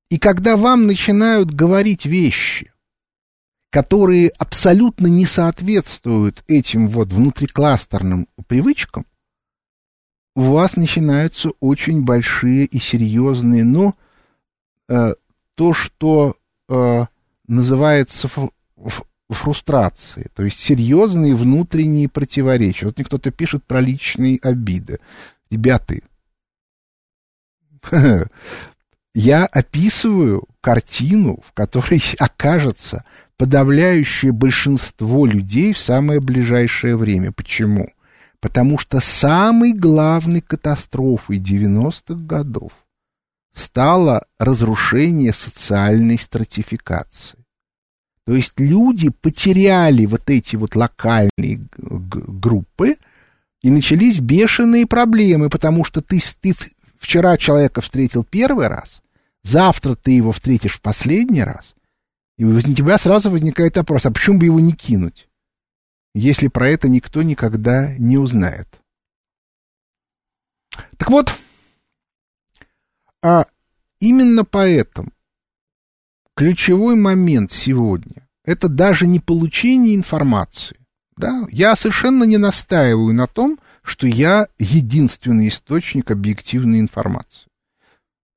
И 0.10 0.20
когда 0.20 0.56
вам 0.56 0.86
начинают 0.86 1.52
говорить 1.52 2.06
вещи, 2.06 2.72
которые 3.72 4.30
абсолютно 4.30 5.08
не 5.08 5.26
соответствуют 5.26 6.44
этим 6.48 6.88
вот 6.88 7.12
внутрикластерным 7.12 8.28
привычкам, 8.48 9.06
у 10.36 10.42
вас 10.54 10.76
начинаются 10.76 11.52
очень 11.60 12.04
большие 12.04 12.66
и 12.66 12.80
серьезные, 12.80 13.64
ну, 13.64 13.96
э, 14.90 15.16
то, 15.56 15.74
что 15.74 16.38
э, 16.70 17.06
называется 17.48 18.28
ф, 18.28 18.40
ф, 18.78 19.04
фрустрацией, 19.30 20.28
то 20.34 20.44
есть 20.44 20.60
серьезные 20.60 21.36
внутренние 21.36 22.10
противоречия. 22.10 22.86
Вот 22.86 22.98
мне 22.98 23.06
кто-то 23.06 23.32
пишет 23.32 23.64
про 23.64 23.82
личные 23.82 24.40
обиды. 24.42 25.00
Ребята, 25.50 25.96
я 29.16 29.46
описываю 29.46 30.44
картину, 30.62 31.40
в 31.44 31.54
которой 31.54 32.04
окажется 32.20 33.04
подавляющее 33.38 34.32
большинство 34.32 35.26
людей 35.26 35.74
в 35.74 35.80
самое 35.80 36.20
ближайшее 36.20 36.96
время. 36.96 37.32
Почему? 37.32 37.90
Потому 38.40 38.78
что 38.78 39.00
самой 39.00 39.74
главной 39.74 40.42
катастрофой 40.42 41.40
90-х 41.40 42.14
годов 42.14 42.74
стало 43.54 44.26
разрушение 44.38 45.34
социальной 45.34 46.20
стратификации. 46.20 47.40
То 48.28 48.36
есть 48.36 48.60
люди 48.60 49.10
потеряли 49.10 50.06
вот 50.06 50.30
эти 50.30 50.56
вот 50.56 50.76
локальные 50.76 51.68
группы, 51.78 52.96
и 53.66 53.72
начались 53.72 54.20
бешеные 54.20 54.86
проблемы, 54.86 55.50
потому 55.50 55.84
что 55.84 56.00
ты, 56.02 56.22
ты 56.40 56.54
вчера 57.00 57.36
человека 57.36 57.82
встретил 57.82 58.24
первый 58.24 58.68
раз, 58.68 59.02
завтра 59.46 59.96
ты 59.96 60.12
его 60.12 60.32
встретишь 60.32 60.74
в 60.74 60.82
последний 60.82 61.44
раз, 61.44 61.76
и 62.38 62.44
у 62.44 62.60
тебя 62.60 62.98
сразу 62.98 63.30
возникает 63.30 63.78
вопрос, 63.78 64.06
а 64.06 64.12
почему 64.12 64.40
бы 64.40 64.46
его 64.46 64.60
не 64.60 64.74
кинуть, 64.74 65.30
если 66.14 66.48
про 66.48 66.70
это 66.70 66.90
никто 66.90 67.22
никогда 67.22 67.96
не 67.98 68.18
узнает? 68.18 68.68
Так 70.98 71.10
вот, 71.10 71.34
а 73.22 73.46
именно 74.00 74.44
поэтому 74.44 75.12
ключевой 76.36 76.96
момент 76.96 77.52
сегодня– 77.52 78.28
это 78.44 78.68
даже 78.68 79.08
не 79.08 79.20
получение 79.20 79.96
информации. 79.96 80.78
Да? 81.16 81.48
Я 81.50 81.76
совершенно 81.76 82.26
не 82.26 82.38
настаиваю 82.38 83.14
на 83.14 83.28
том, 83.28 83.58
что 83.84 84.06
я 84.06 84.48
единственный 84.58 85.48
источник 85.48 86.12
объективной 86.12 86.80
информации. 86.80 87.48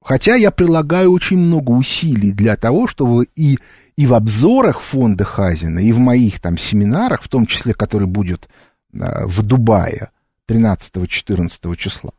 Хотя 0.08 0.36
я 0.36 0.50
прилагаю 0.50 1.12
очень 1.12 1.36
много 1.36 1.70
усилий 1.70 2.32
для 2.32 2.56
того, 2.56 2.86
чтобы 2.86 3.28
и, 3.34 3.58
и 3.94 4.06
в 4.06 4.14
обзорах 4.14 4.80
фонда 4.80 5.24
Хазина, 5.24 5.80
и 5.80 5.92
в 5.92 5.98
моих 5.98 6.40
там 6.40 6.56
семинарах, 6.56 7.20
в 7.20 7.28
том 7.28 7.44
числе, 7.44 7.74
который 7.74 8.06
будет 8.06 8.48
э, 8.94 9.26
в 9.26 9.42
Дубае 9.42 10.10
13-14 10.48 11.76
числа, 11.76 12.12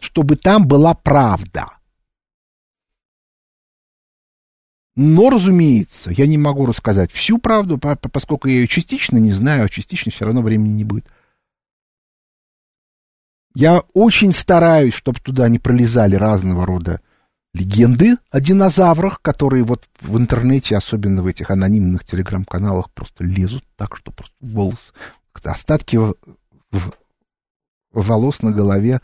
чтобы 0.00 0.36
там 0.36 0.66
была 0.66 0.94
правда. 0.94 1.66
Но, 4.94 5.28
разумеется, 5.28 6.12
я 6.12 6.26
не 6.26 6.38
могу 6.38 6.64
рассказать 6.64 7.12
всю 7.12 7.36
правду, 7.36 7.78
поскольку 7.78 8.48
я 8.48 8.54
ее 8.54 8.68
частично 8.68 9.18
не 9.18 9.32
знаю, 9.32 9.66
а 9.66 9.68
частично 9.68 10.10
все 10.10 10.24
равно 10.24 10.40
времени 10.40 10.72
не 10.72 10.84
будет. 10.84 11.04
Я 13.58 13.84
очень 13.94 14.34
стараюсь, 14.34 14.92
чтобы 14.92 15.18
туда 15.18 15.48
не 15.48 15.58
пролезали 15.58 16.14
разного 16.14 16.66
рода 16.66 17.00
легенды 17.54 18.16
о 18.30 18.38
динозаврах, 18.38 19.22
которые 19.22 19.64
вот 19.64 19.88
в 20.02 20.18
интернете, 20.18 20.76
особенно 20.76 21.22
в 21.22 21.26
этих 21.26 21.50
анонимных 21.50 22.04
телеграм-каналах, 22.04 22.90
просто 22.90 23.24
лезут 23.24 23.64
так, 23.76 23.96
что 23.96 24.12
просто 24.12 24.36
волос, 24.40 24.92
остатки 25.42 25.96
в, 25.96 26.16
в, 26.70 26.92
волос 27.92 28.42
на 28.42 28.52
голове 28.52 29.00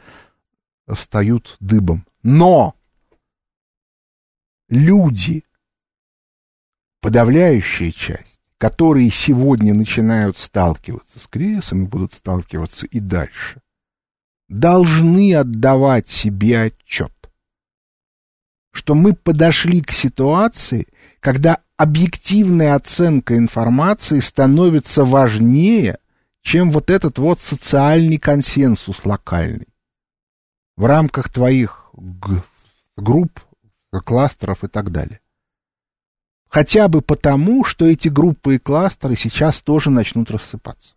встают 0.86 1.56
дыбом. 1.58 2.04
Но 2.22 2.74
люди, 4.68 5.44
подавляющая 7.00 7.90
часть, 7.90 8.42
которые 8.58 9.08
сегодня 9.08 9.72
начинают 9.72 10.36
сталкиваться 10.36 11.20
с 11.20 11.26
кризисом 11.26 11.84
и 11.84 11.88
будут 11.88 12.12
сталкиваться 12.12 12.84
и 12.84 13.00
дальше, 13.00 13.62
должны 14.52 15.34
отдавать 15.34 16.08
себе 16.08 16.62
отчет, 16.62 17.12
что 18.72 18.94
мы 18.94 19.14
подошли 19.14 19.80
к 19.80 19.90
ситуации, 19.90 20.86
когда 21.20 21.58
объективная 21.76 22.74
оценка 22.74 23.36
информации 23.36 24.20
становится 24.20 25.04
важнее, 25.04 25.98
чем 26.42 26.70
вот 26.70 26.90
этот 26.90 27.18
вот 27.18 27.40
социальный 27.40 28.18
консенсус 28.18 29.06
локальный. 29.06 29.68
В 30.76 30.84
рамках 30.84 31.30
твоих 31.30 31.90
групп, 32.96 33.40
кластеров 34.04 34.64
и 34.64 34.68
так 34.68 34.90
далее. 34.90 35.20
Хотя 36.48 36.88
бы 36.88 37.00
потому, 37.00 37.64
что 37.64 37.86
эти 37.86 38.08
группы 38.08 38.56
и 38.56 38.58
кластеры 38.58 39.16
сейчас 39.16 39.62
тоже 39.62 39.88
начнут 39.88 40.30
рассыпаться. 40.30 40.94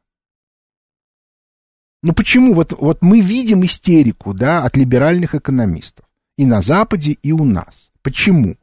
Ну 2.03 2.13
почему? 2.13 2.53
Вот, 2.53 2.73
вот 2.79 3.01
мы 3.01 3.21
видим 3.21 3.65
истерику, 3.65 4.33
да, 4.33 4.63
от 4.63 4.77
либеральных 4.77 5.35
экономистов. 5.35 6.05
И 6.37 6.45
на 6.45 6.61
Западе, 6.61 7.17
и 7.21 7.31
у 7.31 7.45
нас. 7.45 7.91
Почему? 8.01 8.55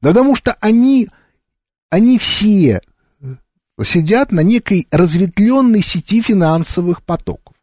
Да 0.00 0.10
потому 0.10 0.34
что 0.34 0.56
они, 0.60 1.08
они 1.90 2.18
все 2.18 2.80
э, 3.20 3.34
сидят 3.82 4.32
на 4.32 4.40
некой 4.40 4.86
разветвленной 4.90 5.82
сети 5.82 6.20
финансовых 6.20 7.02
потоков. 7.02 7.54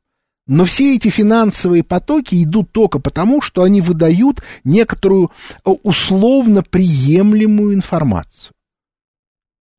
Но 0.48 0.64
все 0.64 0.96
эти 0.96 1.10
финансовые 1.10 1.84
потоки 1.84 2.42
идут 2.42 2.72
только 2.72 3.00
потому, 3.00 3.42
что 3.42 3.64
они 3.64 3.82
выдают 3.82 4.42
некоторую 4.64 5.32
э, 5.66 5.70
условно 5.84 6.64
приемлемую 6.64 7.76
информацию. 7.76 8.54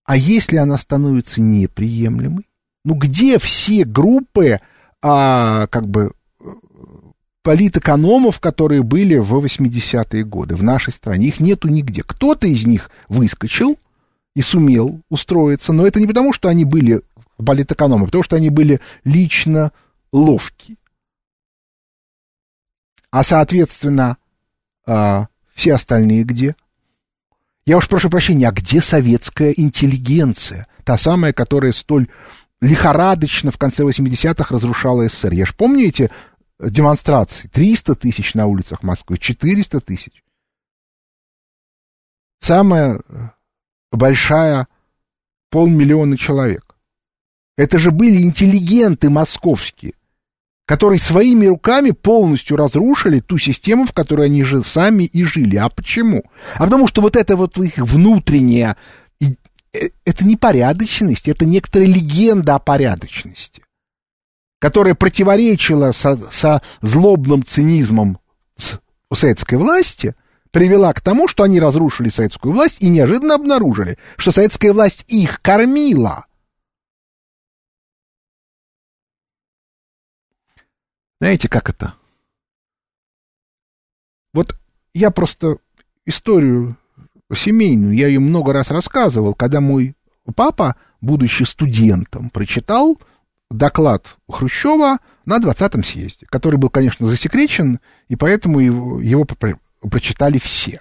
А 0.05 0.17
если 0.17 0.57
она 0.57 0.79
становится 0.79 1.41
неприемлемой? 1.41 2.47
Ну 2.85 2.95
где 2.95 3.39
все 3.39 3.85
группы 3.85 4.61
а, 5.03 5.67
как 5.69 5.89
бы 5.89 6.13
политэкономов, 7.43 8.41
которые 8.41 8.83
были 8.83 9.17
в 9.17 9.35
80-е 9.35 10.25
годы 10.25 10.55
в 10.55 10.63
нашей 10.63 10.93
стране. 10.93 11.29
Их 11.29 11.41
нету 11.41 11.69
нигде. 11.69 12.03
Кто-то 12.03 12.47
из 12.47 12.67
них 12.67 12.91
выскочил 13.09 13.79
и 14.35 14.43
сумел 14.43 15.01
устроиться, 15.09 15.73
но 15.73 15.87
это 15.87 15.99
не 15.99 16.07
потому, 16.07 16.33
что 16.33 16.49
они 16.49 16.65
были 16.65 17.01
политэкономы, 17.43 18.03
а 18.03 18.07
потому 18.07 18.23
что 18.23 18.37
они 18.37 18.51
были 18.51 18.81
лично 19.05 19.73
ловки. 20.13 20.77
А, 23.11 23.23
соответственно, 23.23 24.19
а, 24.87 25.29
все 25.55 25.75
остальные 25.75 26.25
где? 26.25 26.55
Я 27.65 27.77
уж 27.77 27.89
прошу 27.89 28.11
прощения, 28.11 28.49
а 28.49 28.53
где 28.53 28.81
советская 28.81 29.53
интеллигенция? 29.53 30.67
Та 30.85 30.97
самая, 30.97 31.33
которая 31.33 31.73
столь 31.73 32.09
лихорадочно 32.61 33.51
в 33.51 33.59
конце 33.59 33.85
80-х 33.85 34.55
разрушала 34.55 35.09
СССР. 35.09 35.33
Я 35.33 35.47
же 35.47 35.55
помню 35.55 35.87
эти 35.87 36.11
демонстрации. 36.59 37.49
300 37.49 37.95
тысяч 37.95 38.35
на 38.35 38.47
улицах 38.47 38.83
Москвы, 38.83 39.19
400 39.19 39.81
тысяч. 39.81 40.25
Самая 42.41 43.01
э, 43.09 43.29
большая 43.93 44.69
полмиллиона 45.51 46.17
человек. 46.17 46.77
Это 47.57 47.79
же 47.79 47.91
были 47.91 48.23
интеллигенты 48.23 49.11
московские, 49.11 49.95
которые 50.65 51.01
своими 51.01 51.47
руками 51.47 51.91
полностью 51.91 52.57
разрушили 52.57 53.21
ту 53.21 53.39
систему, 53.39 53.85
в 53.85 53.93
которой 53.93 54.27
они 54.27 54.45
же 54.45 54.63
сами 54.63 55.05
и 55.05 55.25
жили. 55.25 55.57
А 55.57 55.69
почему? 55.69 56.23
А 56.55 56.65
потому 56.65 56.87
что 56.87 57.03
вот 57.03 57.17
это 57.17 57.37
вот 57.37 57.59
их 57.59 57.79
внутренняя 57.79 58.77
Э, 59.21 59.27
это 59.73 60.25
не 60.25 60.37
порядочность, 60.37 61.29
это 61.29 61.45
некоторая 61.45 61.89
легенда 61.89 62.57
о 62.57 62.59
порядочности, 62.59 63.64
которая 64.61 64.95
противоречила 64.95 65.93
со, 65.93 66.16
со 66.31 66.62
злобным 66.81 67.45
цинизмом 67.45 68.19
советской 69.12 69.57
власти, 69.57 70.14
привела 70.51 70.93
к 70.93 71.01
тому, 71.01 71.29
что 71.29 71.43
они 71.43 71.61
разрушили 71.61 72.09
советскую 72.09 72.55
власть 72.55 72.81
и 72.81 72.89
неожиданно 72.89 73.35
обнаружили, 73.35 73.99
что 74.16 74.31
советская 74.31 74.73
власть 74.73 75.05
их 75.09 75.41
кормила. 75.43 76.27
Знаете, 81.21 81.49
как 81.49 81.69
это? 81.69 81.95
Вот 84.33 84.57
я 84.95 85.11
просто 85.11 85.59
историю 86.07 86.77
семейную, 87.35 87.95
я 87.95 88.09
ее 88.09 88.20
много 88.20 88.53
раз 88.53 88.70
рассказывал, 88.70 89.35
когда 89.35 89.61
мой 89.61 89.95
папа, 90.35 90.76
будучи 91.01 91.43
студентом, 91.43 92.31
прочитал 92.31 92.99
доклад 93.51 94.16
Хрущева 94.29 94.99
на 95.24 95.39
20-м 95.39 95.85
съезде, 95.85 96.26
который 96.26 96.57
был, 96.57 96.70
конечно, 96.70 97.07
засекречен, 97.07 97.81
и 98.09 98.16
поэтому 98.16 98.61
его, 98.61 99.01
его 99.01 99.26
прочитали 99.81 100.39
все. 100.39 100.81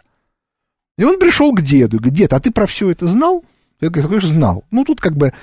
И 0.97 1.03
он 1.03 1.19
пришел 1.19 1.53
к 1.53 1.61
деду 1.61 1.97
и 1.97 1.99
говорит, 1.99 2.17
дед, 2.17 2.33
а 2.33 2.39
ты 2.39 2.51
про 2.51 2.65
все 2.65 2.89
это 2.91 3.07
знал? 3.07 3.45
Я 3.79 3.89
говорю, 3.89 4.09
конечно, 4.09 4.29
знал. 4.29 4.63
Ну, 4.71 4.83
тут 4.83 4.99
как 4.99 5.15
бы 5.15 5.33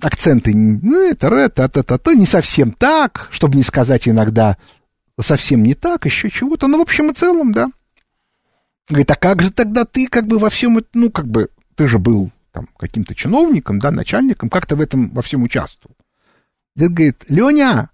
акценты, 0.00 0.54
ну, 0.54 1.10
это, 1.10 1.28
это, 1.28 1.64
это, 1.64 1.94
это, 1.94 2.14
не 2.14 2.26
совсем 2.26 2.72
так, 2.72 3.28
чтобы 3.30 3.56
не 3.56 3.62
сказать 3.62 4.08
иногда 4.08 4.56
совсем 5.20 5.62
не 5.62 5.74
так, 5.74 6.04
еще 6.04 6.30
чего-то. 6.30 6.66
Ну, 6.66 6.78
в 6.78 6.82
общем 6.82 7.10
и 7.10 7.14
целом, 7.14 7.52
да. 7.52 7.68
Говорит, 8.88 9.10
а 9.10 9.16
как 9.16 9.42
же 9.42 9.50
тогда 9.50 9.84
ты 9.84 10.06
как 10.06 10.26
бы 10.26 10.38
во 10.38 10.48
всем, 10.48 10.84
ну, 10.94 11.10
как 11.10 11.26
бы, 11.26 11.50
ты 11.74 11.88
же 11.88 11.98
был 11.98 12.30
там 12.52 12.68
каким-то 12.78 13.14
чиновником, 13.14 13.80
да, 13.80 13.90
начальником, 13.90 14.48
как 14.48 14.66
ты 14.66 14.76
в 14.76 14.80
этом 14.80 15.10
во 15.10 15.22
всем 15.22 15.42
участвовал? 15.42 15.96
Дед 16.76 16.92
говорит, 16.92 17.24
Леня, 17.28 17.90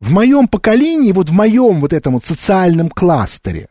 в 0.00 0.12
моем 0.12 0.48
поколении, 0.48 1.12
вот 1.12 1.28
в 1.28 1.32
моем 1.32 1.80
вот 1.80 1.92
этом 1.92 2.14
вот 2.14 2.24
социальном 2.24 2.88
кластере, 2.88 3.68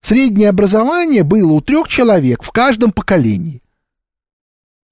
среднее 0.00 0.48
образование 0.48 1.22
было 1.22 1.52
у 1.52 1.60
трех 1.60 1.86
человек 1.86 2.42
в 2.42 2.50
каждом 2.50 2.92
поколении. 2.92 3.62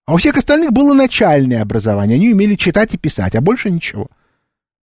А 0.06 0.14
у 0.14 0.16
всех 0.18 0.36
остальных 0.36 0.72
было 0.72 0.94
начальное 0.94 1.62
образование, 1.62 2.14
они 2.14 2.32
умели 2.32 2.54
читать 2.54 2.94
и 2.94 2.98
писать, 2.98 3.34
а 3.34 3.40
больше 3.40 3.70
ничего. 3.70 4.08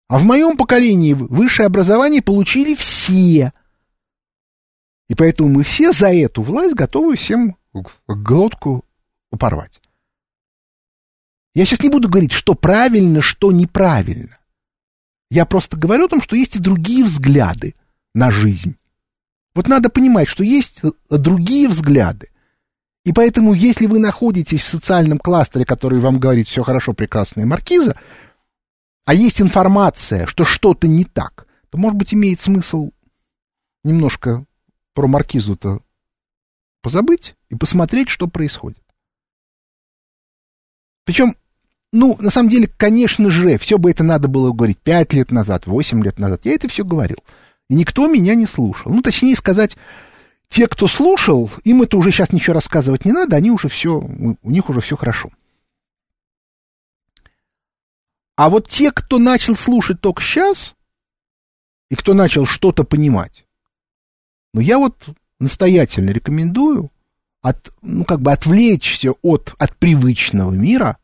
А 0.09 0.19
в 0.19 0.25
моем 0.25 0.57
поколении 0.57 1.13
высшее 1.13 1.67
образование 1.67 2.21
получили 2.21 2.75
все– 2.75 3.53
и 5.09 5.15
поэтому 5.15 5.49
мы 5.49 5.63
все 5.63 5.93
за 5.93 6.13
эту 6.13 6.43
власть 6.43 6.75
готовы 6.75 7.17
всем 7.17 7.57
глотку 8.07 8.85
порвать. 9.39 9.81
Я 11.55 11.65
сейчас 11.65 11.81
не 11.83 11.89
буду 11.89 12.09
говорить, 12.09 12.33
что 12.33 12.55
правильно, 12.55 13.21
что 13.23 13.53
неправильно. 13.53 14.39
Я 15.31 15.47
просто 15.47 15.77
говорю 15.77 16.05
о 16.05 16.09
том, 16.09 16.23
что 16.23 16.37
есть 16.37 16.57
и 16.57 16.61
другие 16.61 17.05
взгляды 17.05 17.75
на 18.15 18.31
жизнь. 18.31 18.77
Вот 19.55 19.69
надо 19.69 19.89
понимать, 19.89 20.29
что 20.29 20.45
есть 20.45 20.83
другие 21.09 21.69
взгляды. 21.69 22.29
И 23.05 23.13
поэтому, 23.13 23.55
если 23.55 23.87
вы 23.87 23.99
находитесь 23.99 24.63
в 24.63 24.69
социальном 24.69 25.19
кластере, 25.19 25.65
который 25.65 26.01
вам 26.01 26.19
говорит 26.19 26.49
все 26.49 26.63
хорошо, 26.63 26.93
прекрасная 26.93 27.47
маркиза, 27.47 27.99
а 29.05 29.15
есть 29.15 29.41
информация, 29.41 30.27
что 30.27 30.45
что-то 30.45 30.89
не 30.89 31.05
так, 31.05 31.47
то, 31.71 31.79
может 31.79 31.97
быть, 31.97 32.13
имеет 32.13 32.41
смысл 32.41 32.91
немножко 33.85 34.45
про 34.97 35.07
маркизу-то 35.07 35.83
позабыть 36.81 37.37
и 37.51 37.55
посмотреть, 37.55 38.09
что 38.09 38.29
происходит. 38.29 38.83
Причем, 41.05 41.37
ну, 41.93 42.17
на 42.19 42.31
самом 42.31 42.49
деле, 42.49 42.67
конечно 42.67 43.29
же, 43.29 43.59
все 43.59 43.77
бы 43.77 43.91
это 43.91 44.03
надо 44.03 44.29
было 44.29 44.53
говорить 44.53 44.79
пять 44.79 45.13
лет 45.13 45.31
назад, 45.31 45.67
восемь 45.67 46.03
лет 46.03 46.19
назад. 46.19 46.47
Я 46.47 46.55
это 46.55 46.67
все 46.69 46.83
говорил. 46.83 47.19
И 47.69 47.75
никто 47.75 48.09
меня 48.09 48.35
не 48.35 48.47
слушал. 48.47 48.91
Ну, 48.91 49.03
точнее 49.03 49.37
сказать, 49.37 49.77
те, 50.49 50.67
кто 50.67 50.87
слушал, 50.87 51.51
им 51.65 51.83
это 51.83 51.99
уже 51.99 52.11
сейчас 52.11 52.33
ничего 52.33 52.55
рассказывать 52.55 53.05
не 53.05 53.13
надо, 53.13 53.37
они 53.37 53.51
уже 53.51 53.69
все, 53.69 53.99
у 54.01 54.51
них 54.51 54.71
уже 54.71 54.81
все 54.81 54.97
хорошо. 54.97 55.31
А 58.37 58.49
вот 58.49 58.67
те, 58.67 58.91
кто 58.93 59.19
начал 59.19 59.57
слушать 59.57 60.01
только 60.01 60.23
сейчас, 60.23 60.75
и 61.91 61.97
кто 61.97 62.15
начал 62.15 62.47
что-то 62.47 62.85
понимать, 62.85 63.46
ну, 64.57 64.63
я 64.63 64.79
вот 64.79 65.11
настоятельно 65.39 66.09
рекомендую 66.09 66.91
от, 67.43 67.71
ну, 67.83 68.07
как 68.07 68.23
бы 68.23 68.33
отвлечься 68.33 69.13
от, 69.21 69.55
от 69.59 69.77
привычного 69.77 70.51
мира 70.51 70.97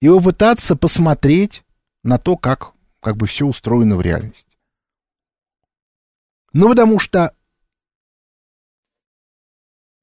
и 0.00 0.08
попытаться 0.08 0.74
посмотреть 0.74 1.62
на 2.02 2.18
то, 2.18 2.36
как, 2.36 2.72
как 2.98 3.16
бы 3.16 3.28
все 3.28 3.46
устроено 3.46 3.94
в 3.94 4.00
реальности. 4.00 4.58
Ну, 6.52 6.68
потому 6.70 6.98
что 6.98 7.36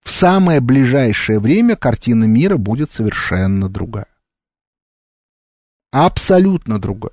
в 0.06 0.10
самое 0.10 0.62
ближайшее 0.62 1.42
время 1.42 1.76
картина 1.76 2.24
мира 2.24 2.56
будет 2.56 2.92
совершенно 2.92 3.68
другая. 3.68 4.08
Абсолютно 5.92 6.80
другая. 6.80 7.12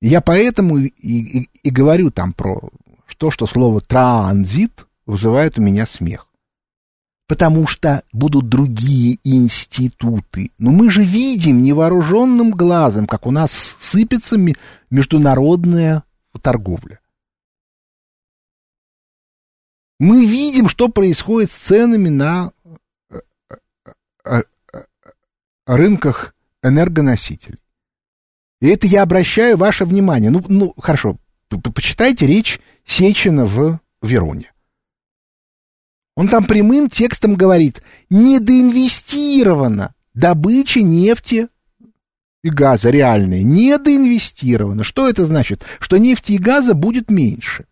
Я 0.00 0.20
поэтому 0.20 0.78
и, 0.78 0.88
и, 0.88 1.48
и 1.62 1.70
говорю 1.70 2.10
там 2.10 2.32
про 2.32 2.70
то, 3.20 3.30
что 3.30 3.46
слово 3.46 3.82
транзит 3.82 4.86
вызывает 5.04 5.58
у 5.58 5.62
меня 5.62 5.84
смех. 5.84 6.26
Потому 7.28 7.66
что 7.66 8.02
будут 8.14 8.48
другие 8.48 9.18
институты. 9.24 10.50
Но 10.56 10.70
мы 10.70 10.90
же 10.90 11.04
видим 11.04 11.62
невооруженным 11.62 12.50
глазом, 12.50 13.06
как 13.06 13.26
у 13.26 13.30
нас 13.30 13.76
сыпется 13.78 14.38
международная 14.88 16.02
торговля. 16.40 16.98
Мы 19.98 20.24
видим, 20.24 20.66
что 20.70 20.88
происходит 20.88 21.50
с 21.50 21.58
ценами 21.58 22.08
на 22.08 22.52
э, 23.10 23.20
э, 24.24 24.42
э, 24.72 24.82
рынках 25.66 26.34
энергоносителей. 26.62 27.60
И 28.62 28.68
это 28.68 28.86
я 28.86 29.02
обращаю 29.02 29.58
ваше 29.58 29.84
внимание. 29.84 30.30
Ну, 30.30 30.42
ну 30.48 30.74
хорошо, 30.78 31.18
почитайте 31.58 32.26
речь 32.26 32.60
Сечина 32.86 33.44
в 33.44 33.80
Вероне. 34.02 34.52
Он 36.16 36.28
там 36.28 36.44
прямым 36.44 36.88
текстом 36.88 37.34
говорит, 37.34 37.82
недоинвестирована 38.10 39.94
добыча 40.14 40.82
нефти 40.82 41.48
и 42.42 42.50
газа 42.50 42.90
реальная, 42.90 43.42
недоинвестирована. 43.42 44.84
Что 44.84 45.08
это 45.08 45.24
значит? 45.26 45.62
Что 45.78 45.98
нефти 45.98 46.32
и 46.32 46.38
газа 46.38 46.74
будет 46.74 47.10
меньше. 47.10 47.66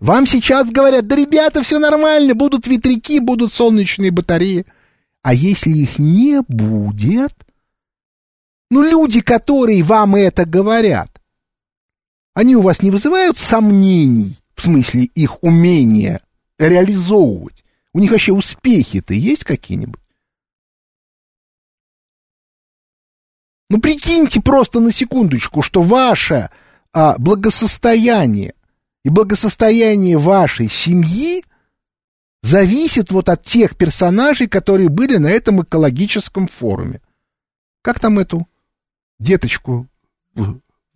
Вам 0.00 0.26
сейчас 0.26 0.70
говорят, 0.70 1.06
да, 1.06 1.16
ребята, 1.16 1.62
все 1.62 1.78
нормально, 1.78 2.34
будут 2.34 2.66
ветряки, 2.66 3.20
будут 3.20 3.52
солнечные 3.52 4.10
батареи. 4.10 4.66
А 5.22 5.32
если 5.32 5.70
их 5.70 5.98
не 5.98 6.42
будет, 6.42 7.32
ну, 8.70 8.82
люди, 8.82 9.20
которые 9.20 9.82
вам 9.82 10.16
это 10.16 10.44
говорят, 10.44 11.13
они 12.34 12.56
у 12.56 12.60
вас 12.60 12.82
не 12.82 12.90
вызывают 12.90 13.38
сомнений 13.38 14.36
в 14.54 14.62
смысле 14.62 15.04
их 15.04 15.42
умения 15.42 16.20
реализовывать? 16.58 17.64
У 17.92 18.00
них 18.00 18.10
вообще 18.10 18.32
успехи-то 18.32 19.14
есть 19.14 19.44
какие-нибудь? 19.44 20.00
Ну, 23.70 23.80
прикиньте 23.80 24.40
просто 24.40 24.80
на 24.80 24.92
секундочку, 24.92 25.62
что 25.62 25.82
ваше 25.82 26.50
а, 26.92 27.16
благосостояние 27.18 28.54
и 29.04 29.08
благосостояние 29.08 30.18
вашей 30.18 30.68
семьи 30.68 31.44
зависит 32.42 33.10
вот 33.10 33.28
от 33.28 33.42
тех 33.42 33.76
персонажей, 33.76 34.48
которые 34.48 34.90
были 34.90 35.16
на 35.16 35.28
этом 35.28 35.62
экологическом 35.62 36.46
форуме. 36.46 37.00
Как 37.82 38.00
там 38.00 38.18
эту 38.18 38.46
деточку 39.18 39.88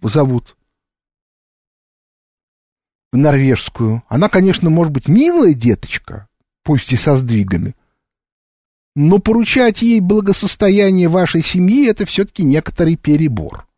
зовут? 0.02 0.57
Норвежскую. 3.12 4.02
Она, 4.08 4.28
конечно, 4.28 4.70
может 4.70 4.92
быть 4.92 5.08
милая 5.08 5.54
деточка, 5.54 6.28
пусть 6.62 6.92
и 6.92 6.96
со 6.96 7.16
сдвигами, 7.16 7.74
но 8.94 9.18
поручать 9.18 9.82
ей 9.82 10.00
благосостояние 10.00 11.08
вашей 11.08 11.42
семьи— 11.42 11.86
это 11.88 12.04
все-таки 12.04 12.42
некоторый 12.42 12.96
перебор. 12.96 13.68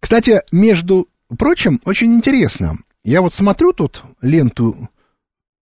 Кстати, 0.00 0.42
между 0.50 1.08
прочим, 1.38 1.80
очень 1.84 2.12
интересно. 2.12 2.76
Я 3.04 3.22
вот 3.22 3.32
смотрю 3.32 3.72
тут 3.72 4.02
ленту 4.20 4.90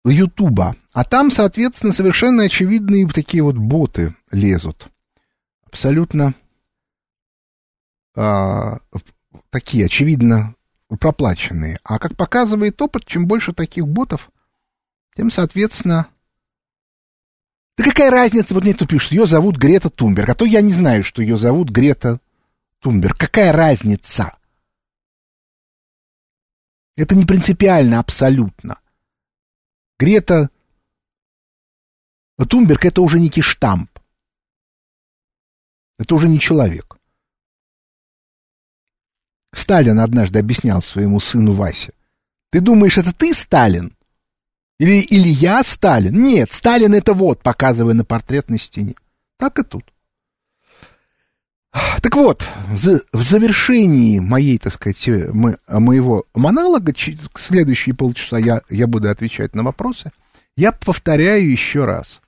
Ютуба, 0.09 0.77
а 0.93 1.05
там, 1.05 1.31
соответственно, 1.31 1.93
совершенно 1.93 2.45
очевидные 2.45 3.09
такие 3.09 3.43
вот 3.43 3.57
боты 3.57 4.15
лезут. 4.31 4.89
Абсолютно 5.67 6.33
а, 8.15 8.79
такие, 9.51 9.87
очевидно, 9.87 10.55
проплаченные. 10.89 11.79
А 11.85 11.99
как 11.99 12.17
показывает 12.17 12.81
опыт, 12.81 13.05
чем 13.05 13.27
больше 13.27 13.53
таких 13.53 13.87
ботов, 13.87 14.31
тем, 15.17 15.31
соответственно... 15.31 16.07
Да 17.77 17.85
какая 17.85 18.11
разница, 18.11 18.55
вот 18.55 18.65
мне 18.65 18.73
тут 18.73 18.89
пишут, 18.89 19.13
ее 19.13 19.27
зовут 19.27 19.57
Грета 19.57 19.91
Тунберг, 19.91 20.31
а 20.31 20.35
то 20.35 20.47
я 20.47 20.63
не 20.63 20.73
знаю, 20.73 21.05
что 21.05 21.21
ее 21.21 21.37
зовут 21.37 21.69
Грета 21.69 22.21
Тунберг. 22.81 23.19
Какая 23.19 23.53
разница? 23.53 24.35
Это 26.97 27.15
не 27.15 27.27
принципиально 27.27 27.99
абсолютно. 27.99 28.79
Грета 29.99 30.51
Тунберг 32.49 32.85
это 32.85 33.01
уже 33.01 33.19
некий 33.19 33.41
штамп. 33.41 33.91
Это 35.99 36.15
уже 36.15 36.29
не 36.29 36.39
человек. 36.39 36.99
Сталин 39.55 39.99
однажды 40.01 40.39
объяснял 40.39 40.83
своему 40.83 41.19
сыну 41.19 41.53
Васе. 41.53 41.95
Ты 42.51 42.61
думаешь, 42.61 42.99
это 42.99 43.15
ты 43.15 43.33
Сталин? 43.33 43.97
Или, 44.79 45.01
или 45.01 45.29
я 45.29 45.63
Сталин? 45.63 46.23
Нет, 46.23 46.53
Сталин 46.53 46.95
это 46.95 47.15
вот, 47.15 47.43
показывая 47.43 47.95
на 47.95 48.05
портрет 48.05 48.51
на 48.51 48.59
стене. 48.59 48.95
Так 49.39 49.59
и 49.59 49.63
тут. 49.63 49.91
Так 52.01 52.15
вот, 52.15 52.43
в 52.69 53.23
завершении 53.23 54.19
моей, 54.19 54.59
так 54.59 54.73
сказать, 54.73 55.09
моего 55.09 56.25
монолога, 56.35 56.95
следующие 57.35 57.95
полчаса 57.95 58.39
я, 58.39 58.63
я 58.71 58.87
буду 58.87 59.11
отвечать 59.11 59.55
на 59.55 59.63
вопросы, 59.63 60.11
я 60.57 60.73
повторяю 60.73 61.51
еще 61.51 61.85
раз. 61.85 62.23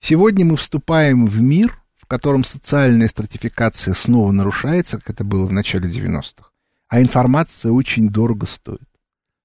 Сегодня 0.00 0.44
мы 0.44 0.56
вступаем 0.56 1.26
в 1.26 1.40
мир, 1.40 1.80
в 1.96 2.06
котором 2.06 2.44
социальная 2.44 3.08
стратификация 3.08 3.94
снова 3.94 4.32
нарушается, 4.32 4.98
как 4.98 5.10
это 5.10 5.24
было 5.24 5.46
в 5.46 5.52
начале 5.52 5.88
90-х, 5.88 6.50
а 6.88 7.00
информация 7.00 7.72
очень 7.72 8.08
дорого 8.08 8.46
стоит. 8.46 8.82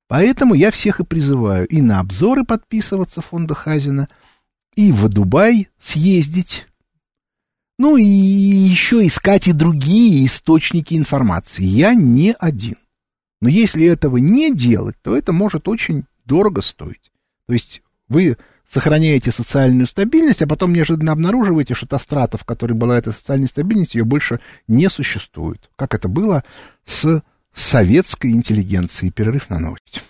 Поэтому 0.07 0.55
я 0.55 0.71
всех 0.71 0.99
и 0.99 1.05
призываю 1.05 1.67
и 1.67 1.81
на 1.81 1.99
обзоры 1.99 2.43
подписываться 2.43 3.21
фонда 3.21 3.55
Хазина, 3.55 4.07
и 4.75 4.91
в 4.91 5.07
Дубай 5.07 5.69
съездить, 5.79 6.67
ну 7.77 7.97
и 7.97 8.03
еще 8.03 9.05
искать 9.05 9.47
и 9.47 9.53
другие 9.53 10.25
источники 10.25 10.93
информации. 10.93 11.63
Я 11.63 11.93
не 11.93 12.33
один. 12.39 12.75
Но 13.41 13.49
если 13.49 13.85
этого 13.85 14.17
не 14.17 14.53
делать, 14.53 14.95
то 15.01 15.15
это 15.15 15.33
может 15.33 15.67
очень 15.67 16.05
дорого 16.25 16.61
стоить. 16.61 17.11
То 17.47 17.53
есть 17.53 17.81
вы 18.07 18.37
сохраняете 18.67 19.31
социальную 19.31 19.87
стабильность, 19.87 20.41
а 20.41 20.47
потом 20.47 20.73
неожиданно 20.73 21.11
обнаруживаете, 21.11 21.75
что 21.75 21.85
та 21.85 21.99
страта, 21.99 22.37
в 22.37 22.45
которой 22.45 22.73
была 22.73 22.97
эта 22.97 23.11
социальная 23.11 23.47
стабильность, 23.47 23.95
ее 23.95 24.05
больше 24.05 24.39
не 24.67 24.89
существует. 24.89 25.69
Как 25.75 25.93
это 25.93 26.07
было 26.07 26.43
с 26.85 27.21
советской 27.53 28.31
интеллигенцией. 28.31 29.11
Перерыв 29.11 29.49
на 29.49 29.59
новости. 29.59 30.01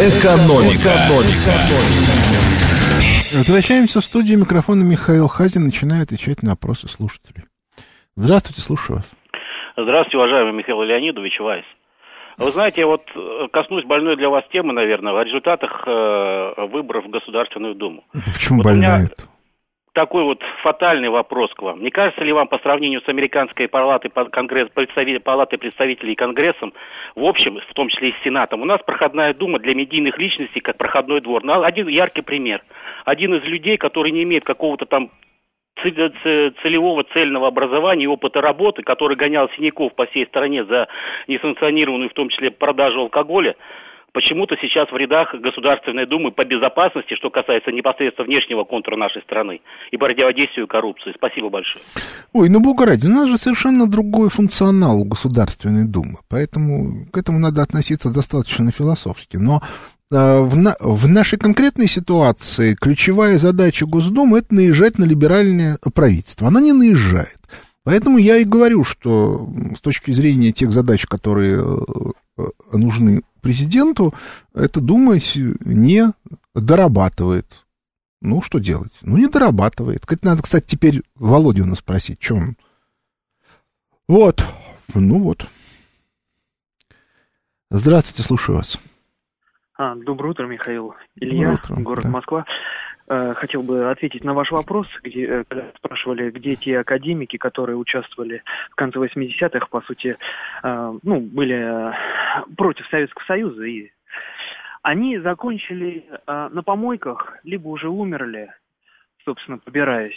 Экономика. 0.00 0.80
Экономика. 0.80 1.52
Возвращаемся 3.36 4.00
в 4.00 4.04
студию. 4.04 4.38
Микрофона 4.38 4.82
Михаил 4.82 5.28
Хазин 5.28 5.64
начинает 5.66 6.04
отвечать 6.04 6.42
на 6.42 6.50
вопросы 6.52 6.88
слушателей. 6.88 7.44
Здравствуйте, 8.16 8.62
слушаю 8.62 8.96
вас. 8.96 9.10
Здравствуйте, 9.76 10.16
уважаемый 10.16 10.54
Михаил 10.54 10.80
Леонидович 10.82 11.38
Вайс. 11.40 11.64
Вы 12.38 12.50
знаете, 12.50 12.86
вот 12.86 13.02
э, 13.14 13.48
коснусь 13.52 13.84
больной 13.84 14.16
для 14.16 14.30
вас 14.30 14.42
темы, 14.50 14.72
наверное, 14.72 15.12
о 15.12 15.22
результатах 15.22 15.84
э, 15.86 16.66
выборов 16.72 17.04
в 17.04 17.10
Государственную 17.10 17.74
Думу. 17.74 18.02
Почему 18.32 18.58
Вот 18.58 18.64
больная 18.64 18.96
меня- 19.00 19.04
это? 19.04 19.24
Такой 20.00 20.24
вот 20.24 20.42
фатальный 20.62 21.10
вопрос 21.10 21.52
к 21.52 21.60
вам. 21.60 21.82
Не 21.82 21.90
кажется 21.90 22.24
ли 22.24 22.32
вам 22.32 22.48
по 22.48 22.58
сравнению 22.60 23.02
с 23.02 23.08
американской 23.10 23.68
палатой, 23.68 24.10
конгресс, 24.10 24.70
представи- 24.74 25.18
палатой 25.18 25.58
представителей 25.58 26.14
и 26.14 26.16
Конгрессом, 26.16 26.72
в 27.14 27.22
общем, 27.22 27.60
в 27.60 27.74
том 27.74 27.90
числе 27.90 28.08
и 28.08 28.12
с 28.12 28.24
Сенатом, 28.24 28.62
у 28.62 28.64
нас 28.64 28.80
проходная 28.80 29.34
дума 29.34 29.58
для 29.58 29.74
медийных 29.74 30.16
личностей, 30.16 30.60
как 30.60 30.78
проходной 30.78 31.20
двор. 31.20 31.44
Ну, 31.44 31.62
один 31.62 31.86
яркий 31.88 32.22
пример. 32.22 32.62
Один 33.04 33.34
из 33.34 33.44
людей, 33.44 33.76
который 33.76 34.10
не 34.10 34.22
имеет 34.22 34.42
какого-то 34.42 34.86
там 34.86 35.10
целевого 35.82 37.04
цельного 37.14 37.48
образования 37.48 38.04
и 38.04 38.06
опыта 38.06 38.40
работы, 38.40 38.82
который 38.82 39.18
гонял 39.18 39.50
синяков 39.50 39.94
по 39.94 40.06
всей 40.06 40.24
стране 40.28 40.64
за 40.64 40.88
несанкционированную, 41.28 42.08
в 42.08 42.14
том 42.14 42.30
числе, 42.30 42.50
продажу 42.50 43.00
алкоголя, 43.00 43.54
почему-то 44.12 44.56
сейчас 44.60 44.90
в 44.90 44.96
рядах 44.96 45.34
Государственной 45.34 46.06
Думы 46.06 46.32
по 46.32 46.44
безопасности, 46.44 47.14
что 47.16 47.30
касается 47.30 47.70
непосредственно 47.72 48.26
внешнего 48.26 48.64
контура 48.64 48.96
нашей 48.96 49.22
страны 49.22 49.60
и 49.90 49.96
противодействию 49.96 50.66
коррупции. 50.66 51.12
Спасибо 51.16 51.48
большое. 51.50 51.82
Ой, 52.32 52.48
ну, 52.48 52.60
бога 52.60 52.86
ради, 52.86 53.06
у 53.06 53.10
нас 53.10 53.28
же 53.28 53.38
совершенно 53.38 53.88
другой 53.88 54.28
функционал 54.30 55.00
у 55.00 55.04
Государственной 55.04 55.84
Думы, 55.86 56.18
поэтому 56.28 57.06
к 57.12 57.18
этому 57.18 57.38
надо 57.38 57.62
относиться 57.62 58.12
достаточно 58.12 58.70
философски. 58.70 59.36
Но 59.36 59.60
э, 60.10 60.40
в, 60.40 60.56
на- 60.56 60.76
в 60.80 61.08
нашей 61.08 61.38
конкретной 61.38 61.86
ситуации 61.86 62.74
ключевая 62.74 63.38
задача 63.38 63.86
Госдумы– 63.86 64.38
это 64.40 64.54
наезжать 64.54 64.98
на 64.98 65.04
либеральное 65.04 65.78
правительство. 65.94 66.48
Она 66.48 66.60
не 66.60 66.72
наезжает. 66.72 67.38
Поэтому 67.82 68.18
я 68.18 68.36
и 68.36 68.44
говорю, 68.44 68.84
что 68.84 69.48
с 69.74 69.80
точки 69.80 70.10
зрения 70.10 70.52
тех 70.52 70.70
задач, 70.70 71.06
которые 71.06 71.62
э, 71.62 71.76
э, 72.38 72.42
нужны 72.76 73.22
президенту, 73.40 74.14
эта 74.54 74.80
Дума 74.80 75.18
с- 75.18 75.34
не 75.36 76.12
дорабатывает. 76.54 77.46
Ну, 78.22 78.42
что 78.42 78.58
делать? 78.58 78.92
Ну, 79.02 79.16
не 79.16 79.28
дорабатывает. 79.28 80.04
Это 80.10 80.26
надо, 80.26 80.42
кстати, 80.42 80.66
теперь 80.66 81.02
Володина 81.14 81.74
спросить, 81.74 82.22
что 82.22 82.34
он... 82.36 82.56
Вот, 84.08 84.44
ну 84.94 85.20
вот. 85.22 85.46
Здравствуйте, 87.70 88.22
слушаю 88.22 88.56
вас. 88.56 88.78
А, 89.78 89.94
доброе 89.94 90.30
утро, 90.30 90.46
Михаил. 90.46 90.88
Доброе 90.88 91.30
Илья, 91.38 91.52
утро, 91.52 91.76
город 91.76 92.04
да. 92.04 92.10
Москва. 92.10 92.44
Э, 93.10 93.34
Хотел 93.34 93.64
бы 93.64 93.90
ответить 93.90 94.22
на 94.22 94.34
ваш 94.34 94.52
вопрос, 94.52 94.86
где 95.02 95.26
э, 95.26 95.44
когда 95.48 95.72
спрашивали, 95.76 96.30
где 96.30 96.54
те 96.54 96.78
академики, 96.78 97.38
которые 97.38 97.76
участвовали 97.76 98.44
в 98.70 98.76
конце 98.76 99.00
80-х, 99.00 99.66
по 99.66 99.80
сути, 99.80 100.16
э, 100.62 100.98
ну, 101.02 101.20
были 101.20 101.92
против 102.56 102.86
Советского 102.86 103.24
Союза, 103.24 103.64
и 103.64 103.90
они 104.82 105.18
закончили 105.18 106.06
на 106.26 106.62
помойках, 106.62 107.36
либо 107.42 107.68
уже 107.68 107.88
умерли, 107.88 108.50
собственно, 109.24 109.58
побираясь. 109.58 110.16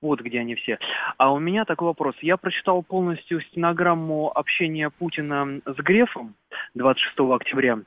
Вот 0.00 0.20
где 0.20 0.40
они 0.40 0.54
все. 0.54 0.78
А 1.16 1.32
у 1.32 1.38
меня 1.38 1.64
такой 1.64 1.88
вопрос. 1.88 2.14
Я 2.20 2.36
прочитал 2.36 2.82
полностью 2.82 3.40
стенограмму 3.40 4.30
общения 4.32 4.90
Путина 4.90 5.60
с 5.66 5.76
Грефом 5.76 6.34
26 6.74 7.18
октября. 7.18 7.80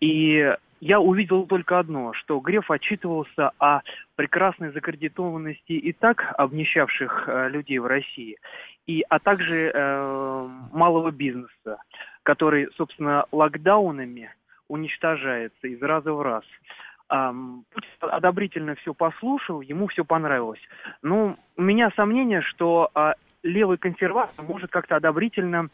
И 0.00 0.54
я 0.82 0.98
увидел 0.98 1.46
только 1.46 1.78
одно, 1.78 2.12
что 2.12 2.40
Греф 2.40 2.68
отчитывался 2.68 3.52
о 3.60 3.82
прекрасной 4.16 4.72
закредитованности 4.72 5.74
и 5.74 5.92
так 5.92 6.34
обнищавших 6.36 7.24
э, 7.28 7.48
людей 7.50 7.78
в 7.78 7.86
России, 7.86 8.36
и, 8.88 9.04
а 9.08 9.20
также 9.20 9.70
э, 9.72 10.48
малого 10.72 11.12
бизнеса, 11.12 11.78
который, 12.24 12.68
собственно, 12.76 13.26
локдаунами 13.30 14.34
уничтожается 14.66 15.68
из 15.68 15.80
раза 15.80 16.12
в 16.12 16.20
раз. 16.20 16.42
Ам, 17.08 17.64
Путин 17.72 17.88
одобрительно 18.00 18.74
все 18.74 18.92
послушал, 18.92 19.60
ему 19.60 19.86
все 19.86 20.04
понравилось. 20.04 20.60
Ну, 21.00 21.36
у 21.56 21.62
меня 21.62 21.92
сомнение, 21.94 22.42
что 22.42 22.90
а, 22.94 23.14
левый 23.44 23.78
консерватор 23.78 24.44
может 24.44 24.72
как-то 24.72 24.96
одобрительно 24.96 25.68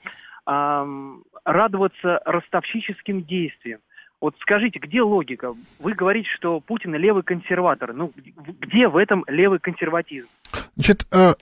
радоваться 1.44 2.22
ростовщическим 2.24 3.22
действиям. 3.22 3.80
Вот 4.20 4.34
скажите, 4.40 4.80
где 4.80 5.00
логика? 5.00 5.54
Вы 5.78 5.92
говорите, 5.92 6.28
что 6.36 6.60
Путин 6.60 6.94
левый 6.94 7.22
консерватор. 7.22 7.92
Ну, 7.92 8.12
где 8.60 8.88
в 8.88 8.96
этом 8.96 9.24
левый 9.28 9.60
консерватизм? 9.60 10.26
Значит, 10.74 11.06
э, 11.12 11.34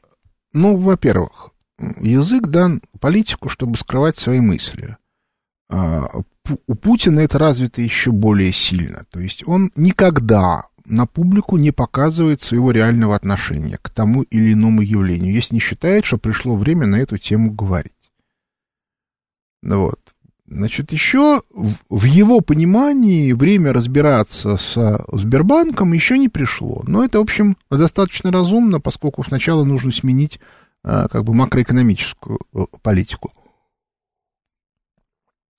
ну, 0.53 0.77
во-первых, 0.77 1.51
язык 2.01 2.49
дан 2.49 2.83
политику, 3.01 3.49
чтобы 3.49 3.77
скрывать 3.77 4.17
свои 4.17 4.41
мысли. 4.41 4.97
А, 5.71 6.07
У 6.67 6.75
Путина 6.75 7.21
это 7.21 7.39
развито 7.39 7.81
еще 7.81 8.13
более 8.13 8.53
сильно. 8.53 9.05
То 9.11 9.21
есть 9.21 9.47
он 9.49 9.73
никогда 9.75 10.65
на 10.85 11.07
публику 11.07 11.57
не 11.57 11.73
показывает 11.73 12.41
своего 12.41 12.71
реального 12.71 13.17
отношения 13.17 13.79
к 13.81 13.91
тому 13.91 14.23
или 14.23 14.53
иному 14.53 14.83
явлению, 14.83 15.33
если 15.33 15.55
не 15.55 15.61
считает, 15.61 16.05
что 16.05 16.19
пришло 16.19 16.57
время 16.57 16.87
на 16.87 16.97
эту 16.97 17.19
тему 17.19 17.51
говорить. 17.53 17.93
Ну 19.63 19.81
Вот. 19.81 20.01
Значит, 20.49 20.93
еще 20.93 21.43
в, 21.51 22.05
его 22.05 22.41
понимании 22.41 23.33
время 23.33 23.73
разбираться 23.73 24.57
с 24.57 25.05
Сбербанком 25.13 25.93
еще 25.93 26.19
не 26.19 26.29
пришло. 26.29 26.85
Но 26.87 27.05
это, 27.05 27.19
в 27.19 27.23
общем, 27.23 27.57
достаточно 27.69 28.31
разумно, 28.31 28.81
поскольку 28.81 29.25
сначала 29.25 29.65
нужно 29.65 29.91
сменить 29.91 30.39
а, 30.85 31.09
как 31.09 31.25
бы 31.25 31.35
макроэкономическую 31.35 32.39
э, 32.55 32.59
политику. 32.81 33.33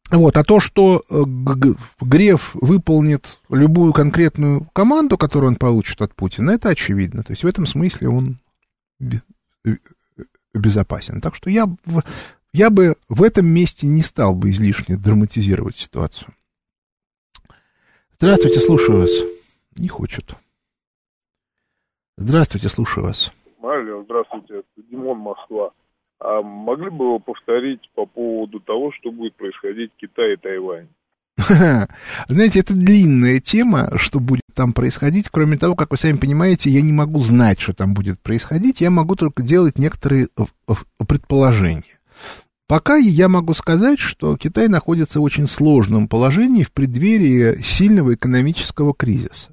Вот, 0.09 0.37
а 0.37 0.43
то, 0.45 0.61
что 0.61 1.03
э, 1.09 1.23
Греф 1.99 2.51
выполнит 2.53 3.39
любую 3.49 3.91
конкретную 3.91 4.69
команду, 4.71 5.17
которую 5.17 5.49
он 5.49 5.55
получит 5.57 6.01
от 6.01 6.15
Путина, 6.15 6.51
это 6.51 6.69
очевидно. 6.69 7.23
То 7.23 7.33
есть 7.33 7.43
в 7.43 7.47
этом 7.47 7.65
смысле 7.65 8.07
он 8.07 8.37
э, 9.01 9.75
безопасен. 10.53 11.19
Так 11.19 11.35
что 11.35 11.49
я, 11.49 11.67
я 12.57 12.71
бы 12.71 12.95
в 13.07 13.21
этом 13.21 13.47
месте 13.47 13.85
не 13.85 14.01
стал 14.01 14.35
бы 14.35 14.49
излишне 14.49 14.97
драматизировать 14.97 15.75
ситуацию. 15.75 16.33
Здравствуйте, 18.13 18.59
слушаю 18.59 19.01
вас. 19.01 19.11
Не 19.75 19.87
хочет. 19.87 20.33
Здравствуйте, 22.17 22.67
слушаю 22.67 23.05
вас. 23.05 23.31
Алло, 23.61 24.03
здравствуйте, 24.03 24.59
это 24.59 24.87
Димон, 24.89 25.19
Москва. 25.19 25.71
А 26.19 26.41
могли 26.41 26.89
бы 26.89 27.13
вы 27.13 27.19
повторить 27.19 27.91
по 27.93 28.07
поводу 28.07 28.59
того, 28.59 28.91
что 28.93 29.11
будет 29.11 29.35
происходить 29.35 29.91
в 29.93 29.97
Китае 29.97 30.33
и 30.33 30.37
Тайване? 30.37 30.89
Знаете, 32.27 32.61
это 32.61 32.73
длинная 32.73 33.39
тема, 33.39 33.95
что 33.97 34.19
будет 34.19 34.41
там 34.55 34.73
происходить. 34.73 35.29
Кроме 35.29 35.57
того, 35.57 35.75
как 35.75 35.91
вы 35.91 35.97
сами 35.97 36.17
понимаете, 36.17 36.71
я 36.71 36.81
не 36.81 36.91
могу 36.91 37.19
знать, 37.19 37.59
что 37.59 37.75
там 37.75 37.93
будет 37.93 38.19
происходить. 38.19 38.81
Я 38.81 38.89
могу 38.89 39.15
только 39.15 39.43
делать 39.43 39.77
некоторые 39.77 40.29
э, 40.35 40.43
э, 40.67 40.73
предположения. 41.07 41.99
Пока 42.67 42.97
я 42.97 43.29
могу 43.29 43.53
сказать, 43.53 43.97
что 43.97 44.35
Китай 44.35 44.67
находится 44.67 45.21
в 45.21 45.23
очень 45.23 45.47
сложном 45.47 46.09
положении 46.09 46.63
в 46.63 46.73
преддверии 46.73 47.61
сильного 47.61 48.15
экономического 48.15 48.93
кризиса, 48.93 49.51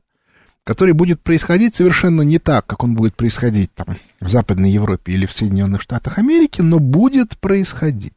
который 0.64 0.94
будет 0.94 1.22
происходить 1.22 1.76
совершенно 1.76 2.22
не 2.22 2.40
так, 2.40 2.66
как 2.66 2.82
он 2.82 2.96
будет 2.96 3.14
происходить 3.14 3.72
там, 3.72 3.94
в 4.20 4.28
Западной 4.28 4.72
Европе 4.72 5.12
или 5.12 5.26
в 5.26 5.32
Соединенных 5.32 5.80
Штатах 5.82 6.18
Америки, 6.18 6.60
но 6.60 6.80
будет 6.80 7.38
происходить. 7.38 8.12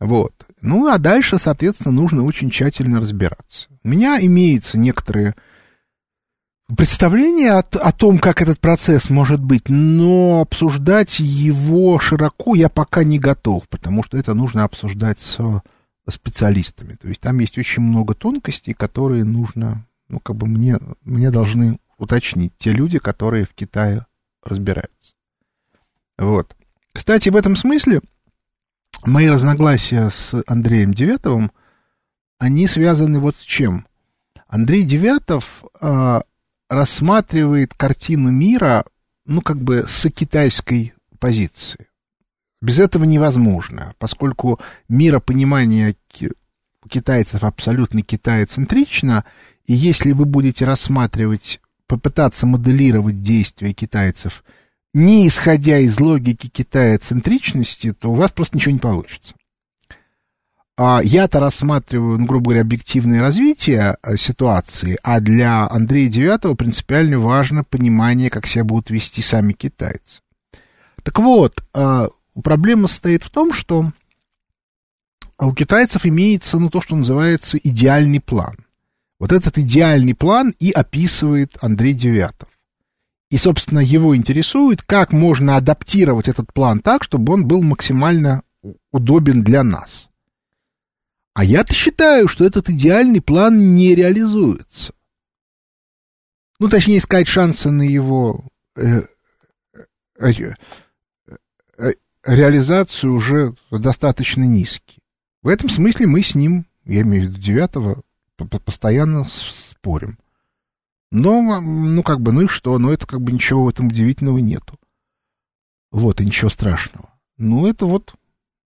Вот. 0.00 0.32
Ну, 0.60 0.88
а 0.88 0.98
дальше, 0.98 1.38
соответственно, 1.38 1.92
нужно 1.92 2.24
очень 2.24 2.50
тщательно 2.50 3.00
разбираться. 3.00 3.68
У 3.84 3.88
меня 3.88 4.18
имеются 4.20 4.76
некоторые 4.76 5.36
представления 6.76 7.52
о, 7.52 7.60
о 7.60 7.92
том, 7.92 8.18
как 8.18 8.42
этот 8.42 8.60
процесс 8.60 9.10
может 9.10 9.40
быть, 9.40 9.68
но 9.68 10.40
обсуждать 10.42 11.18
его 11.18 11.98
широко 11.98 12.54
я 12.54 12.68
пока 12.68 13.04
не 13.04 13.18
готов, 13.18 13.68
потому 13.68 14.02
что 14.02 14.16
это 14.16 14.34
нужно 14.34 14.64
обсуждать 14.64 15.18
с 15.18 15.62
специалистами. 16.08 16.94
То 16.94 17.08
есть 17.08 17.20
там 17.20 17.38
есть 17.38 17.58
очень 17.58 17.82
много 17.82 18.14
тонкостей, 18.14 18.74
которые 18.74 19.24
нужно, 19.24 19.86
ну, 20.08 20.20
как 20.20 20.36
бы 20.36 20.46
мне, 20.46 20.78
мне 21.04 21.30
должны 21.30 21.78
уточнить 21.98 22.52
те 22.58 22.72
люди, 22.72 22.98
которые 22.98 23.44
в 23.44 23.54
Китае 23.54 24.06
разбираются. 24.42 25.12
Вот. 26.16 26.56
Кстати, 26.92 27.28
в 27.28 27.36
этом 27.36 27.56
смысле 27.56 28.00
мои 29.04 29.28
разногласия 29.28 30.10
с 30.10 30.42
Андреем 30.46 30.94
Девятовым, 30.94 31.52
они 32.38 32.66
связаны 32.66 33.18
вот 33.18 33.36
с 33.36 33.40
чем. 33.40 33.86
Андрей 34.46 34.84
Девятов 34.84 35.64
э, 35.80 36.20
рассматривает 36.68 37.74
картину 37.74 38.30
мира, 38.30 38.84
ну, 39.26 39.40
как 39.40 39.62
бы 39.62 39.84
с 39.88 40.08
китайской 40.10 40.94
позиции. 41.18 41.88
Без 42.60 42.78
этого 42.78 43.04
невозможно, 43.04 43.94
поскольку 43.98 44.60
миропонимание 44.88 45.96
ки- 46.08 46.32
китайцев 46.88 47.44
абсолютно 47.44 48.02
китаецентрично, 48.02 49.24
и 49.66 49.74
если 49.74 50.12
вы 50.12 50.24
будете 50.24 50.64
рассматривать, 50.64 51.60
попытаться 51.86 52.46
моделировать 52.46 53.22
действия 53.22 53.72
китайцев, 53.72 54.44
не 54.92 55.28
исходя 55.28 55.78
из 55.78 56.00
логики 56.00 56.48
китаецентричности, 56.48 57.92
то 57.92 58.10
у 58.10 58.14
вас 58.14 58.32
просто 58.32 58.56
ничего 58.56 58.72
не 58.72 58.78
получится. 58.78 59.34
А, 60.80 61.00
я-то 61.02 61.40
рассматриваю, 61.40 62.20
ну, 62.20 62.26
грубо 62.26 62.50
говоря, 62.50 62.60
объективное 62.60 63.20
развитие 63.20 63.96
а, 64.00 64.16
ситуации, 64.16 64.96
а 65.02 65.18
для 65.18 65.68
Андрея 65.68 66.08
Девятого 66.08 66.54
принципиально 66.54 67.18
важно 67.18 67.64
понимание, 67.64 68.30
как 68.30 68.46
себя 68.46 68.62
будут 68.62 68.90
вести 68.90 69.20
сами 69.20 69.54
китайцы. 69.54 70.20
Так 71.02 71.18
вот, 71.18 71.64
а, 71.74 72.10
проблема 72.44 72.86
состоит 72.86 73.24
в 73.24 73.30
том, 73.30 73.52
что 73.52 73.90
у 75.40 75.52
китайцев 75.52 76.06
имеется, 76.06 76.60
ну, 76.60 76.70
то, 76.70 76.80
что 76.80 76.94
называется 76.94 77.58
идеальный 77.58 78.20
план. 78.20 78.56
Вот 79.18 79.32
этот 79.32 79.58
идеальный 79.58 80.14
план 80.14 80.54
и 80.60 80.70
описывает 80.70 81.58
Андрей 81.60 81.92
Девятов. 81.92 82.48
И, 83.32 83.36
собственно, 83.36 83.80
его 83.80 84.16
интересует, 84.16 84.82
как 84.82 85.12
можно 85.12 85.56
адаптировать 85.56 86.28
этот 86.28 86.52
план 86.52 86.78
так, 86.78 87.02
чтобы 87.02 87.32
он 87.32 87.48
был 87.48 87.64
максимально 87.64 88.42
удобен 88.92 89.42
для 89.42 89.64
нас. 89.64 90.07
А 91.34 91.44
я-то 91.44 91.72
считаю, 91.72 92.28
что 92.28 92.44
этот 92.44 92.68
идеальный 92.68 93.20
план 93.20 93.74
не 93.74 93.94
реализуется. 93.94 94.92
Ну, 96.58 96.68
точнее 96.68 97.00
сказать, 97.00 97.28
шансы 97.28 97.70
на 97.70 97.82
его 97.82 98.44
э, 98.76 99.02
э, 100.18 100.32
э, 101.78 101.92
реализацию 102.24 103.14
уже 103.14 103.54
достаточно 103.70 104.42
низкие. 104.42 104.98
В 105.42 105.48
этом 105.48 105.68
смысле 105.68 106.08
мы 106.08 106.22
с 106.22 106.34
ним, 106.34 106.66
я 106.84 107.02
имею 107.02 107.24
в 107.24 107.26
виду 107.28 107.40
девятого, 107.40 108.02
постоянно 108.36 109.24
спорим. 109.30 110.18
Но, 111.10 111.60
ну, 111.60 112.02
как 112.02 112.20
бы, 112.20 112.32
ну 112.32 112.42
и 112.42 112.48
что? 112.48 112.78
Ну, 112.78 112.90
это 112.90 113.06
как 113.06 113.20
бы 113.20 113.32
ничего 113.32 113.64
в 113.64 113.68
этом 113.68 113.86
удивительного 113.86 114.38
нету. 114.38 114.78
Вот, 115.90 116.20
и 116.20 116.26
ничего 116.26 116.50
страшного. 116.50 117.08
Ну, 117.38 117.66
это 117.66 117.86
вот 117.86 118.14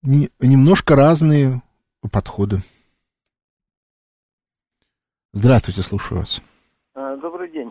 не, 0.03 0.29
немножко 0.41 0.97
разные 0.97 1.63
подходы. 2.11 2.59
Здравствуйте, 5.33 5.83
слушаю 5.83 6.21
вас. 6.21 6.43
А, 6.95 7.17
добрый 7.17 7.51
день. 7.51 7.71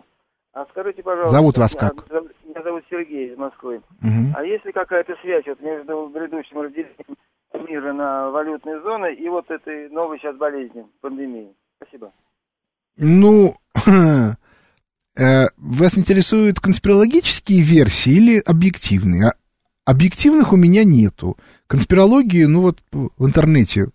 А 0.52 0.66
скажите, 0.66 1.02
пожалуйста... 1.02 1.34
Зовут 1.34 1.58
вас 1.58 1.74
как? 1.74 2.10
Меня 2.10 2.62
зовут 2.62 2.84
Сергей 2.90 3.32
из 3.32 3.38
Москвы. 3.38 3.76
Угу. 4.02 4.34
А 4.36 4.44
есть 4.44 4.64
ли 4.64 4.72
какая-то 4.72 5.14
связь 5.22 5.46
вот 5.46 5.60
между 5.60 6.08
грядущим 6.08 6.60
разделением 6.60 7.16
мира 7.68 7.92
на 7.92 8.30
валютные 8.30 8.80
зоны 8.82 9.14
и 9.14 9.28
вот 9.28 9.50
этой 9.50 9.88
новой 9.90 10.18
сейчас 10.18 10.36
болезни, 10.36 10.86
пандемии? 11.00 11.54
Спасибо. 11.78 12.12
Ну, 12.96 13.54
Э, 15.14 15.48
вас 15.58 15.98
интересуют 15.98 16.60
конспирологические 16.60 17.62
версии 17.62 18.12
или 18.12 18.38
объективные? 18.38 19.28
А 19.28 19.32
объективных 19.84 20.52
у 20.52 20.56
меня 20.56 20.84
нету. 20.84 21.36
Конспирологии, 21.66 22.44
ну 22.44 22.62
вот 22.62 22.78
в 22.92 23.26
интернете, 23.26 23.88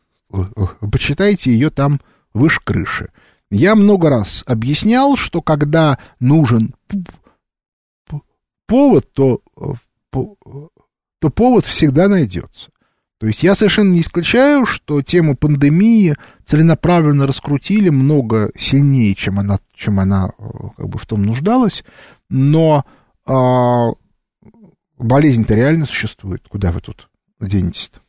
почитайте 0.92 1.52
ее 1.52 1.70
там 1.70 2.00
выше 2.34 2.60
крыши. 2.64 3.10
Я 3.50 3.76
много 3.76 4.10
раз 4.10 4.44
объяснял, 4.46 5.16
что 5.16 5.42
когда 5.42 5.98
нужен 6.20 6.76
повод, 8.68 9.12
то, 9.14 9.42
то 10.12 11.30
повод 11.30 11.66
всегда 11.66 12.08
найдется. 12.08 12.70
То 13.20 13.26
есть 13.26 13.42
я 13.42 13.56
совершенно 13.56 13.94
не 13.94 14.02
исключаю, 14.02 14.66
что 14.66 15.02
тему 15.02 15.36
пандемии 15.36 16.16
целенаправленно 16.46 17.26
раскрутили 17.26 17.90
много 17.90 18.52
сильнее, 18.58 19.16
чем 19.16 19.40
она, 19.40 19.58
чем 19.74 20.00
она 20.00 20.34
э, 20.38 20.44
как 20.78 20.88
бы 20.88 21.00
в 21.00 21.06
том 21.08 21.24
нуждалась, 21.24 21.84
но 22.30 22.86
а, 23.26 23.90
болезнь-то 24.98 25.56
реально 25.56 25.88
существует. 25.88 26.48
Куда 26.48 26.72
вы 26.72 26.80
тут 26.82 27.10
денетесь-то? 27.40 28.00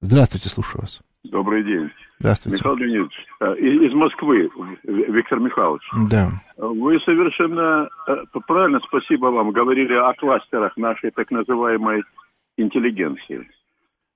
Здравствуйте, 0.00 0.48
слушаю 0.48 0.82
вас. 0.82 1.00
Добрый 1.24 1.64
день. 1.64 1.90
Здравствуйте. 2.20 2.58
Михаил 2.58 2.76
Леонидович, 2.76 3.26
э, 3.40 3.54
из 3.56 3.94
Москвы, 3.94 4.50
Виктор 4.84 5.40
Михайлович. 5.40 5.82
Да. 6.08 6.30
Вы 6.56 7.00
совершенно 7.00 7.88
э, 8.06 8.16
правильно, 8.46 8.80
спасибо 8.86 9.26
вам, 9.26 9.50
говорили 9.50 9.94
о 9.94 10.12
кластерах 10.14 10.76
нашей 10.76 11.10
так 11.10 11.30
называемой 11.30 12.02
интеллигенции. 12.56 13.48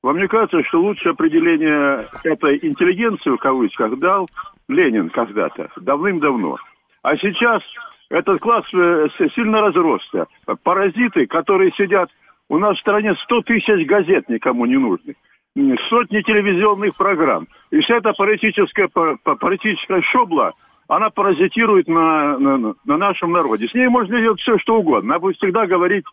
Вам 0.03 0.19
не 0.19 0.27
кажется, 0.27 0.63
что 0.65 0.81
лучшее 0.81 1.13
определение 1.13 2.07
этой 2.25 2.59
интеллигенции, 2.63 3.31
в 3.31 3.37
кавычках, 3.39 3.99
дал 3.99 4.29
Ленин 4.69 5.11
когда-то, 5.11 5.69
давным-давно. 5.77 6.59
А 7.03 7.17
сейчас 7.17 7.63
этот 8.09 8.41
класс 8.41 8.65
э, 8.73 9.09
сильно 9.35 9.61
разросся. 9.61 10.27
Паразиты, 10.63 11.27
которые 11.27 11.73
сидят... 11.73 12.09
У 12.49 12.59
нас 12.59 12.77
в 12.77 12.81
стране 12.81 13.15
100 13.25 13.43
тысяч 13.43 13.87
газет 13.87 14.29
никому 14.29 14.67
не 14.67 14.77
нужны. 14.77 15.15
Сотни 15.55 16.23
телевизионных 16.23 16.97
программ. 16.97 17.47
И 17.71 17.81
вся 17.81 17.99
эта 17.99 18.13
политическая, 18.13 18.89
политическая 18.89 20.01
шобла, 20.11 20.53
она 20.89 21.11
паразитирует 21.11 21.89
на, 21.89 22.39
на, 22.39 22.75
на 22.85 22.97
нашем 22.97 23.33
народе. 23.33 23.69
С 23.69 23.75
ней 23.75 23.89
можно 23.89 24.19
делать 24.19 24.41
все, 24.41 24.59
что 24.59 24.79
угодно. 24.79 25.15
Она 25.15 25.21
будет 25.21 25.37
всегда 25.37 25.67
говорить, 25.67 26.05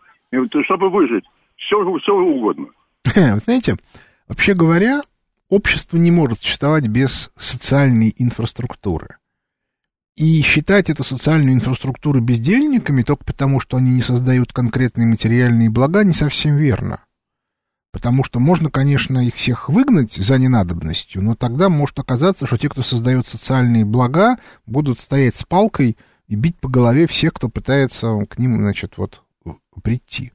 чтобы 0.65 0.89
выжить 0.89 1.23
все, 1.55 1.77
все 1.99 2.13
угодно. 2.13 2.67
Вы 3.15 3.39
знаете, 3.39 3.75
вообще 4.27 4.53
говоря, 4.53 5.01
общество 5.49 5.97
не 5.97 6.11
может 6.11 6.39
существовать 6.39 6.87
без 6.87 7.31
социальной 7.37 8.13
инфраструктуры. 8.17 9.17
И 10.17 10.41
считать 10.41 10.89
эту 10.89 11.05
социальную 11.05 11.53
инфраструктуру 11.53 12.19
бездельниками 12.19 13.03
только 13.03 13.23
потому, 13.23 13.61
что 13.61 13.77
они 13.77 13.91
не 13.91 14.01
создают 14.01 14.51
конкретные 14.51 15.07
материальные 15.07 15.69
блага, 15.69 16.03
не 16.03 16.11
совсем 16.13 16.57
верно. 16.57 16.99
Потому 17.91 18.23
что 18.23 18.39
можно, 18.39 18.69
конечно, 18.69 19.25
их 19.25 19.35
всех 19.35 19.67
выгнать 19.67 20.13
за 20.13 20.37
ненадобностью, 20.37 21.23
но 21.23 21.35
тогда 21.35 21.69
может 21.69 21.97
оказаться, 21.97 22.45
что 22.45 22.57
те, 22.57 22.69
кто 22.69 22.83
создает 22.83 23.25
социальные 23.25 23.83
блага, 23.83 24.37
будут 24.67 24.99
стоять 24.99 25.35
с 25.35 25.43
палкой 25.43 25.97
и 26.27 26.35
бить 26.35 26.57
по 26.57 26.69
голове 26.69 27.07
всех, 27.07 27.33
кто 27.33 27.49
пытается 27.49 28.25
к 28.29 28.37
ним, 28.37 28.57
значит, 28.57 28.93
вот 28.97 29.23
прийти. 29.81 30.31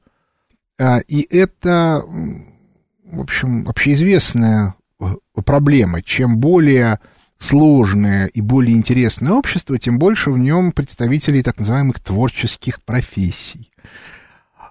А, 0.77 0.99
и 0.99 1.25
это, 1.33 2.03
в 3.05 3.21
общем, 3.21 3.69
общеизвестная 3.69 4.75
э, 4.99 5.05
проблема. 5.45 6.01
Чем 6.01 6.37
более 6.37 6.99
сложное 7.37 8.27
и 8.27 8.41
более 8.41 8.75
интересное 8.75 9.33
общество, 9.33 9.77
тем 9.77 9.99
больше 9.99 10.31
в 10.31 10.37
нем 10.37 10.71
представителей 10.71 11.43
так 11.43 11.59
называемых 11.59 11.99
творческих 11.99 12.81
профессий, 12.83 13.71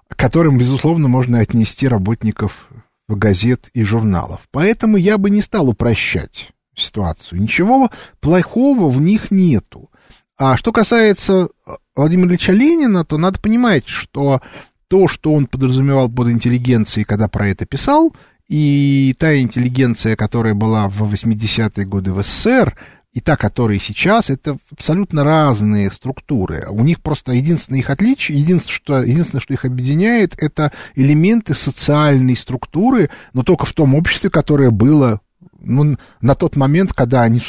которым, 0.09 0.57
безусловно, 0.57 1.07
можно 1.07 1.39
отнести 1.39 1.87
работников 1.87 2.69
газет 3.07 3.69
и 3.73 3.83
журналов. 3.83 4.41
Поэтому 4.51 4.97
я 4.97 5.17
бы 5.17 5.29
не 5.29 5.41
стал 5.41 5.69
упрощать 5.69 6.51
ситуацию. 6.75 7.41
Ничего 7.41 7.89
плохого 8.19 8.89
в 8.89 9.01
них 9.01 9.31
нету. 9.31 9.89
А 10.37 10.57
что 10.57 10.71
касается 10.71 11.49
э, 11.65 11.71
Владимира 11.95 12.29
Ильича 12.29 12.51
Ленина, 12.51 13.05
то 13.05 13.17
надо 13.17 13.39
понимать, 13.39 13.87
что 13.87 14.41
то, 14.87 15.07
что 15.07 15.33
он 15.33 15.47
подразумевал 15.47 16.09
под 16.09 16.29
интеллигенцией, 16.29 17.05
когда 17.05 17.27
про 17.27 17.47
это 17.47 17.65
писал, 17.65 18.13
и 18.47 19.15
та 19.17 19.39
интеллигенция, 19.39 20.15
которая 20.15 20.53
была 20.53 20.87
в 20.89 21.01
80-е 21.11 21.85
годы 21.85 22.11
в 22.11 22.21
СССР, 22.21 22.77
и 23.15 23.21
та, 23.21 23.35
которая 23.35 23.79
сейчас, 23.79 24.29
это 24.29 24.57
абсолютно 24.69 25.23
разные 25.23 25.89
структуры. 25.89 26.67
У 26.69 26.83
них 26.83 27.01
просто 27.01 27.31
единственное 27.31 27.79
их 27.79 27.89
отличие, 27.89 28.39
единственное, 28.39 28.75
что, 28.75 29.03
единственное, 29.03 29.41
что 29.41 29.53
их 29.53 29.65
объединяет, 29.65 30.35
это 30.37 30.71
элементы 30.93 31.55
социальной 31.55 32.35
структуры, 32.35 33.09
но 33.33 33.41
только 33.41 33.65
в 33.65 33.73
том 33.73 33.95
обществе, 33.95 34.29
которое 34.29 34.69
было 34.69 35.21
ну, 35.59 35.97
на 36.21 36.35
тот 36.35 36.55
момент, 36.55 36.93
когда 36.93 37.23
они 37.23 37.41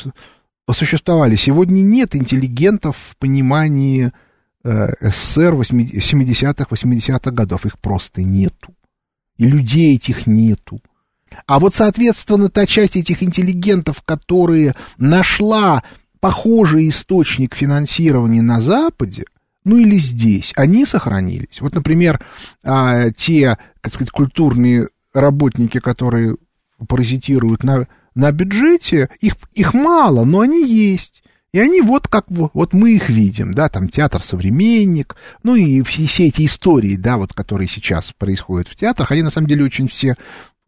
существовали. 0.73 1.37
Сегодня 1.37 1.83
нет 1.83 2.17
интеллигентов 2.17 2.97
в 2.97 3.17
понимании 3.19 4.13
Э, 4.67 4.95
СССР 5.01 5.55
70-х, 5.55 6.67
80-х 6.69 7.31
годов. 7.31 7.67
Их 7.67 7.79
просто 7.79 8.23
нету. 8.23 8.75
И 9.37 9.47
людей 9.47 9.95
этих 9.95 10.27
нету. 10.27 10.81
А 11.47 11.59
вот, 11.59 11.75
соответственно, 11.75 12.49
та 12.49 12.67
часть 12.67 12.97
этих 12.97 13.23
интеллигентов, 13.23 14.03
которые 14.03 14.75
нашла 14.99 15.83
похожий 16.21 16.89
источник 16.89 17.55
финансирования 17.55 18.43
на 18.43 18.61
Западе, 18.61 19.25
ну 19.65 19.77
или 19.77 19.97
здесь, 19.99 20.53
они 20.57 20.87
сохранились. 20.87 21.61
Вот, 21.61 21.75
например, 21.75 22.21
а, 22.65 23.11
те, 23.11 23.59
так 23.81 23.93
сказать, 23.93 24.11
культурные 24.11 24.89
работники, 25.13 25.81
которые 25.81 26.37
паразитируют 26.89 27.65
на, 27.65 27.89
на 28.15 28.31
бюджете, 28.33 29.09
их, 29.21 29.35
их 29.53 29.75
мало, 29.75 30.25
но 30.25 30.41
они 30.41 30.65
есть. 30.65 31.23
И 31.53 31.59
они 31.59 31.81
вот 31.81 32.07
как 32.07 32.27
вот 32.29 32.75
мы 32.75 32.97
их 32.97 33.09
видим, 33.09 33.55
да, 33.55 33.69
там 33.69 33.89
театр 33.89 34.23
«Современник», 34.23 35.17
ну 35.43 35.55
и 35.55 35.81
все, 35.83 36.07
все 36.07 36.27
эти 36.27 36.45
истории, 36.45 36.97
да, 36.97 37.17
вот 37.17 37.33
которые 37.33 37.67
сейчас 37.67 38.13
происходят 38.13 38.69
в 38.69 38.77
театрах, 38.77 39.11
они 39.11 39.23
на 39.23 39.31
самом 39.31 39.47
деле 39.47 39.65
очень 39.65 39.89
все 39.89 40.17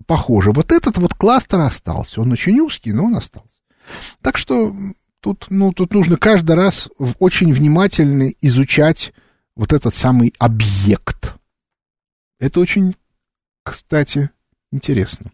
похожи. 0.07 0.51
Вот 0.53 0.72
этот 0.72 0.99
вот 0.99 1.14
кластер 1.14 1.61
остался, 1.61 2.20
он 2.20 2.32
очень 2.32 2.61
узкий, 2.61 2.92
но 2.92 3.05
он 3.05 3.16
остался. 3.16 3.49
Так 4.22 4.36
что 4.36 4.72
тут, 5.20 5.46
ну, 5.51 5.72
тут 5.72 5.94
нужно 5.94 6.16
каждый 6.16 6.57
раз 6.57 6.88
очень 7.18 7.53
внимательно 7.53 8.30
изучать 8.40 9.12
вот 9.57 9.72
этот 9.72 9.94
самый 9.94 10.32
объект. 10.38 11.34
Это 12.38 12.61
очень, 12.61 12.94
кстати, 13.64 14.30
интересно. 14.70 15.30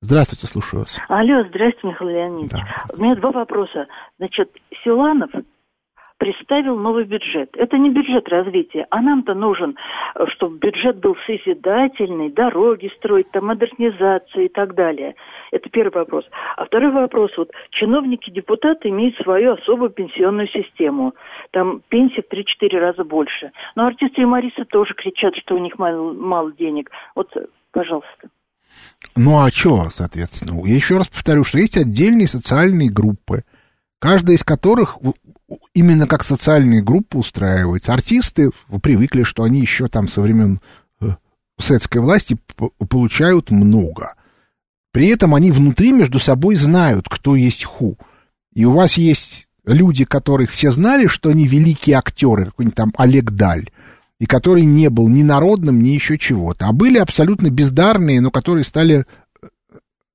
Здравствуйте, 0.00 0.46
слушаю 0.46 0.80
вас. 0.80 1.00
Алло, 1.08 1.44
здрасте, 1.48 1.80
Михаил 1.82 2.10
Леонидович. 2.10 2.50
Да. 2.52 2.84
У 2.94 3.02
меня 3.02 3.14
два 3.16 3.30
вопроса. 3.32 3.86
Значит, 4.18 4.50
Силанов 4.82 5.30
представил 6.18 6.76
новый 6.76 7.04
бюджет. 7.04 7.50
Это 7.54 7.76
не 7.78 7.90
бюджет 7.90 8.28
развития, 8.28 8.86
а 8.90 9.02
нам-то 9.02 9.34
нужен, 9.34 9.76
э, 10.14 10.26
чтобы 10.34 10.58
бюджет 10.58 10.98
был 10.98 11.16
созидательный, 11.26 12.30
дороги 12.30 12.90
строить, 12.96 13.30
там, 13.30 13.46
модернизация 13.46 14.44
и 14.44 14.48
так 14.48 14.74
далее. 14.74 15.14
Это 15.52 15.68
первый 15.70 15.94
вопрос. 15.94 16.24
А 16.56 16.64
второй 16.64 16.92
вопрос. 16.92 17.30
Вот 17.36 17.50
чиновники, 17.70 18.30
депутаты 18.30 18.88
имеют 18.88 19.16
свою 19.16 19.52
особую 19.54 19.90
пенсионную 19.90 20.48
систему. 20.48 21.14
Там 21.50 21.82
пенсия 21.88 22.22
в 22.22 22.32
3-4 22.32 22.78
раза 22.78 23.04
больше. 23.04 23.50
Но 23.74 23.86
артисты 23.86 24.22
и 24.22 24.24
Мариса 24.24 24.64
тоже 24.64 24.94
кричат, 24.94 25.34
что 25.36 25.54
у 25.54 25.58
них 25.58 25.78
мало, 25.78 26.12
мало 26.12 26.52
денег. 26.52 26.90
Вот, 27.14 27.30
пожалуйста. 27.72 28.28
Ну 29.16 29.38
а 29.38 29.50
что, 29.50 29.84
соответственно? 29.90 30.60
Я 30.66 30.74
еще 30.74 30.96
раз 30.96 31.08
повторю, 31.08 31.44
что 31.44 31.58
есть 31.58 31.76
отдельные 31.76 32.26
социальные 32.26 32.90
группы, 32.90 33.44
каждая 34.00 34.36
из 34.36 34.42
которых 34.42 34.98
именно 35.74 36.06
как 36.06 36.24
социальные 36.24 36.82
группы 36.82 37.18
устраивается. 37.18 37.92
Артисты 37.92 38.50
вы 38.68 38.80
привыкли, 38.80 39.22
что 39.22 39.42
они 39.42 39.60
еще 39.60 39.88
там 39.88 40.08
со 40.08 40.20
времен 40.20 40.60
э, 41.00 41.08
советской 41.58 41.98
власти 41.98 42.36
получают 42.88 43.50
много. 43.50 44.14
При 44.92 45.08
этом 45.08 45.34
они 45.34 45.50
внутри 45.50 45.92
между 45.92 46.18
собой 46.18 46.54
знают, 46.54 47.08
кто 47.08 47.34
есть 47.36 47.64
ху. 47.64 47.98
И 48.54 48.64
у 48.64 48.72
вас 48.72 48.94
есть 48.94 49.48
люди, 49.66 50.04
которых 50.04 50.50
все 50.50 50.70
знали, 50.70 51.06
что 51.06 51.30
они 51.30 51.46
великие 51.46 51.96
актеры, 51.96 52.46
какой-нибудь 52.46 52.76
там 52.76 52.92
Олег 52.96 53.30
Даль, 53.32 53.70
и 54.20 54.26
который 54.26 54.62
не 54.62 54.90
был 54.90 55.08
ни 55.08 55.22
народным, 55.22 55.82
ни 55.82 55.90
еще 55.90 56.18
чего-то, 56.18 56.68
а 56.68 56.72
были 56.72 56.98
абсолютно 56.98 57.50
бездарные, 57.50 58.20
но 58.20 58.30
которые 58.30 58.64
стали 58.64 59.04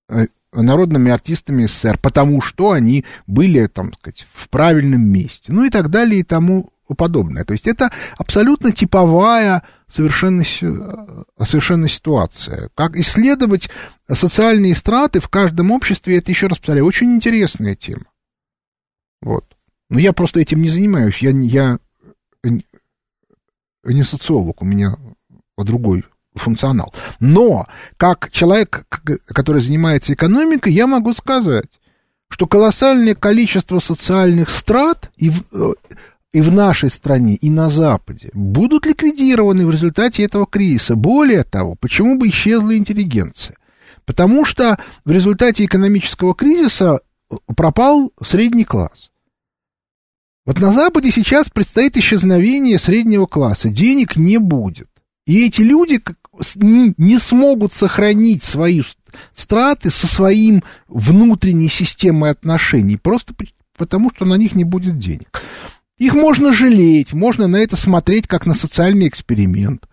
э, 0.08 0.28
народными 0.54 1.12
артистами 1.12 1.66
СССР, 1.66 2.00
потому 2.02 2.42
что 2.42 2.72
они 2.72 3.06
были, 3.28 3.68
там 3.68 3.94
сказать, 3.94 4.26
в 4.34 4.50
правильном 4.50 5.02
месте, 5.02 5.52
ну 5.52 5.64
и 5.66 5.70
так 5.70 5.90
далее 5.90 6.22
и 6.22 6.24
тому 6.24 6.72
подобное. 6.96 7.44
То 7.44 7.54
есть 7.54 7.68
это 7.68 7.92
абсолютно 8.18 8.72
типовая 8.72 9.64
совершенно, 9.88 10.42
э, 10.42 11.24
совершенно 11.44 11.88
ситуация. 11.88 12.70
Как 12.76 12.96
исследовать 12.96 13.70
социальные 14.12 14.76
страты 14.76 15.20
в 15.20 15.30
каждом 15.30 15.72
обществе, 15.72 16.18
это, 16.18 16.32
еще 16.32 16.48
раз 16.48 16.58
повторяю, 16.58 16.86
очень 16.86 17.14
интересная 17.14 17.76
тема. 17.76 18.06
Вот. 19.22 19.46
Но 19.90 20.00
я 20.00 20.14
просто 20.14 20.40
этим 20.40 20.62
не 20.62 20.70
занимаюсь. 20.70 21.20
Я, 21.20 21.32
я 21.32 21.80
не 23.84 24.04
социолог, 24.04 24.62
у 24.62 24.66
меня 24.66 24.98
другой 25.58 26.06
функционал. 26.40 26.94
Но, 27.20 27.68
как 27.98 28.32
человек, 28.32 28.86
который 29.28 29.62
занимается 29.62 30.14
экономикой, 30.14 30.74
я 30.74 30.88
могу 30.88 31.14
сказать, 31.14 31.68
что 32.30 32.48
колоссальное 32.48 33.16
количество 33.16 33.80
социальных 33.80 34.50
страт 34.50 35.12
и 35.18 35.30
в, 35.30 35.44
э, 35.52 35.74
и 36.34 36.42
в 36.42 36.52
нашей 36.52 36.90
стране, 36.90 37.36
и 37.36 37.50
на 37.50 37.70
Западе 37.70 38.30
будут 38.34 38.86
ликвидированы 38.86 39.66
в 39.66 39.72
результате 39.72 40.24
этого 40.24 40.46
кризиса. 40.46 40.96
Более 40.96 41.44
того, 41.44 41.76
почему 41.76 42.18
бы 42.18 42.30
исчезла 42.30 42.76
интеллигенция? 42.78 43.58
Потому 44.06 44.46
что 44.46 44.80
в 45.06 45.12
результате 45.12 45.66
экономического 45.66 46.36
кризиса 46.36 47.00
э, 47.32 47.36
пропал 47.56 48.12
средний 48.22 48.66
класс. 48.66 49.12
Вот 50.46 50.60
на 50.60 50.72
Западе 50.72 51.12
сейчас 51.12 51.50
предстоит 51.50 51.98
исчезновение 51.98 52.80
среднего 52.80 53.26
класса. 53.26 53.70
Денег 53.70 54.16
не 54.16 54.38
будет. 54.38 54.88
И 55.28 55.46
эти 55.46 55.62
люди 55.62 56.02
не 56.56 57.18
смогут 57.20 57.74
сохранить 57.74 58.44
свои 58.44 58.82
страты 59.36 59.90
со 59.90 60.08
своим 60.08 60.64
внутренней 60.88 61.70
системой 61.70 62.32
отношений, 62.32 62.98
просто 62.98 63.34
потому 63.78 64.12
что 64.14 64.26
на 64.26 64.36
них 64.36 64.56
не 64.56 64.64
будет 64.64 64.98
денег. 64.98 65.42
Их 65.98 66.14
можно 66.14 66.54
жалеть, 66.54 67.14
можно 67.14 67.48
на 67.48 67.58
это 67.58 67.76
смотреть 67.76 68.28
как 68.28 68.46
на 68.46 68.54
социальный 68.54 69.08
эксперимент. 69.08 69.88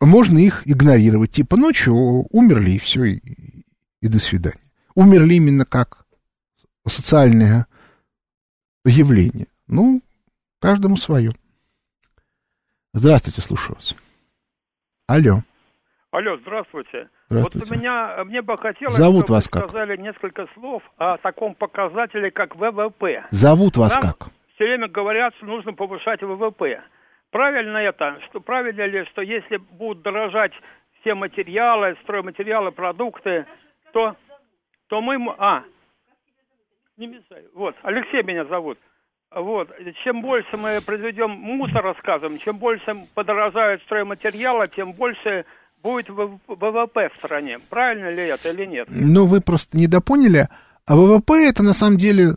Можно 0.00 0.38
их 0.38 0.62
игнорировать, 0.64 1.32
типа, 1.32 1.56
ну 1.56 1.74
что, 1.74 1.94
умерли 2.30 2.72
и 2.72 2.78
все, 2.78 3.04
и, 3.04 3.20
и 4.00 4.08
до 4.08 4.20
свидания. 4.20 4.60
Умерли 4.94 5.34
именно 5.34 5.64
как 5.64 6.06
социальное 6.86 7.66
явление. 8.84 9.48
Ну, 9.66 10.02
каждому 10.60 10.96
свое. 10.96 11.32
Здравствуйте, 12.94 13.42
слушаю 13.42 13.74
вас. 13.76 13.94
Алло. 15.08 15.40
Алло, 16.10 16.36
здравствуйте. 16.42 17.08
Здравствуйте. 17.30 17.66
Вот 17.66 17.76
у 17.76 17.80
меня, 17.80 18.24
мне 18.24 18.42
бы 18.42 18.58
хотелось, 18.58 18.94
Зовут 18.94 19.24
чтобы 19.24 19.34
вас 19.36 19.46
вы 19.46 19.50
как? 19.52 19.68
сказали 19.70 19.96
несколько 19.96 20.46
слов 20.52 20.82
о 20.98 21.16
таком 21.16 21.54
показателе, 21.54 22.30
как 22.30 22.54
ВВП. 22.56 23.24
Зовут 23.30 23.78
вас 23.78 23.94
Нам 23.94 24.02
как? 24.02 24.28
все 24.54 24.64
время 24.64 24.88
говорят, 24.88 25.34
что 25.36 25.46
нужно 25.46 25.72
повышать 25.72 26.22
ВВП. 26.22 26.82
Правильно 27.30 27.78
это? 27.78 28.18
Что 28.28 28.40
правильно 28.40 28.84
ли, 28.86 29.06
что 29.06 29.22
если 29.22 29.56
будут 29.56 30.02
дорожать 30.02 30.52
все 31.00 31.14
материалы, 31.14 31.96
стройматериалы, 32.02 32.70
продукты, 32.70 33.46
то, 33.92 34.14
то 34.88 35.00
мы... 35.00 35.16
А, 35.38 35.64
не 36.98 37.06
мешай. 37.06 37.44
Вот, 37.54 37.74
Алексей 37.82 38.22
меня 38.22 38.44
зовут. 38.44 38.78
Вот, 39.34 39.68
чем 40.04 40.22
больше 40.22 40.56
мы 40.56 40.80
произведем 40.80 41.30
мусор, 41.30 41.82
рассказываем, 41.84 42.38
чем 42.38 42.56
больше 42.58 42.96
подорожают 43.14 43.82
стройматериалы, 43.82 44.68
тем 44.74 44.92
больше 44.92 45.44
будет 45.82 46.08
ВВП 46.08 47.10
в 47.12 47.16
стране. 47.18 47.58
Правильно 47.68 48.10
ли 48.10 48.22
это 48.26 48.50
или 48.50 48.64
нет? 48.64 48.88
Ну, 48.90 49.26
вы 49.26 49.40
просто 49.42 49.76
недопоняли. 49.76 50.48
А 50.86 50.96
ВВП 50.96 51.46
это 51.46 51.62
на 51.62 51.74
самом 51.74 51.98
деле 51.98 52.36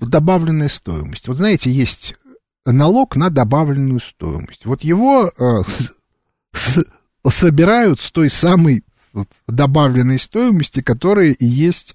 добавленная 0.00 0.68
стоимость. 0.68 1.28
Вот 1.28 1.36
знаете, 1.36 1.70
есть 1.70 2.16
налог 2.64 3.14
на 3.16 3.28
добавленную 3.28 4.00
стоимость. 4.00 4.64
Вот 4.64 4.82
его 4.82 5.26
э, 5.28 5.42
с- 6.54 6.84
собирают 7.28 8.00
с 8.00 8.10
той 8.10 8.30
самой 8.30 8.84
добавленной 9.46 10.18
стоимости, 10.18 10.80
которая 10.80 11.32
и 11.32 11.44
есть 11.44 11.94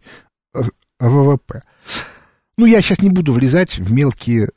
э, 0.53 0.61
ВВП. 0.99 1.63
Ну, 2.57 2.65
я 2.65 2.81
сейчас 2.81 2.99
не 2.99 3.09
буду 3.09 3.33
влезать 3.33 3.77
в 3.77 3.91
мелкие 3.91 4.49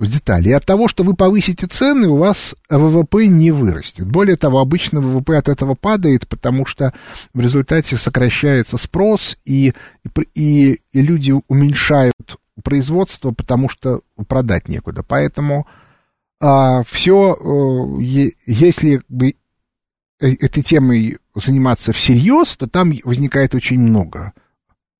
в 0.00 0.06
детали. 0.06 0.48
И 0.48 0.52
от 0.52 0.64
того, 0.64 0.88
что 0.88 1.04
вы 1.04 1.14
повысите 1.14 1.66
цены, 1.66 2.08
у 2.08 2.16
вас 2.16 2.54
ВВП 2.70 3.26
не 3.26 3.50
вырастет. 3.52 4.06
Более 4.06 4.36
того, 4.36 4.58
обычно 4.58 5.00
ВВП 5.00 5.36
от 5.36 5.48
этого 5.48 5.74
падает, 5.74 6.26
потому 6.26 6.64
что 6.64 6.94
в 7.34 7.40
результате 7.40 7.96
сокращается 7.96 8.78
спрос, 8.78 9.36
и, 9.44 9.74
и, 10.34 10.80
и, 10.92 11.02
люди 11.02 11.34
уменьшают 11.48 12.38
производство, 12.64 13.32
потому 13.32 13.68
что 13.68 14.00
продать 14.26 14.68
некуда. 14.68 15.02
Поэтому 15.02 15.66
все, 16.40 17.98
если 18.46 19.02
бы 19.08 19.34
э- 20.18 20.34
этой 20.40 20.62
темой 20.62 21.18
заниматься 21.34 21.92
всерьез, 21.92 22.56
то 22.56 22.66
там 22.66 22.94
возникает 23.04 23.54
очень 23.54 23.78
много 23.78 24.32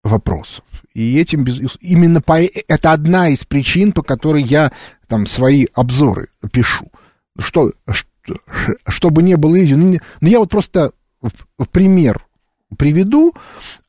вопросов. 0.05 0.63
И 0.93 1.19
этим 1.19 1.45
без- 1.45 1.77
именно 1.81 2.21
по, 2.21 2.41
это 2.43 2.93
одна 2.93 3.29
из 3.29 3.45
причин, 3.45 3.93
по 3.93 4.03
которой 4.03 4.43
я 4.43 4.73
там 5.07 5.27
свои 5.27 5.67
обзоры 5.75 6.29
пишу. 6.53 6.91
Что, 7.39 7.73
что 7.91 8.37
чтобы 8.87 9.23
не 9.23 9.37
было 9.37 9.57
иллюзий. 9.57 9.77
Ну, 9.77 9.99
ну, 10.21 10.29
я 10.29 10.39
вот 10.41 10.51
просто 10.51 10.93
в 11.23 11.67
пример 11.71 12.25
приведу. 12.77 13.35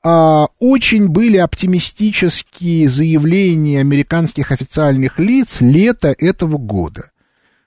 А, 0.04 0.48
очень 0.60 1.08
были 1.08 1.38
оптимистические 1.38 2.90
заявления 2.90 3.80
американских 3.80 4.52
официальных 4.52 5.20
лиц 5.20 5.58
лета 5.62 6.16
этого 6.18 6.58
года 6.58 7.12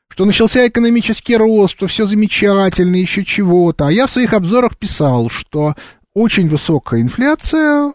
что 0.08 0.26
начался 0.26 0.68
экономический 0.68 1.36
рост, 1.36 1.74
что 1.74 1.88
все 1.88 2.06
замечательно, 2.06 2.94
еще 2.94 3.24
чего-то. 3.24 3.88
А 3.88 3.92
я 3.92 4.06
в 4.06 4.12
своих 4.12 4.32
обзорах 4.32 4.76
писал, 4.76 5.28
что 5.28 5.74
очень 6.12 6.48
высокая 6.48 7.00
инфляция 7.00 7.92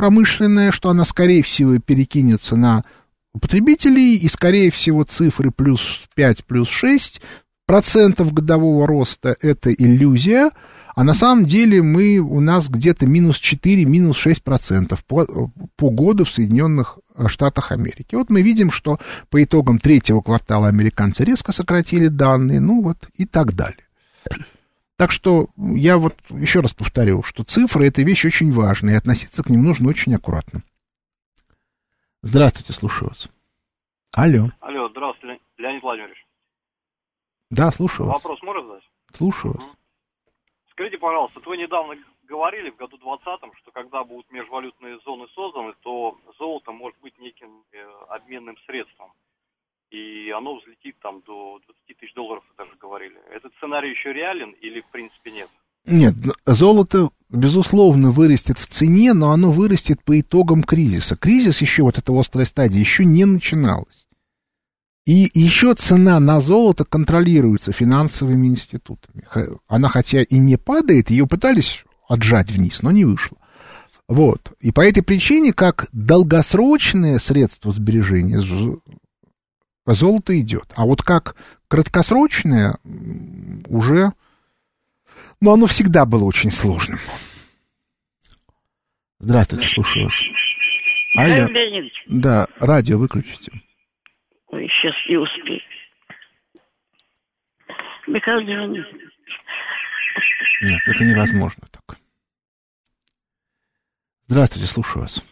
промышленная, 0.00 0.72
что 0.72 0.88
она, 0.88 1.04
скорее 1.04 1.42
всего, 1.42 1.78
перекинется 1.78 2.56
на 2.56 2.82
потребителей, 3.38 4.16
и, 4.16 4.28
скорее 4.28 4.70
всего, 4.70 5.04
цифры 5.04 5.50
плюс 5.50 6.08
5, 6.14 6.46
плюс 6.46 6.70
6 6.70 7.20
процентов 7.66 8.32
годового 8.32 8.86
роста– 8.86 9.36
это 9.42 9.70
иллюзия, 9.74 10.52
а 10.96 11.04
на 11.04 11.12
самом 11.12 11.44
деле 11.44 11.82
мы, 11.82 12.16
у 12.16 12.40
нас 12.40 12.70
где-то 12.70 13.06
минус 13.06 13.36
4, 13.38 13.84
минус 13.84 14.16
6 14.16 14.42
процентов 14.42 15.04
по, 15.04 15.52
по 15.76 15.90
году 15.90 16.24
в 16.24 16.30
Соединенных 16.30 16.98
Штатах 17.26 17.70
Америки. 17.70 18.14
Вот 18.14 18.30
мы 18.30 18.40
видим, 18.40 18.70
что 18.70 18.98
по 19.28 19.42
итогам 19.44 19.78
третьего 19.78 20.22
квартала 20.22 20.68
американцы 20.68 21.24
резко 21.24 21.52
сократили 21.52 22.08
данные, 22.08 22.60
ну 22.60 22.80
вот 22.80 22.96
и 23.18 23.26
так 23.26 23.54
далее. 23.54 23.84
Так 25.00 25.12
что 25.12 25.46
я 25.56 25.96
вот 25.96 26.12
еще 26.28 26.60
раз 26.60 26.74
повторю, 26.74 27.22
что 27.22 27.42
цифры 27.42 27.86
это 27.86 28.02
вещь 28.02 28.26
очень 28.26 28.52
важная, 28.52 28.92
и 28.92 28.96
относиться 28.98 29.42
к 29.42 29.48
ним 29.48 29.62
нужно 29.64 29.88
очень 29.88 30.14
аккуратно. 30.14 30.60
Здравствуйте, 32.20 32.74
слушаю 32.74 33.08
вас. 33.08 33.26
Алло. 34.14 34.50
Алло, 34.60 34.90
здравствуйте, 34.90 35.40
Леонид 35.56 35.82
Владимирович. 35.82 36.22
Да, 37.48 37.72
слушаю 37.72 38.08
вас. 38.08 38.22
Вопрос 38.22 38.42
можно 38.42 38.62
задать? 38.68 38.90
Слушаю 39.14 39.54
вас. 39.54 39.64
Скажите, 40.72 40.98
пожалуйста, 40.98 41.38
вот 41.38 41.46
вы 41.46 41.56
недавно 41.56 41.96
говорили 42.24 42.68
в 42.68 42.76
году 42.76 42.98
2020, 42.98 43.56
что 43.56 43.70
когда 43.70 44.04
будут 44.04 44.30
межвалютные 44.30 44.98
зоны 45.06 45.28
созданы, 45.34 45.72
то 45.80 46.18
золото 46.38 46.72
может 46.72 47.00
быть 47.00 47.18
неким 47.18 47.64
э, 47.72 47.78
обменным 48.10 48.58
средством. 48.66 49.14
И 49.90 50.30
оно 50.30 50.56
взлетит 50.56 50.96
там 51.02 51.20
до 51.26 51.58
20 51.66 51.98
тысяч 51.98 52.14
долларов, 52.14 52.44
даже 52.56 52.70
говорили. 52.80 53.16
Этот 53.34 53.52
сценарий 53.56 53.90
еще 53.90 54.12
реален 54.12 54.52
или 54.60 54.80
в 54.80 54.90
принципе 54.90 55.32
нет? 55.32 55.48
Нет, 55.86 56.14
золото, 56.46 57.10
безусловно, 57.28 58.10
вырастет 58.10 58.58
в 58.58 58.66
цене, 58.66 59.14
но 59.14 59.32
оно 59.32 59.50
вырастет 59.50 60.02
по 60.04 60.20
итогам 60.20 60.62
кризиса. 60.62 61.16
Кризис 61.16 61.60
еще, 61.60 61.82
вот 61.82 61.98
эта 61.98 62.12
острая 62.18 62.46
стадия, 62.46 62.78
еще 62.78 63.04
не 63.04 63.24
начиналась. 63.24 64.06
И 65.06 65.28
еще 65.34 65.74
цена 65.74 66.20
на 66.20 66.40
золото 66.40 66.84
контролируется 66.84 67.72
финансовыми 67.72 68.46
институтами. 68.46 69.24
Она 69.66 69.88
хотя 69.88 70.22
и 70.22 70.38
не 70.38 70.56
падает, 70.56 71.10
ее 71.10 71.26
пытались 71.26 71.84
отжать 72.08 72.50
вниз, 72.50 72.82
но 72.82 72.92
не 72.92 73.04
вышло. 73.04 73.38
Вот. 74.06 74.52
И 74.60 74.70
по 74.72 74.82
этой 74.82 75.02
причине, 75.02 75.52
как 75.52 75.88
долгосрочное 75.92 77.18
средство 77.18 77.72
сбережения, 77.72 78.40
золото 79.94 80.38
идет. 80.40 80.72
А 80.76 80.84
вот 80.84 81.02
как 81.02 81.36
краткосрочное, 81.68 82.78
уже... 83.66 84.12
Но 85.40 85.54
оно 85.54 85.66
всегда 85.66 86.04
было 86.04 86.24
очень 86.24 86.50
сложным. 86.50 86.98
Здравствуйте, 89.20 89.68
слушаю 89.68 90.04
вас. 90.04 90.22
Алло. 91.16 91.48
Да, 92.06 92.46
радио 92.58 92.98
выключите. 92.98 93.52
Ой, 94.48 94.68
сейчас 94.68 94.94
не 95.08 95.16
успею. 95.16 95.60
Михаил 98.06 98.40
Леонидович. 98.40 98.86
Нет, 100.62 100.80
это 100.86 101.04
невозможно 101.04 101.66
так. 101.70 101.98
Здравствуйте, 104.26 104.66
слушаю 104.66 105.02
вас. 105.02 105.24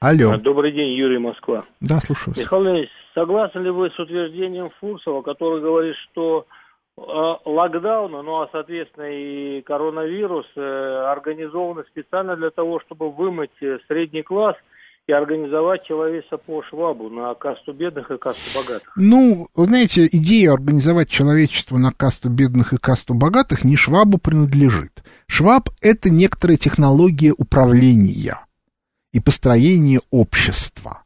Алло. 0.00 0.36
Добрый 0.38 0.72
день, 0.72 0.92
Юрий 0.92 1.18
Москва. 1.18 1.64
Да, 1.80 1.98
слушаю. 2.00 2.34
Михаил 2.36 2.62
Леонидович, 2.62 2.90
согласны 3.14 3.60
ли 3.60 3.70
вы 3.70 3.90
с 3.90 3.98
утверждением 3.98 4.70
Фурсова, 4.80 5.22
который 5.22 5.60
говорит, 5.60 5.96
что 6.10 6.46
э, 6.96 7.00
локдауны, 7.44 8.22
ну 8.22 8.40
а 8.40 8.48
соответственно 8.52 9.10
и 9.10 9.62
коронавирус 9.62 10.46
э, 10.56 10.60
организованы 11.10 11.84
специально 11.90 12.36
для 12.36 12.50
того, 12.50 12.80
чтобы 12.80 13.10
вымыть 13.10 13.50
э, 13.60 13.78
средний 13.88 14.22
класс– 14.22 14.56
и 15.08 15.12
организовать 15.12 15.84
человечество 15.84 16.36
по 16.36 16.62
швабу 16.64 17.08
на 17.08 17.34
касту 17.34 17.72
бедных 17.72 18.10
и 18.10 18.18
касту 18.18 18.60
богатых. 18.60 18.92
Ну, 18.94 19.48
вы 19.54 19.64
знаете, 19.64 20.06
идея 20.06 20.52
организовать 20.52 21.08
человечество 21.08 21.78
на 21.78 21.92
касту 21.92 22.28
бедных 22.28 22.74
и 22.74 22.76
касту 22.76 23.14
богатых 23.14 23.64
не 23.64 23.74
швабу 23.74 24.18
принадлежит. 24.18 25.02
Шваб— 25.26 25.70
это 25.80 26.10
некоторая 26.10 26.58
технология 26.58 27.32
управления 27.36 28.36
и 29.18 29.20
построения 29.20 30.00
общества. 30.10 31.02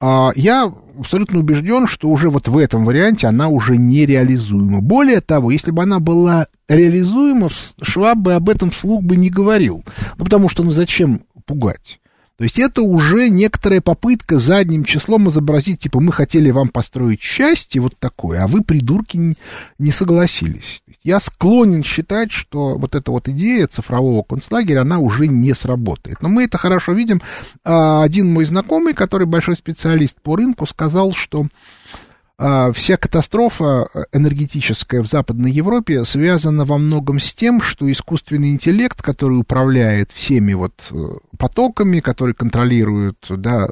А 0.00 0.30
я 0.36 0.72
абсолютно 0.98 1.40
убежден, 1.40 1.88
что 1.88 2.08
уже 2.08 2.30
вот 2.30 2.46
в 2.46 2.56
этом 2.56 2.84
варианте 2.84 3.26
она 3.26 3.48
уже 3.48 3.76
нереализуема. 3.76 4.80
Более 4.80 5.20
того, 5.20 5.50
если 5.50 5.72
бы 5.72 5.82
она 5.82 5.98
была 5.98 6.46
реализуема, 6.68 7.48
Шваб 7.82 8.18
бы 8.18 8.34
об 8.34 8.48
этом 8.48 8.70
вслух 8.70 9.02
бы 9.02 9.16
не 9.16 9.28
говорил. 9.28 9.84
Ну, 10.16 10.24
потому 10.24 10.48
что, 10.48 10.62
ну, 10.62 10.70
зачем 10.70 11.22
пугать? 11.46 12.00
То 12.38 12.44
есть 12.44 12.56
это 12.60 12.82
уже 12.82 13.30
некоторая 13.30 13.80
попытка 13.80 14.38
задним 14.38 14.84
числом 14.84 15.28
изобразить, 15.28 15.80
типа, 15.80 15.98
мы 15.98 16.12
хотели 16.12 16.52
вам 16.52 16.68
построить 16.68 17.20
счастье 17.20 17.80
вот 17.80 17.94
такое, 17.98 18.44
а 18.44 18.46
вы, 18.46 18.62
придурки, 18.62 19.36
не 19.80 19.90
согласились. 19.90 20.84
Я 21.02 21.18
склонен 21.18 21.82
считать, 21.82 22.30
что 22.30 22.78
вот 22.78 22.94
эта 22.94 23.10
вот 23.10 23.28
идея 23.28 23.66
цифрового 23.66 24.22
концлагеря, 24.22 24.82
она 24.82 25.00
уже 25.00 25.26
не 25.26 25.52
сработает. 25.52 26.22
Но 26.22 26.28
мы 26.28 26.44
это 26.44 26.58
хорошо 26.58 26.92
видим. 26.92 27.20
А, 27.64 28.04
один 28.04 28.32
мой 28.32 28.44
знакомый, 28.44 28.94
который 28.94 29.26
большой 29.26 29.56
специалист 29.56 30.20
по 30.20 30.36
рынку, 30.36 30.64
сказал, 30.64 31.14
что 31.14 31.48
а, 32.40 32.70
вся 32.70 32.96
катастрофа 32.96 33.88
э, 33.92 34.04
энергетическая 34.12 35.02
в 35.02 35.06
Западной 35.06 35.50
Европе 35.50 36.04
связана 36.04 36.64
во 36.64 36.78
многом 36.78 37.18
с 37.18 37.34
тем, 37.34 37.60
что 37.60 37.90
искусственный 37.90 38.50
интеллект, 38.50 39.02
который 39.02 39.40
управляет 39.40 40.12
всеми 40.12 40.52
вот 40.52 40.88
э, 40.92 40.96
потоками, 41.36 41.98
который 41.98 42.34
контролирует, 42.34 43.16
да, 43.28 43.68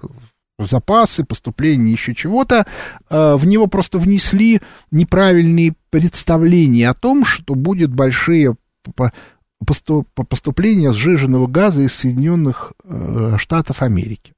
запасы, 0.59 1.25
поступления, 1.25 1.93
еще 1.93 2.13
чего-то, 2.13 2.67
э, 3.09 3.37
в 3.37 3.47
него 3.47 3.69
просто 3.69 4.01
внесли 4.01 4.61
неправильные 4.91 5.75
представления 5.91 6.89
о 6.89 6.95
том, 6.95 7.25
что 7.25 7.55
будет 7.55 7.95
большие 7.95 8.57
поступления 10.29 10.93
сжиженного 10.93 11.47
газа 11.47 11.83
из 11.83 11.95
Соединенных 11.95 12.73
Штатов 13.39 13.83
Америки. 13.83 14.36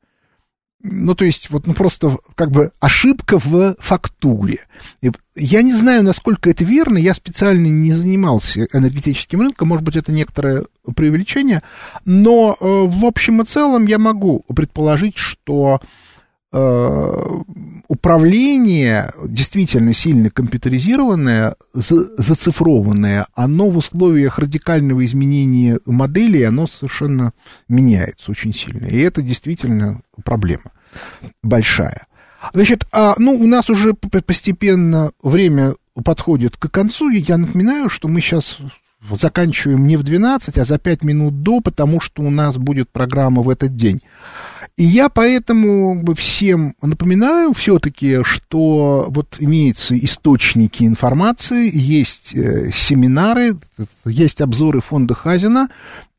Ну, 0.81 1.14
то 1.16 1.24
есть, 1.24 1.51
вот, 1.51 1.66
ну, 1.66 1.74
просто 1.74 2.16
как 2.37 2.53
бы 2.53 2.70
ошибка 2.79 3.39
в 3.39 3.74
фактуре. 3.81 4.61
Я 5.35 5.62
не 5.62 5.72
знаю, 5.72 6.05
насколько 6.05 6.49
это 6.49 6.62
верно, 6.62 6.99
я 6.99 7.14
специально 7.14 7.66
не 7.66 7.93
занимался 7.93 8.68
энергетическим 8.72 9.41
рынком, 9.41 9.68
может 9.68 9.85
быть, 9.85 9.97
это 9.97 10.12
некоторое 10.12 10.66
преувеличение, 10.95 11.62
но 12.05 12.57
э, 12.61 12.64
в 12.64 13.05
общем 13.05 13.43
и 13.43 13.45
целом 13.45 13.87
я 13.87 13.99
могу 13.99 14.45
предположить, 14.55 15.16
что 15.16 15.81
управление 17.89 19.13
действительно 19.27 19.93
сильно 19.93 20.31
компьютеризированное, 20.31 21.57
за, 21.73 22.07
зацифрованное, 22.17 23.27
оно 23.35 23.69
в 23.69 23.77
условиях 23.77 24.39
радикального 24.39 25.05
изменения 25.05 25.79
модели, 25.85 26.43
оно 26.43 26.67
совершенно 26.67 27.33
меняется 27.69 28.31
очень 28.31 28.55
сильно. 28.55 28.87
И 28.87 28.99
это 28.99 29.21
действительно 29.21 30.01
проблема 30.25 30.73
большая. 31.43 32.07
Значит, 32.53 32.87
а, 32.93 33.15
ну, 33.19 33.33
у 33.33 33.47
нас 33.47 33.69
уже 33.69 33.95
постепенно 33.95 35.13
время 35.23 35.75
подходит 36.05 36.57
к 36.57 36.71
концу, 36.71 37.11
я 37.11 37.37
напоминаю, 37.37 37.89
что 37.89 38.09
мы 38.09 38.21
сейчас 38.21 38.59
заканчиваем 39.11 39.87
не 39.87 39.97
в 39.97 40.03
12, 40.03 40.59
а 40.59 40.65
за 40.65 40.79
5 40.79 41.05
минут 41.05 41.43
до, 41.43 41.61
потому 41.61 42.01
что 42.01 42.23
у 42.23 42.31
нас 42.31 42.57
будет 42.57 42.91
программа 42.91 43.43
в 43.43 43.49
этот 43.49 43.75
день. 43.75 44.01
И 44.79 44.85
я 44.85 45.09
поэтому 45.09 46.05
всем 46.14 46.76
напоминаю 46.81 47.53
все-таки, 47.53 48.22
что 48.22 49.07
вот 49.09 49.35
имеются 49.41 49.99
источники 49.99 50.85
информации, 50.85 51.68
есть 51.74 52.33
э, 52.37 52.70
семинары, 52.72 53.57
есть 54.05 54.41
обзоры 54.41 54.81
фонда 54.81 55.14
Хазина, 55.14 55.68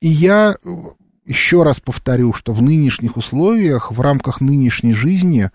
и 0.02 0.10
я 0.10 0.58
еще 1.26 1.64
раз 1.64 1.80
повторю, 1.80 2.34
что 2.34 2.52
в 2.52 2.62
нынешних 2.62 3.16
условиях, 3.16 3.94
в 3.94 4.02
рамках 4.02 4.42
нынешней 4.42 4.92
жизни, 4.92 5.52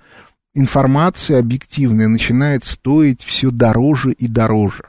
информация 0.55 1.41
объективная 1.41 2.09
начинает 2.09 2.65
стоить 2.65 3.23
все 3.23 3.51
дороже 3.51 4.12
и 4.12 4.29
дороже. 4.29 4.85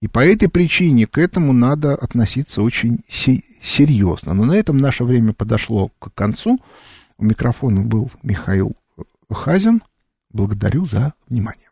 И 0.00 0.08
по 0.08 0.20
этой 0.20 0.48
причине 0.48 1.06
к 1.06 1.18
этому 1.18 1.52
надо 1.52 1.96
относиться 1.96 2.62
очень 2.62 3.00
серьезно. 3.10 4.32
Но 4.32 4.46
на 4.46 4.52
этом 4.52 4.78
наше 4.78 5.04
время 5.04 5.34
подошло 5.34 5.90
к 5.98 6.14
концу. 6.14 6.58
У 7.18 7.24
микрофона 7.24 7.82
был 7.82 8.10
Михаил 8.22 8.76
Хазин. 9.30 9.82
Благодарю 10.30 10.84
за 10.84 11.14
внимание. 11.28 11.70